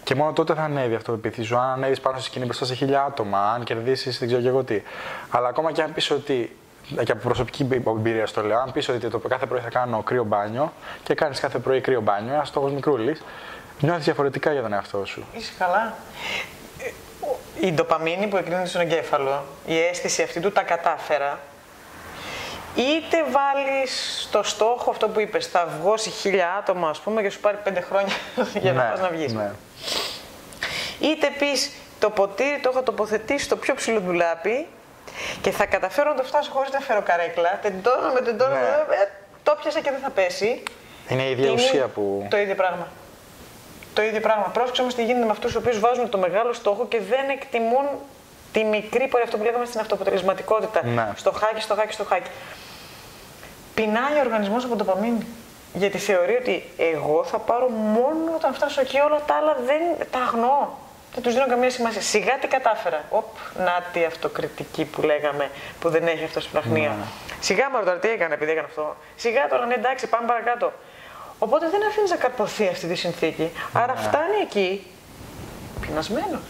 και 0.04 0.14
μόνο 0.14 0.32
τότε 0.32 0.54
θα 0.54 0.62
ανέβει 0.62 0.92
η 0.92 0.96
αυτοπεποίθησή 0.96 1.46
σου. 1.46 1.56
Αν 1.56 1.70
ανέβεις 1.70 2.00
πάνω 2.00 2.16
στη 2.16 2.26
σκηνή 2.26 2.44
μπροστά 2.44 2.64
σε 2.64 2.74
χίλια 2.74 3.02
άτομα, 3.02 3.52
αν 3.52 3.64
κερδίσεις 3.64 4.18
δεν 4.18 4.28
ξέρω 4.28 4.42
και 4.42 4.48
εγώ 4.48 4.64
τι. 4.64 4.82
Αλλά 5.30 5.48
ακόμα 5.48 5.72
και 5.72 5.82
αν 5.82 5.92
πεις 5.92 6.10
ότι. 6.10 6.56
Και 7.04 7.12
από 7.12 7.22
προσωπική 7.22 7.68
εμπειρία 7.86 8.26
στο 8.26 8.42
λέω. 8.42 8.58
Αν 8.58 8.72
πεις 8.72 8.88
ότι 8.88 9.08
το 9.08 9.18
κάθε 9.18 9.46
πρωί 9.46 9.60
θα 9.60 9.68
κάνω 9.68 10.02
κρύο 10.02 10.24
μπάνιο 10.24 10.72
και 11.02 11.14
κάνεις 11.14 11.40
κάθε 11.40 11.58
πρωί 11.58 11.80
κρύο 11.80 12.00
μπάνιο, 12.00 12.34
ένας 12.34 12.48
στόχος 12.48 12.72
μικρούλης, 12.72 13.22
νιώθεις 13.80 14.04
διαφορετικά 14.04 14.52
για 14.52 14.62
τον 14.62 14.72
εαυτό 14.72 15.04
σου. 15.04 15.24
Είσαι 15.32 15.52
καλά. 15.58 15.94
Ε, 17.60 17.64
ο- 17.64 17.68
Η 17.68 17.72
ντοπαμίνη 17.72 18.26
που 18.26 18.36
εκρίνεται 18.36 18.68
στον 18.68 18.80
εγκέφαλο, 18.80 19.44
η 19.66 19.78
αίσθηση 19.80 20.22
αυτή 20.22 20.40
του 20.40 20.52
τα 20.52 20.62
κατάφερα, 20.62 21.38
είτε 22.74 23.24
βάλεις 23.30 24.22
στο 24.28 24.42
στόχο 24.42 24.90
αυτό 24.90 25.08
που 25.08 25.20
είπες, 25.20 25.46
θα 25.46 25.68
βγω 25.80 25.96
σε 25.96 26.10
χίλια 26.10 26.52
άτομα 26.58 26.88
ας 26.88 26.98
πούμε 26.98 27.22
και 27.22 27.30
σου 27.30 27.40
πάρει 27.40 27.56
πέντε 27.64 27.80
χρόνια 27.80 28.14
για 28.62 28.72
να 28.72 28.82
πας 28.82 29.00
να 29.00 29.08
βγεις. 29.08 29.32
ναι. 29.32 29.50
Είτε 31.00 31.30
πεις 31.38 31.70
το 31.98 32.10
ποτήρι 32.10 32.58
το 32.62 32.68
έχω 32.72 32.82
τοποθετήσει 32.82 33.44
στο 33.44 33.56
πιο 33.56 33.74
ψηλό 33.74 34.00
ντουλάπι 34.00 34.66
και 35.40 35.50
θα 35.50 35.66
καταφέρω 35.66 36.10
να 36.10 36.16
το 36.16 36.22
φτάσω 36.22 36.50
χωρίς 36.52 36.70
να 36.70 36.80
φέρω 36.80 37.02
καρέκλα, 37.02 37.58
τεντώνω 37.62 38.12
με 38.12 38.20
τεντώνω, 38.20 38.54
Ναι. 38.54 38.60
ε, 39.02 39.08
το 39.42 39.56
πιάσα 39.62 39.80
και 39.80 39.90
δεν 39.90 40.00
θα 40.00 40.10
πέσει. 40.10 40.62
Είναι 41.08 41.22
η 41.22 41.30
ίδια 41.30 41.44
Είναι 41.44 41.54
ουσία 41.54 41.86
που. 41.86 42.26
Το 42.30 42.36
ίδιο 42.36 42.54
πράγμα. 42.54 42.88
Το 43.96 44.02
ίδιο 44.02 44.20
πράγμα. 44.20 44.42
Πρόσεξε 44.42 44.80
όμως 44.80 44.94
τι 44.94 45.04
γίνεται 45.04 45.24
με 45.24 45.30
αυτούς 45.30 45.52
τους 45.52 45.60
οποίους 45.60 45.78
βάζουν 45.78 46.08
το 46.08 46.18
μεγάλο 46.18 46.52
στόχο 46.52 46.86
και 46.86 47.00
δεν 47.00 47.28
εκτιμούν 47.28 47.86
τη 48.52 48.64
μικρή 48.64 49.06
πορεία, 49.08 49.24
αυτό 49.24 49.36
που 49.36 49.44
λέγαμε 49.44 49.64
στην 49.64 49.80
αυτοποτελεσματικότητα. 49.80 50.84
Ναι. 50.84 51.08
Στο 51.16 51.32
χάκι, 51.32 51.60
στο 51.60 51.74
χάκι, 51.74 51.92
στο 51.92 52.04
χάκι. 52.04 52.30
Πεινάει 53.74 54.16
ο 54.16 54.20
οργανισμός 54.20 54.64
από 54.64 54.74
ντοπαμίνη. 54.76 55.26
Γιατί 55.74 55.98
θεωρεί 55.98 56.36
ότι 56.36 56.64
εγώ 56.76 57.24
θα 57.24 57.38
πάρω 57.38 57.68
μόνο 57.68 58.32
όταν 58.34 58.54
φτάσω 58.54 58.80
εκεί, 58.80 58.98
όλα 59.00 59.20
τα 59.26 59.34
άλλα 59.34 59.56
δεν 59.66 60.06
τα 60.10 60.18
αγνοώ. 60.18 60.68
Δεν 61.14 61.22
τους 61.22 61.34
δίνω 61.34 61.46
καμία 61.46 61.70
σημασία. 61.70 62.00
Σιγά 62.00 62.38
τι 62.38 62.46
κατάφερα. 62.46 63.04
Οπ, 63.10 63.26
να 63.58 63.84
τη 63.92 64.04
αυτοκριτική 64.04 64.84
που 64.84 65.02
λέγαμε 65.02 65.50
που 65.80 65.88
δεν 65.88 66.06
έχει 66.06 66.24
αυτοσπραχνία. 66.24 66.96
Σιγά 67.40 67.70
μου 67.70 67.78
τώρα 67.84 67.98
τι 67.98 68.08
έκανε 68.08 68.34
επειδή 68.34 68.50
έκανε 68.50 68.66
αυτό. 68.66 68.96
Σιγά 69.16 69.48
τώρα, 69.48 69.66
ναι, 69.66 69.74
εντάξει, 69.74 70.06
πάμε 70.06 70.26
παρακάτω. 70.26 70.72
Οπότε 71.38 71.68
δεν 71.70 71.86
αφήνεις 71.88 72.10
να 72.10 72.16
καρποθεί 72.16 72.68
αυτή 72.68 72.86
τη 72.86 72.94
συνθήκη. 72.94 73.50
Άρα 73.72 73.94
φτάνει 73.96 74.36
εκεί 74.42 74.86
πεινασμένος. 75.80 76.40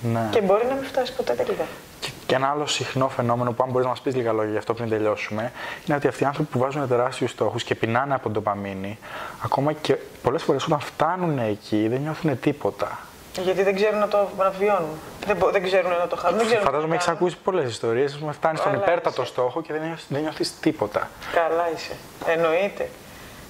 Ναι. 0.00 0.28
Και 0.30 0.40
μπορεί 0.40 0.66
να 0.66 0.74
μην 0.74 0.84
φτάσει 0.84 1.12
ποτέ 1.14 1.32
τελικά. 1.32 1.64
Και, 2.00 2.08
και 2.26 2.34
ένα 2.34 2.48
άλλο 2.50 2.66
συχνό 2.66 3.08
φαινόμενο 3.08 3.52
που 3.52 3.62
αν 3.62 3.68
μπορείς 3.70 3.84
να 3.84 3.90
μας 3.90 4.00
πεις 4.00 4.14
λίγα 4.14 4.32
λόγια 4.32 4.50
γι' 4.52 4.58
αυτό 4.58 4.74
πριν 4.74 4.88
τελειώσουμε, 4.88 5.52
είναι 5.86 5.96
ότι 5.96 6.08
αυτοί 6.08 6.22
οι 6.22 6.26
άνθρωποι 6.26 6.50
που 6.52 6.58
βάζουν 6.58 6.88
τεράστιους 6.88 7.30
στόχους 7.30 7.64
και 7.64 7.74
πεινάνε 7.74 8.14
από 8.14 8.28
ντοπαμίνη, 8.30 8.98
ακόμα 9.44 9.72
και 9.72 9.96
πολλές 10.22 10.42
φορές 10.42 10.64
όταν 10.64 10.80
φτάνουν 10.80 11.38
εκεί 11.38 11.88
δεν 11.88 12.00
νιώθουν 12.00 12.40
τίποτα. 12.40 12.98
Γιατί 13.42 13.62
δεν 13.62 13.74
ξέρουν 13.74 13.98
να 13.98 14.08
το 14.08 14.28
να 14.38 14.50
βιώνουν. 14.50 14.98
Δεν, 15.26 15.36
μπο- 15.36 15.50
δεν 15.50 15.62
ξέρουν 15.62 15.90
να 15.90 16.06
το 16.06 16.16
χαρούν. 16.16 16.36
Δεν 16.38 16.46
ξέρουν 16.46 16.64
Φαντάζομαι 16.64 16.88
να 16.88 16.94
έχεις 16.94 17.06
το 17.06 17.12
ακούσει 17.12 17.36
πολλές 17.44 17.70
ιστορίες. 17.70 18.14
Α 18.14 18.18
πούμε, 18.18 18.32
φτάνεις 18.32 18.60
στον 18.60 18.72
Καλά 18.72 18.82
υπέρτατο 18.84 19.22
είσαι. 19.22 19.30
στόχο 19.30 19.62
και 19.62 19.72
δεν 19.72 19.82
νιώθεις 19.82 20.04
δεν 20.08 20.22
νιώθεις 20.22 20.58
τίποτα. 20.60 21.10
Καλά 21.32 21.70
είσαι. 21.76 21.92
Εννοείται. 22.26 22.88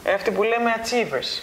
Ε, 0.08 0.12
αυτοί 0.12 0.30
που 0.30 0.42
λέμε 0.42 0.70
achievers. 0.82 1.42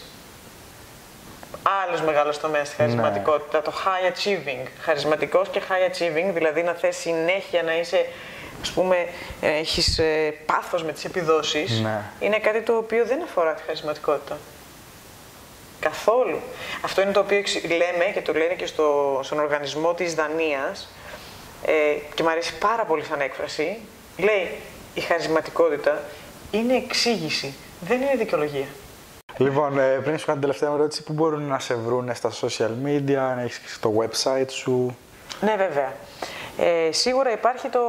Άλλος 1.85 2.01
μεγάλος 2.01 2.39
τομέας 2.39 2.67
στη 2.67 2.75
χαρισματικότητα, 2.75 3.61
το 3.61 3.73
high 3.85 4.11
achieving. 4.11 4.67
Χαρισματικός 4.81 5.47
και 5.49 5.61
high 5.69 5.91
achieving, 5.91 6.31
δηλαδή 6.33 6.63
να 6.63 6.73
θες 6.73 6.95
συνέχεια 6.97 7.63
να 7.63 7.77
είσαι, 7.77 8.05
ας 8.61 8.71
πούμε, 8.71 9.07
έχεις 9.41 9.99
πάθος 10.45 10.83
με 10.83 10.91
τις 10.91 11.05
επιδόσεις. 11.05 11.79
Ναι. 11.79 12.01
Είναι 12.19 12.39
κάτι 12.39 12.61
το 12.61 12.77
οποίο 12.77 13.05
δεν 13.05 13.23
αφορά 13.23 13.53
τη 13.53 13.61
χαρισματικότητα. 13.65 14.37
Καθόλου. 15.79 16.39
Αυτό 16.81 17.01
είναι 17.01 17.11
το 17.11 17.19
οποίο 17.19 17.37
εξ- 17.37 17.63
λέμε 17.63 18.11
και 18.13 18.21
το 18.21 18.33
λένε 18.33 18.53
και 18.53 18.65
στο, 18.65 19.19
στον 19.23 19.39
οργανισμό 19.39 19.93
της 19.93 20.13
Δανίας 20.13 20.89
ε, 21.65 21.71
και 22.13 22.23
μου 22.23 22.29
αρέσει 22.29 22.57
πάρα 22.57 22.85
πολύ 22.85 23.03
σαν 23.03 23.21
έκφραση. 23.21 23.77
Λέει, 24.17 24.51
η 24.93 24.99
χαρισματικότητα 25.01 26.01
είναι 26.51 26.75
εξήγηση, 26.75 27.53
δεν 27.87 28.01
είναι 28.01 28.15
δικαιολογία. 28.17 28.65
Λοιπόν, 29.37 29.79
ε, 29.79 29.99
πριν 30.03 30.17
σου 30.17 30.25
κάνω 30.25 30.39
την 30.39 30.47
τελευταία 30.47 30.69
μου 30.69 30.75
ερώτηση, 30.75 31.03
πού 31.03 31.13
μπορούν 31.13 31.43
να 31.43 31.59
σε 31.59 31.73
βρουν 31.73 32.15
στα 32.15 32.31
social 32.41 32.71
media, 32.85 33.13
αν 33.13 33.39
έχεις 33.39 33.79
το 33.79 33.93
website 33.99 34.49
σου; 34.49 34.97
Ναι, 35.41 35.55
βέβαια. 35.55 35.93
Ε, 36.57 36.91
σίγουρα 36.91 37.31
υπάρχει 37.31 37.69
το, 37.69 37.79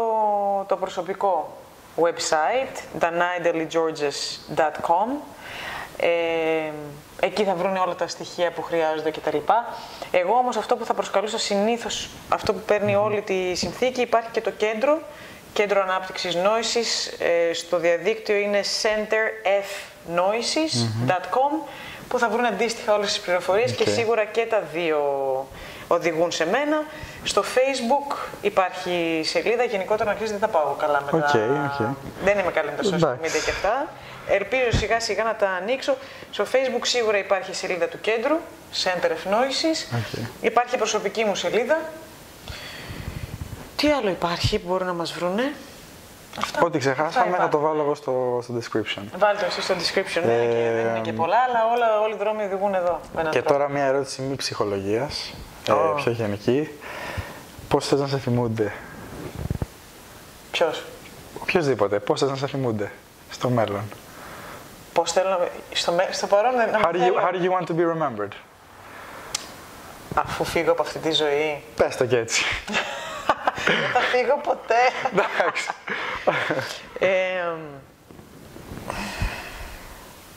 το 0.68 0.76
προσωπικό 0.76 1.56
website, 1.96 2.76
danaidellygeorges.com. 3.00 5.08
Ε, 5.96 6.70
εκεί 7.20 7.44
θα 7.44 7.54
βρουν 7.54 7.76
όλα 7.76 7.94
τα 7.94 8.06
στοιχεία 8.06 8.50
που 8.50 8.62
χρειάζονται 8.62 9.10
κτλ. 9.10 9.36
Εγώ 10.10 10.34
όμως 10.34 10.56
αυτό 10.56 10.76
που 10.76 10.84
θα 10.84 10.94
προσκαλούσα 10.94 11.38
συνήθως, 11.38 12.10
αυτό 12.28 12.52
που 12.52 12.60
παίρνει 12.66 12.94
όλη 12.94 13.22
τη 13.22 13.54
συνθήκη, 13.54 14.00
υπάρχει 14.00 14.30
και 14.30 14.40
το 14.40 14.50
κέντρο, 14.50 14.98
Κέντρο 15.54 15.82
Ανάπτυξης 15.82 16.34
Νόησης, 16.34 17.06
ε, 17.06 17.52
στο 17.52 17.78
διαδίκτυο 17.78 18.36
είναι 18.36 18.60
centerfnoises.com 18.82 21.68
που 22.08 22.18
θα 22.18 22.28
βρουν 22.28 22.44
αντίστοιχα 22.46 22.94
όλες 22.94 23.08
τις 23.08 23.20
πληροφορίες 23.20 23.72
και 23.72 23.82
ΟΚ. 23.82 23.88
σίγουρα 23.94 24.24
και 24.24 24.46
τα 24.46 24.62
δύο 24.72 24.98
οδηγούν 25.88 26.30
σε 26.32 26.46
μένα. 26.46 26.82
Στο 27.24 27.42
facebook 27.54 28.16
υπάρχει 28.40 29.20
σελίδα, 29.24 29.64
γενικότερα 29.64 30.08
να 30.08 30.14
ξέρεις 30.14 30.30
δεν 30.30 30.40
θα 30.40 30.48
πάω 30.48 30.74
καλά 30.78 31.02
με 31.10 31.18
ΟΚ, 31.18 31.30
τα... 31.30 31.70
ΟΚ. 31.72 31.78
Δεν 32.24 32.38
είμαι 32.38 32.50
καλή 32.50 32.70
με 32.70 32.76
τα 32.76 32.82
social 32.88 32.92
Εντάξει. 32.94 33.20
media 33.22 33.42
και 33.44 33.50
αυτά. 33.50 33.88
Ελπίζω 34.28 34.70
σιγά 34.70 35.00
σιγά 35.00 35.24
να 35.24 35.34
τα 35.34 35.48
ανοίξω. 35.48 35.96
Στο 36.30 36.44
facebook 36.52 36.82
σίγουρα 36.82 37.18
υπάρχει 37.18 37.50
η 37.50 37.54
σελίδα 37.54 37.86
του 37.86 38.00
κέντρου, 38.00 38.36
Center 38.84 39.06
of 39.08 39.32
Noesis. 39.32 39.96
ΟΚ. 39.96 40.04
Υπάρχει 40.40 40.74
η 40.74 40.78
προσωπική 40.78 41.24
μου 41.24 41.34
σελίδα. 41.34 41.78
Τι 43.76 43.90
άλλο 43.90 44.08
υπάρχει 44.10 44.58
που 44.58 44.68
μπορούν 44.68 44.86
να 44.86 44.92
μας 44.92 45.12
βρούνε; 45.12 45.52
Αυτά. 46.38 46.60
Ό,τι 46.62 46.78
ξεχάσαμε 46.78 47.08
Αυτά 47.08 47.20
θα 47.22 47.26
υπάρχουν. 47.28 47.50
το 47.50 47.58
βάλω 47.58 47.82
εγώ 47.82 47.94
στο, 47.94 48.40
στο 48.42 48.54
description. 48.58 49.02
Βάλτε 49.18 49.46
εσείς 49.46 49.64
στο 49.64 49.74
description, 49.74 50.22
ναι, 50.26 50.46
και 50.46 50.70
δεν 50.74 50.86
είναι 50.88 51.00
και 51.02 51.12
πολλά, 51.12 51.36
αλλά 51.48 51.66
όλα, 51.74 52.00
όλοι 52.00 52.14
οι 52.14 52.16
δρόμοι 52.18 52.42
οδηγούν 52.44 52.74
εδώ. 52.74 53.00
με 53.14 53.20
έναν 53.20 53.32
Και 53.32 53.42
τρόπο. 53.42 53.52
τώρα 53.58 53.68
μια 53.70 53.84
ερώτηση 53.84 54.22
μη 54.22 54.36
ψυχολογίας, 54.36 55.32
ε, 55.68 55.72
Ω. 55.72 55.94
πιο 55.94 56.12
γενική. 56.12 56.68
Πώς 57.68 57.86
θες 57.86 58.00
να 58.00 58.06
σε 58.06 58.18
θυμούνται, 58.18 58.72
Ποιος; 60.50 60.84
οποιοδήποτε, 61.42 61.98
πώς 61.98 62.20
θες 62.20 62.28
να 62.30 62.36
σε 62.36 62.46
θυμούνται 62.46 62.90
στο 63.30 63.48
μέλλον; 63.48 63.82
Πώς 64.92 65.12
θέλω 65.12 65.28
να... 65.28 65.38
με- 65.38 65.50
Στο, 65.72 65.92
με- 65.92 66.08
στο 66.10 66.26
παρόν 66.26 66.52
δεν 66.56 66.70
να 66.70 66.78
How 66.78 66.82
με 66.82 66.88
do, 66.92 66.96
you, 66.96 66.98
θέλω. 66.98 67.16
how 67.20 67.32
do 67.32 67.44
you 67.44 67.58
want 67.58 67.66
to 67.66 67.78
be 67.78 67.84
remembered; 67.98 68.32
Αφού 70.14 70.44
φύγω 70.44 70.70
από 70.72 70.82
αυτή 70.82 70.98
τη 70.98 71.10
ζωή. 71.10 71.62
Πες 71.76 71.96
το 71.96 72.06
και 72.06 72.16
έτσι. 72.18 72.42
δεν 73.66 73.90
θα 73.92 74.00
φύγω 74.00 74.40
ποτέ. 74.42 74.80
Εντάξει. 75.12 75.68
Ε, 76.98 77.52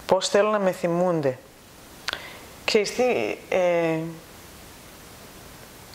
πώς 0.06 0.30
θέλω 0.30 0.50
να 0.50 0.60
με 0.60 0.72
θυμούνται. 0.72 1.38
Ξέρεις 2.66 2.96
τι, 2.96 3.38
ε, 3.50 4.00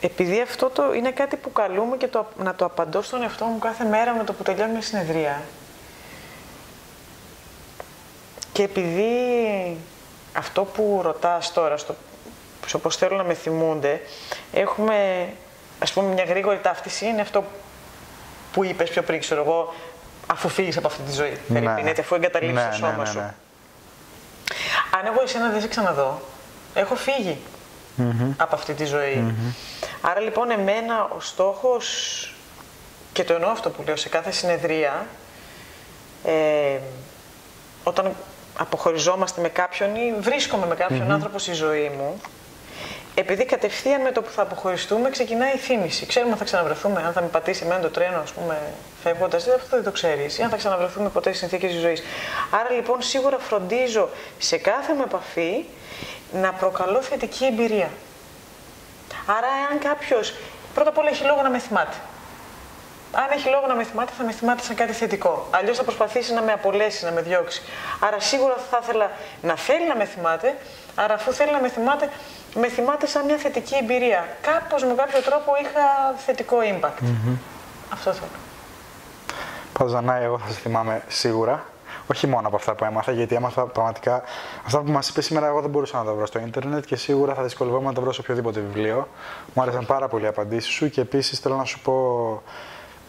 επειδή 0.01 0.41
αυτό 0.41 0.69
το 0.69 0.93
είναι 0.95 1.11
κάτι 1.11 1.37
που 1.37 1.53
καλούμε 1.53 1.97
και 1.97 2.09
το, 2.09 2.27
να 2.39 2.55
το 2.55 2.65
απαντώ 2.65 3.03
στον 3.03 3.23
εαυτό 3.23 3.45
μου 3.45 3.59
κάθε 3.59 3.85
μέρα 3.85 4.15
με 4.15 4.25
το 4.25 4.33
που 4.33 4.43
τελειώνει 4.43 4.73
μια 4.73 4.83
συνεδρία. 4.83 5.43
Και 8.53 8.63
επειδή 8.63 9.13
αυτό 10.33 10.65
που 10.65 11.01
ρωτάς 11.03 11.53
τώρα, 11.53 11.77
στο, 11.77 11.95
στο 12.67 12.79
πώς 12.79 12.97
θέλω 12.97 13.17
να 13.17 13.23
με 13.23 13.35
θυμούνται, 13.35 14.01
έχουμε, 14.53 15.29
ας 15.83 15.93
πούμε, 15.93 16.13
μια 16.13 16.25
γρήγορη 16.25 16.59
ταύτιση, 16.59 17.07
είναι 17.07 17.21
αυτό 17.21 17.45
που 18.53 18.65
είπες 18.65 18.91
πιο 18.91 19.03
πριν, 19.03 19.21
ξέρω 19.21 19.43
εγώ, 19.43 19.75
αφού 20.27 20.49
φύγεις 20.49 20.77
από 20.77 20.87
αυτή 20.87 21.03
τη 21.03 21.13
ζωή. 21.13 21.39
Ναι. 21.49 21.75
Έτσι, 21.85 22.01
αφού 22.01 22.15
εγκαταλείψεις 22.15 22.65
ναι, 22.65 22.71
το 22.71 22.77
σώμα 22.77 22.93
ναι, 22.93 22.99
ναι, 22.99 23.07
σου. 23.07 23.19
ναι. 23.19 23.35
Αν 24.99 25.07
εγώ 25.07 25.23
εσένα 25.23 25.51
δεν 25.51 25.61
σε 25.61 25.69
ξαναδώ, 25.69 26.21
έχω 26.75 26.95
φύγει 26.95 27.39
από 28.37 28.55
αυτή 28.55 28.75
τη 28.75 28.85
ζωη 28.85 29.35
Άρα 30.01 30.21
λοιπόν 30.21 30.51
εμένα 30.51 31.05
ο 31.17 31.21
στόχος, 31.21 32.35
και 33.13 33.25
το 33.25 33.35
εννοώ 33.35 33.51
αυτό 33.51 33.71
που 33.71 33.83
λέω 33.87 33.97
σε 33.97 34.09
κάθε 34.09 34.31
συνεδρία, 34.31 35.07
ε, 36.25 36.79
όταν 37.85 38.13
αποχωριζόμαστε 38.59 39.41
με 39.41 39.49
κάποιον 39.49 39.95
ή 39.95 40.15
βρίσκομαι 40.21 40.67
με 40.67 40.75
καποιον 40.75 41.11
άνθρωπος 41.11 41.43
στη 41.43 41.53
ζωή 41.53 41.93
μου, 41.97 42.21
επειδή 43.15 43.45
κατευθείαν 43.45 44.01
με 44.01 44.13
το 44.13 44.23
που 44.23 44.31
θα 44.31 44.43
αποχωριστούμε 44.43 45.11
ξεκινάει 45.11 45.55
η 45.55 45.59
θύμηση. 45.59 46.07
Ξέρουμε 46.07 46.33
αν 46.33 46.39
θα 46.39 46.45
ξαναβρεθούμε, 46.45 47.03
αν 47.07 47.13
θα 47.13 47.21
με 47.21 47.27
πατήσει 47.27 47.63
εμένα 47.65 47.81
το 47.81 47.89
τρένο, 47.91 48.21
ας 48.21 48.31
πούμε, 48.31 48.59
φεύγοντας. 49.03 49.47
Αυτό 49.47 49.77
δεν 49.77 49.85
το 49.85 49.91
ξέρεις. 49.91 50.39
Ή 50.39 50.43
αν 50.43 50.51
θα 50.51 50.57
ξαναβρεθούμε 50.57 51.09
ποτέ 51.09 51.29
στις 51.29 51.41
συνθήκες 51.41 51.71
της 51.71 51.81
ζωής. 51.81 52.03
Άρα 52.51 52.71
λοιπόν 52.71 53.03
σίγουρα 53.03 53.39
φροντίζω 53.39 54.09
σε 54.39 54.57
κάθε 54.57 54.95
μου 54.95 55.03
επαφή 55.03 55.65
να 56.33 56.53
προκαλώ 56.53 57.03
θετική 57.03 57.45
εμπειρία. 57.45 57.91
Άρα, 59.27 59.47
εάν 59.69 59.79
κάποιος 59.79 60.35
πρώτα 60.75 60.91
απ' 60.91 60.99
όλα 60.99 61.09
έχει 61.09 61.25
λόγο 61.25 61.43
να 61.43 61.51
με 61.51 61.59
θυμάται. 61.59 61.97
Αν 63.13 63.31
έχει 63.33 63.49
λόγο 63.49 63.67
να 63.67 63.75
με 63.75 63.85
θυμάται, 63.85 64.13
θα 64.19 64.25
με 64.25 64.33
θυμάται 64.33 64.63
σαν 64.63 64.77
κάτι 64.77 64.93
θετικό. 64.93 65.49
Αλλιώς 65.51 65.77
θα 65.77 65.83
προσπαθήσει 65.83 66.33
να 66.33 66.43
με 66.43 66.53
απολέσει, 66.53 67.05
να 67.05 67.11
με 67.11 67.21
διώξει. 67.21 67.63
Άρα, 68.01 68.21
σίγουρα 68.21 68.57
θα 68.71 68.79
ήθελα 68.83 69.11
να 69.43 69.57
θέλει 69.57 69.87
να 69.87 69.97
με 69.97 70.05
θυμάται, 70.05 70.57
άρα 70.95 71.15
αφού 71.15 71.33
θέλει 71.33 71.51
να 71.51 71.61
με 71.61 71.69
θυμάται, 71.69 72.11
με 72.55 72.69
θυμάται 72.69 73.07
σαν 73.07 73.25
μια 73.25 73.37
θετική 73.37 73.75
εμπειρία. 73.77 74.37
Κάπως 74.41 74.85
με 74.85 74.95
κάποιο 74.95 75.21
τρόπο 75.21 75.53
είχα 75.63 76.15
θετικό 76.17 76.57
impact. 76.61 77.05
Αυτό 77.93 78.13
θέλω. 78.13 78.31
Πάντως, 79.73 79.93
Δανάη, 79.93 80.23
εγώ 80.23 80.39
θα 80.39 80.53
σε 80.53 80.61
θυμάμαι 80.61 81.03
σίγουρα. 81.09 81.65
Όχι 82.07 82.27
μόνο 82.27 82.47
από 82.47 82.57
αυτά 82.57 82.75
που 82.75 82.85
έμαθα, 82.85 83.13
γιατί 83.13 83.35
έμαθα 83.35 83.63
πραγματικά. 83.67 84.23
Αυτά 84.67 84.81
που 84.81 84.91
μας 84.91 85.09
είπες 85.09 85.25
σήμερα, 85.25 85.47
εγώ 85.47 85.61
δεν 85.61 85.71
μπορούσα 85.71 85.99
να 85.99 86.05
τα 86.05 86.13
βρω 86.13 86.27
στο 86.27 86.39
ίντερνετ 86.39 86.85
και 86.85 86.97
σίγουρα 86.97 87.35
θα 87.35 87.43
δυσκολευόμουν 87.43 87.87
να 87.87 87.93
τα 87.93 88.01
βρω 88.01 88.13
σε 88.13 88.21
οποιοδήποτε 88.21 88.61
βιβλίο. 88.61 89.09
Μου 89.55 89.63
άρεσαν 89.63 89.87
πάρα 89.87 90.09
πολύ 90.09 90.25
οι 90.25 90.27
απαντήσεις 90.27 90.73
σου 90.73 90.91
και 90.91 91.01
επίσης 91.01 91.39
θέλω 91.39 91.57
να 91.57 91.65
σου 91.65 91.81
πω 91.81 92.43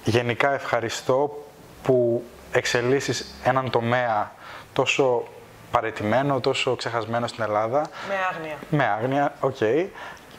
γενικά 0.04 0.54
ευχαριστώ 0.54 1.46
που 1.84 2.24
εξελίσσεις 2.52 3.36
έναν 3.44 3.70
τομέα 3.70 4.32
τόσο 4.74 5.24
παραιτημένο, 5.74 6.39
τόσο 6.39 6.76
ξεχασμένο 6.76 7.28
στην 7.28 7.43
Ελλάδα. 7.43 7.89
Με 8.07 8.15
άγνοια. 8.32 8.57
Με 8.69 8.84
άγνοια, 8.84 9.34
οκ. 9.39 9.57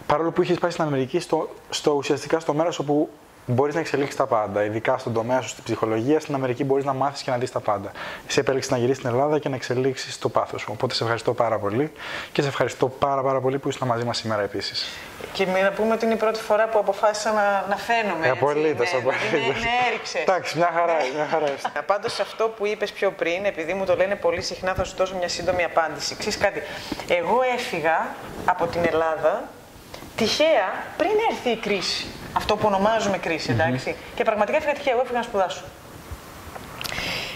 Παρόλο 0.07 0.30
που 0.30 0.43
είχες 0.43 0.59
πάει 0.59 0.70
στην 0.70 0.85
Αμερική, 0.85 1.20
στο, 1.20 1.49
στο 1.70 1.91
ουσιαστικά 1.91 2.41
στο 2.41 2.55
μέρος 2.55 2.78
όπου 2.78 3.11
μπορείς 3.47 3.74
να 3.74 3.80
εξελίξεις 3.80 4.16
τα 4.16 4.26
πάντα. 4.26 4.64
Ειδικά 4.64 4.99
στον 4.99 5.12
τομέα 5.12 5.40
σου 5.40 5.49
στην 5.49 5.64
ψυχολογία, 5.64 6.20
στην 6.20 6.34
Αμερική 6.34 6.64
μπορείς 6.64 6.84
να 6.84 6.92
μάθεις 6.92 7.22
και 7.22 7.30
να 7.30 7.36
δεις 7.38 7.51
τα 7.53 7.61
πάντα. 7.61 7.92
Εσύ 8.28 8.38
επέλεξες 8.40 8.70
να 8.70 8.76
γυρίσεις 8.76 8.97
στην 9.03 9.09
Ελλάδα 9.11 9.38
και 9.38 9.49
να 9.49 9.55
εξελίξεις 9.55 10.18
το 10.18 10.28
πάθος 10.28 10.61
σου. 10.61 10.68
Οπότε 10.72 10.95
σε 10.95 11.03
ευχαριστώ 11.03 11.34
πάρα 11.34 11.59
πολύ 11.59 11.92
και 12.32 12.42
σε 12.42 12.49
ευχαριστώ 12.49 12.88
πάρα, 12.88 13.22
πάρα 13.22 13.40
πολύ 13.40 13.59
που 13.59 13.68
ήσουν 13.68 13.86
μαζί 13.88 14.05
μας 14.05 14.16
σήμερα 14.16 14.42
επίσης. 14.42 14.88
Και 15.32 15.47
να 15.47 15.70
πούμε 15.70 15.95
ότι 15.95 16.05
είναι 16.05 16.14
η 16.14 16.16
πρώτη 16.16 16.40
φορά 16.40 16.68
που 16.68 16.78
αποφάσισα 16.78 17.32
να, 17.32 17.64
να 17.68 17.76
φαίνομαι. 17.76 18.26
έτσι. 18.26 18.38
Απολύτως, 18.38 18.92
Ναι, 18.92 18.99
δηλαδή, 18.99 19.16
απολύτως. 19.26 19.62
Ναι, 19.62 19.68
ναι, 19.68 19.86
έριξε. 19.90 20.18
Εντάξει, 20.18 20.57
μια 20.59 20.70
χαρά, 20.74 20.97
μια 21.14 21.26
χαρά. 21.30 21.47
είσαι. 21.55 21.68
Πάντως 21.92 22.12
σε 22.12 22.22
αυτό 22.22 22.49
που 22.49 22.66
είπες 22.66 22.92
πιο 22.92 23.11
πριν, 23.11 23.45
επειδή 23.45 23.74
μου 23.74 23.84
το 23.84 23.97
λένε 23.97 24.14
πολύ 24.14 24.42
συχνά, 24.42 24.74
θα 24.74 24.84
σου 24.84 24.95
δώσω 24.97 25.16
μια 25.16 25.28
σύντομη 25.28 25.64
απάντηση. 25.64 26.16
Ξέρεις 26.16 26.38
κάτι, 26.38 26.62
εγώ 27.09 27.38
έφυγα 27.57 28.07
από 28.45 28.66
την 28.66 28.80
Ελλάδα 28.84 29.49
τυχαία 30.16 30.68
πριν 30.97 31.11
έρθει 31.30 31.51
η 31.51 31.57
κρίση. 31.57 32.07
Αυτό 32.37 32.57
που 32.57 32.66
ονομάζουμε 32.66 33.18
κρίση, 33.18 33.51
εντάξει. 33.51 33.97
Και 34.14 34.24
πραγματικά 34.24 34.57
έφυγα 34.57 34.72
τυχαία, 34.72 34.93
εγώ 34.93 35.03
έφυγα 35.03 35.18
να 35.18 35.24
σπουδάσω. 35.24 35.64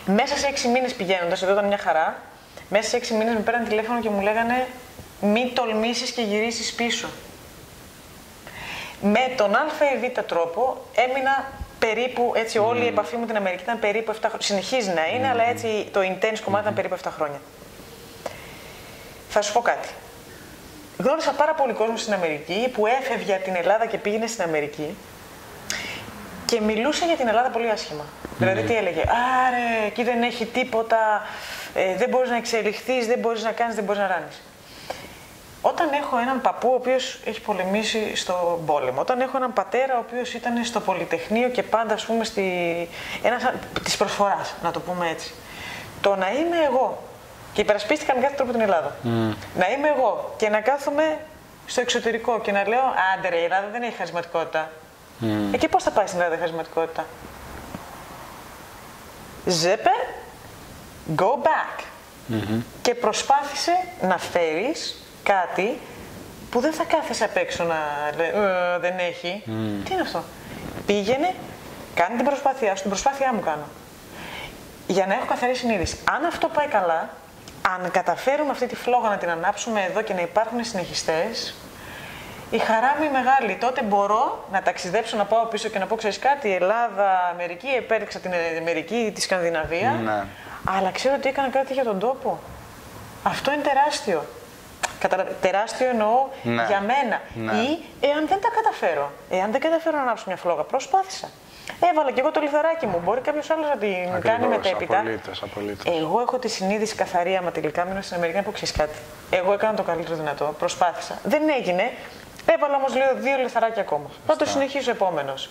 Μέσα 0.04 0.36
σε 0.36 0.46
έξι 0.46 0.68
μήνες 0.68 0.94
πηγαίνοντας, 0.94 1.42
εδώ 1.42 1.52
ήταν 1.52 1.66
μια 1.66 1.78
χαρά, 1.78 2.22
μέσα 2.68 2.88
σε 2.88 2.96
έξι 2.96 3.14
μήνες 3.14 3.34
με 3.34 3.40
πέραν 3.40 3.64
τηλέφωνο 3.64 4.00
και 4.00 4.08
μου 4.08 4.20
λέγανε 4.20 4.66
μη 5.20 5.52
τολμήσεις 5.54 6.10
και 6.10 6.22
γυρίσεις 6.22 6.72
πίσω. 6.72 7.08
Με 9.02 9.34
τον 9.36 9.54
α 9.54 9.64
ή 9.94 10.06
β 10.06 10.20
τρόπο 10.20 10.84
έμεινα 10.94 11.52
περίπου, 11.78 12.32
έτσι 12.34 12.58
όλη 12.58 12.84
η 12.84 12.86
επαφή 12.86 13.16
μου 13.16 13.26
την 13.26 13.36
Αμερική 13.36 13.62
ήταν 13.62 13.78
περίπου 13.78 14.12
7 14.12 14.16
χρόνια. 14.20 14.40
Συνεχίζει 14.40 14.90
να 14.90 15.06
είναι, 15.06 15.28
αλλά 15.28 15.42
έτσι 15.48 15.88
το 15.92 16.00
intense 16.00 16.38
κομμάτι 16.44 16.62
ήταν 16.62 16.74
περίπου 16.74 16.96
7 17.04 17.08
χρόνια. 17.16 17.40
Θα 19.28 19.42
σου 19.42 19.52
πω 19.52 19.60
κάτι. 19.60 19.88
Γνώρισα 20.98 21.30
πάρα 21.32 21.54
πολύ 21.54 21.72
κόσμο 21.72 21.96
στην 21.96 22.12
Αμερική 22.12 22.70
που 22.72 22.86
έφευγε 22.86 23.34
από 23.34 23.44
την 23.44 23.54
Ελλάδα 23.56 23.86
και 23.86 23.98
πήγαινε 23.98 24.26
στην 24.26 24.42
Αμερική 24.42 24.96
και 26.44 26.60
μιλούσε 26.60 27.04
για 27.04 27.16
την 27.16 27.28
Ελλάδα 27.28 27.48
πολύ 27.48 27.70
άσχημα. 27.70 28.04
Δηλαδή 28.38 28.62
τι 28.62 28.76
έλεγε, 28.76 29.00
Άρε, 29.46 29.86
εκεί 29.86 30.02
δεν 30.02 30.22
έχει 30.22 30.46
τίποτα, 30.46 31.22
ε, 31.74 31.96
δεν 31.96 32.08
μπορείς 32.08 32.30
να 32.30 32.36
εξελιχθείς, 32.36 33.06
δεν 33.06 33.18
μπορείς 33.18 33.42
να 33.42 33.52
κάνεις, 33.52 33.74
δεν 33.74 33.84
μπορείς 33.84 34.00
να 34.00 34.06
ράνεις. 34.06 34.42
Όταν 35.62 35.92
έχω 35.92 36.18
έναν 36.18 36.40
παππού 36.40 36.68
ο 36.68 36.74
οποίος 36.74 37.20
έχει 37.24 37.40
πολεμήσει 37.40 38.16
στο 38.16 38.62
πόλεμο, 38.66 39.00
όταν 39.00 39.20
έχω 39.20 39.36
έναν 39.36 39.52
πατέρα 39.52 39.96
ο 39.96 39.98
οποίος 39.98 40.34
ήταν 40.34 40.64
στο 40.64 40.80
Πολυτεχνείο 40.80 41.48
και 41.48 41.62
πάντα 41.62 41.94
ας 41.94 42.04
πούμε 42.04 42.24
στη... 42.24 42.42
ένας 43.22 43.52
της 43.82 43.96
προσφοράς, 43.96 44.54
να 44.62 44.70
το 44.70 44.80
πούμε 44.80 45.08
έτσι. 45.08 45.34
Το 46.00 46.16
να 46.16 46.32
είμαι 46.32 46.56
εγώ 46.66 47.02
και 47.58 47.64
υπερασπίστηκα 47.64 48.14
με 48.14 48.20
κάθε 48.20 48.34
τρόπο 48.34 48.52
την 48.52 48.60
Ελλάδα. 48.60 48.96
Να 49.54 49.70
είμαι 49.70 49.88
εγώ 49.88 50.34
και 50.36 50.48
να 50.48 50.60
κάθομαι 50.60 51.18
στο 51.66 51.80
εξωτερικό 51.80 52.40
και 52.40 52.52
να 52.52 52.68
λέω 52.68 52.80
Άντε 53.14 53.28
ρε, 53.28 53.36
η 53.36 53.44
Ελλάδα 53.44 53.68
δεν 53.72 53.82
έχει 53.82 53.96
χαρισματικότητα. 53.96 54.70
Mm. 55.20 55.26
Εκεί 55.52 55.68
πώς 55.68 55.82
θα 55.82 55.90
πάει 55.90 56.06
στην 56.06 56.18
Ελλάδα 56.18 56.36
η 56.36 56.38
χαρισματικότητα; 56.38 57.04
Ζέπε, 59.46 59.90
go 61.16 61.32
back. 61.42 61.84
Και 62.82 62.94
προσπάθησε 62.94 63.72
να 64.00 64.18
φέρεις 64.18 65.04
κάτι 65.22 65.78
που 66.50 66.60
δεν 66.60 66.72
θα 66.72 66.84
κάθεσαι 66.84 67.24
απ' 67.24 67.36
έξω 67.36 67.64
να 67.64 67.76
λέει 68.16 68.28
«Ε, 68.28 68.78
δεν 68.78 68.98
έχει. 68.98 69.42
Τι 69.84 69.92
είναι 69.92 70.02
αυτό; 70.02 70.22
Πήγαινε, 70.86 71.34
κάνε 71.94 72.16
την 72.16 72.24
προσπάθειά 72.24 72.74
σου, 72.74 72.80
την 72.80 72.90
προσπάθειά 72.90 73.32
μου 73.32 73.40
κάνω. 73.40 73.64
Για 74.86 75.06
να 75.06 75.14
έχω 75.14 75.24
καθαρή 75.24 75.54
συνείδηση. 75.54 75.98
Αν 76.04 76.24
αυτό 76.24 76.48
πάει 76.48 76.66
καλά, 76.66 77.10
αν 77.74 77.90
καταφέρουμε 77.90 78.50
αυτή 78.50 78.66
τη 78.66 78.76
φλόγα 78.76 79.08
να 79.08 79.16
την 79.16 79.30
ανάψουμε 79.30 79.82
εδώ 79.82 80.02
και 80.02 80.14
να 80.14 80.20
υπάρχουν 80.20 80.64
συνεχιστές, 80.64 81.54
η 82.50 82.58
χαρά 82.58 82.94
μου 82.98 83.04
είναι 83.04 83.18
μεγάλη. 83.18 83.56
Τότε 83.60 83.82
μπορώ 83.82 84.48
να 84.52 84.62
ταξιδέψω, 84.62 85.16
να 85.16 85.24
πάω 85.24 85.44
πίσω 85.44 85.68
και 85.68 85.78
να 85.78 85.86
πω: 85.86 85.96
Ξέρεις 85.96 86.18
κάτι, 86.18 86.48
η 86.48 86.52
Ελλάδα, 86.52 87.28
Αμερική, 87.32 87.68
επέδειξα 87.68 88.18
την 88.18 88.32
Αμερική, 88.58 89.12
τη 89.14 89.20
Σκανδιναβία. 89.20 89.90
Ναι. 89.90 90.24
Αλλά 90.64 90.90
ξέρω 90.90 91.14
ότι 91.14 91.28
έκανα 91.28 91.48
κάτι 91.48 91.72
για 91.72 91.84
τον 91.84 91.98
τόπο. 91.98 92.38
Αυτό 93.22 93.52
είναι 93.52 93.62
τεράστιο. 93.62 94.24
Κατα... 94.98 95.24
Τεράστιο 95.40 95.88
εννοώ 95.88 96.28
ναι. 96.42 96.64
για 96.66 96.80
μένα. 96.80 97.20
Ναι. 97.34 97.52
Ή 97.60 97.84
εάν 98.00 98.26
δεν 98.28 98.40
τα 98.40 98.48
καταφέρω. 98.54 99.12
Εάν 99.30 99.50
δεν 99.52 99.60
καταφέρω 99.60 99.96
να 99.96 100.02
ανάψω 100.02 100.24
μια 100.26 100.36
φλόγα, 100.36 100.62
προσπάθησα. 100.62 101.28
Έβαλα 101.90 102.10
και 102.12 102.20
εγώ 102.20 102.30
το 102.30 102.40
λιθαράκι 102.40 102.86
μου. 102.86 103.00
Μπορεί 103.04 103.20
κάποιος 103.20 103.50
άλλος 103.50 103.68
να 103.68 103.76
την 103.76 103.88
Ακριβώς, 103.88 104.22
κάνει 104.22 104.46
μετέπειτα. 104.46 104.98
Απολύτως, 104.98 105.42
απολύτως. 105.42 105.96
Εγώ 106.00 106.20
έχω 106.20 106.38
τη 106.38 106.48
συνείδηση 106.48 106.94
καθαρή 106.94 107.36
άμα 107.36 107.50
τελικά 107.50 107.84
μείνω 107.84 108.00
στην 108.00 108.16
Αμερική 108.16 108.36
να 108.36 108.42
πω 108.42 108.50
ξέρεις 108.50 108.72
κάτι. 108.72 108.98
Εγώ 109.30 109.52
έκανα 109.52 109.74
το 109.74 109.82
καλύτερο 109.82 110.16
δυνατό. 110.16 110.54
Προσπάθησα. 110.58 111.18
Δεν 111.24 111.42
έγινε. 111.48 111.92
Έβαλα 112.46 112.76
όμως 112.76 112.92
δύο 113.22 113.36
λιθαράκια 113.42 113.82
ακόμα. 113.82 114.10
Θα 114.26 114.36
το 114.36 114.44
συνεχίσω 114.44 114.90
επόμενος. 114.90 115.50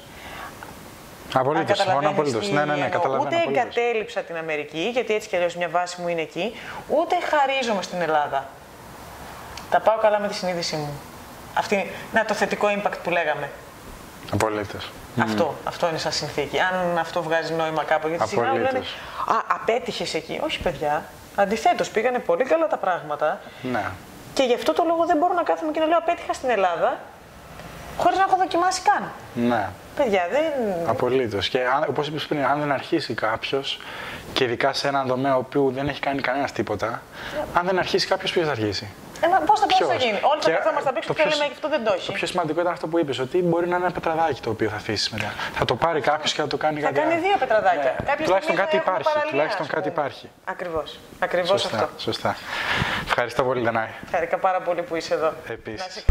Απολύτως. 1.33 1.77
Συμφωνώ 1.77 2.09
απολύτως. 2.09 2.49
Ναι, 2.51 2.65
ναι, 2.65 2.75
ναι, 2.75 2.87
καταλαβαίνω. 2.87 3.29
Ούτε 3.29 3.43
εγκατέλειψα 3.47 4.21
την 4.21 4.37
Αμερική, 4.37 4.89
γιατί 4.93 5.13
έτσι 5.13 5.27
κι 5.27 5.35
αλλιώς 5.35 5.55
μια 5.55 5.69
βάση 5.69 6.01
μου 6.01 6.07
είναι 6.07 6.21
εκεί, 6.21 6.55
ούτε 6.87 7.15
χαρίζομαι 7.29 7.81
στην 7.81 8.01
Ελλάδα. 8.01 8.49
Τα 9.69 9.79
πάω 9.79 9.97
καλά 9.97 10.19
με 10.19 10.27
τη 10.27 10.33
συνείδησή 10.33 10.75
μου. 10.75 10.99
Αυτή, 11.53 11.91
να 12.13 12.25
το 12.25 12.33
θετικό 12.33 12.67
impact 12.67 12.97
που 13.03 13.09
λέγαμε. 13.09 13.49
Απολύτως. 14.33 14.91
Αυτό, 15.21 15.55
αυτό 15.63 15.87
είναι 15.87 15.97
σαν 15.97 16.11
συνθήκη. 16.11 16.59
Αν 16.59 16.97
αυτό 16.97 17.23
βγάζει 17.23 17.53
νόημα 17.53 17.83
κάπου. 17.83 18.07
Γιατί 18.07 18.27
συχνά 18.27 18.53
λένε 18.53 18.81
Α, 19.27 19.35
απέτυχες 19.47 20.13
εκεί. 20.13 20.39
Όχι, 20.43 20.59
παιδιά. 20.61 21.03
Αντιθέτως, 21.35 21.89
πήγανε 21.89 22.19
πολύ 22.19 22.43
καλά 22.43 22.67
τα 22.67 22.77
πράγματα. 22.77 23.39
Ναι. 23.61 23.85
Και 24.33 24.43
γι' 24.43 24.53
αυτό 24.53 24.73
το 24.73 24.83
λόγο 24.87 25.05
δεν 25.05 25.17
μπορώ 25.17 25.33
να 25.33 25.43
κάθομαι 25.43 25.71
και 25.71 25.79
να 25.79 25.85
λέω 25.85 25.97
Απέτυχα 25.97 26.33
στην 26.33 26.49
Ελλάδα, 26.49 26.99
χωρίς 27.97 28.17
να 28.17 28.23
έχω 28.23 28.35
δοκιμάσει 28.37 28.81
καν. 28.81 29.11
Ναι. 29.33 29.69
Παιδιά, 29.95 30.27
δεν. 30.31 30.73
Απολύτως. 30.87 31.49
Και 31.49 31.59
όπως 31.89 32.07
είπες 32.07 32.25
πριν, 32.25 32.45
αν 32.45 32.59
δεν 32.59 32.71
αρχίσει 32.71 33.13
κάποιος, 33.13 33.79
και 34.33 34.43
ειδικά 34.43 34.73
σε 34.73 34.87
έναν 34.87 35.07
τομέα 35.07 35.35
που 35.35 35.71
δεν 35.75 35.87
έχει 35.87 35.99
κάνει 35.99 36.21
κανένας 36.21 36.51
τίποτα, 36.51 37.01
αν 37.53 37.65
δεν 37.65 37.79
αρχίσει 37.79 38.07
κάποιος, 38.07 38.31
ποιος 38.31 38.45
θα 38.45 38.51
αρχίσει; 38.51 38.87
Ε, 39.21 39.27
πώς 39.45 39.59
θα, 39.59 39.65
πώς 39.65 39.87
θα 39.87 39.95
γίνει. 39.95 40.19
Όλοι 40.31 40.41
θα 40.41 40.49
καθόμαστε 40.51 40.89
απ' 40.89 40.97
έξω 40.97 41.13
και 41.13 41.23
λέμε 41.23 41.45
αυτό 41.51 41.67
δεν 41.69 41.83
το 41.83 41.93
έχει. 41.93 42.05
Το 42.05 42.11
πιο 42.11 42.27
σημαντικό 42.27 42.59
ήταν 42.61 42.73
αυτό 42.73 42.87
που 42.87 42.99
είπες, 42.99 43.19
ότι 43.19 43.37
μπορεί 43.37 43.67
να 43.67 43.75
είναι 43.75 43.85
ένα 43.85 43.93
πετραδάκι 43.93 44.41
το 44.41 44.49
οποίο 44.49 44.69
θα 44.69 44.75
αφήσεις 44.75 45.09
μετά. 45.09 45.33
Θα 45.53 45.65
το 45.65 45.75
πάρει 45.75 46.01
κάποιος 46.01 46.33
και 46.33 46.41
θα 46.41 46.47
το 46.47 46.57
κάνει 46.57 46.81
κάτι. 46.81 46.95
Θα 46.95 47.01
κάνει 47.01 47.21
δύο 47.21 47.37
πετραδάκια. 47.39 47.95
Ναι. 48.17 48.23
Τουλάχιστον 48.25 48.55
κάτι 48.55 48.75
υπάρχει. 48.75 49.09
Τουλάχιστον 49.29 49.67
κάτι 49.67 49.87
υπάρχει. 49.87 50.29
Ακριβώς. 50.45 50.99
Ακριβώς 51.19 51.65
αυτό. 51.65 51.89
Σωστά. 51.97 52.35
Ευχαριστώ 53.05 53.43
πολύ, 53.43 53.61
Δανάη. 53.61 53.89
Ευχαριστώ 54.05 54.37
πάρα 54.37 54.61
πολύ 54.61 54.81
που 54.81 54.95
είσαι 54.95 55.13
εδώ. 55.13 55.33
Επίσης. 55.47 56.05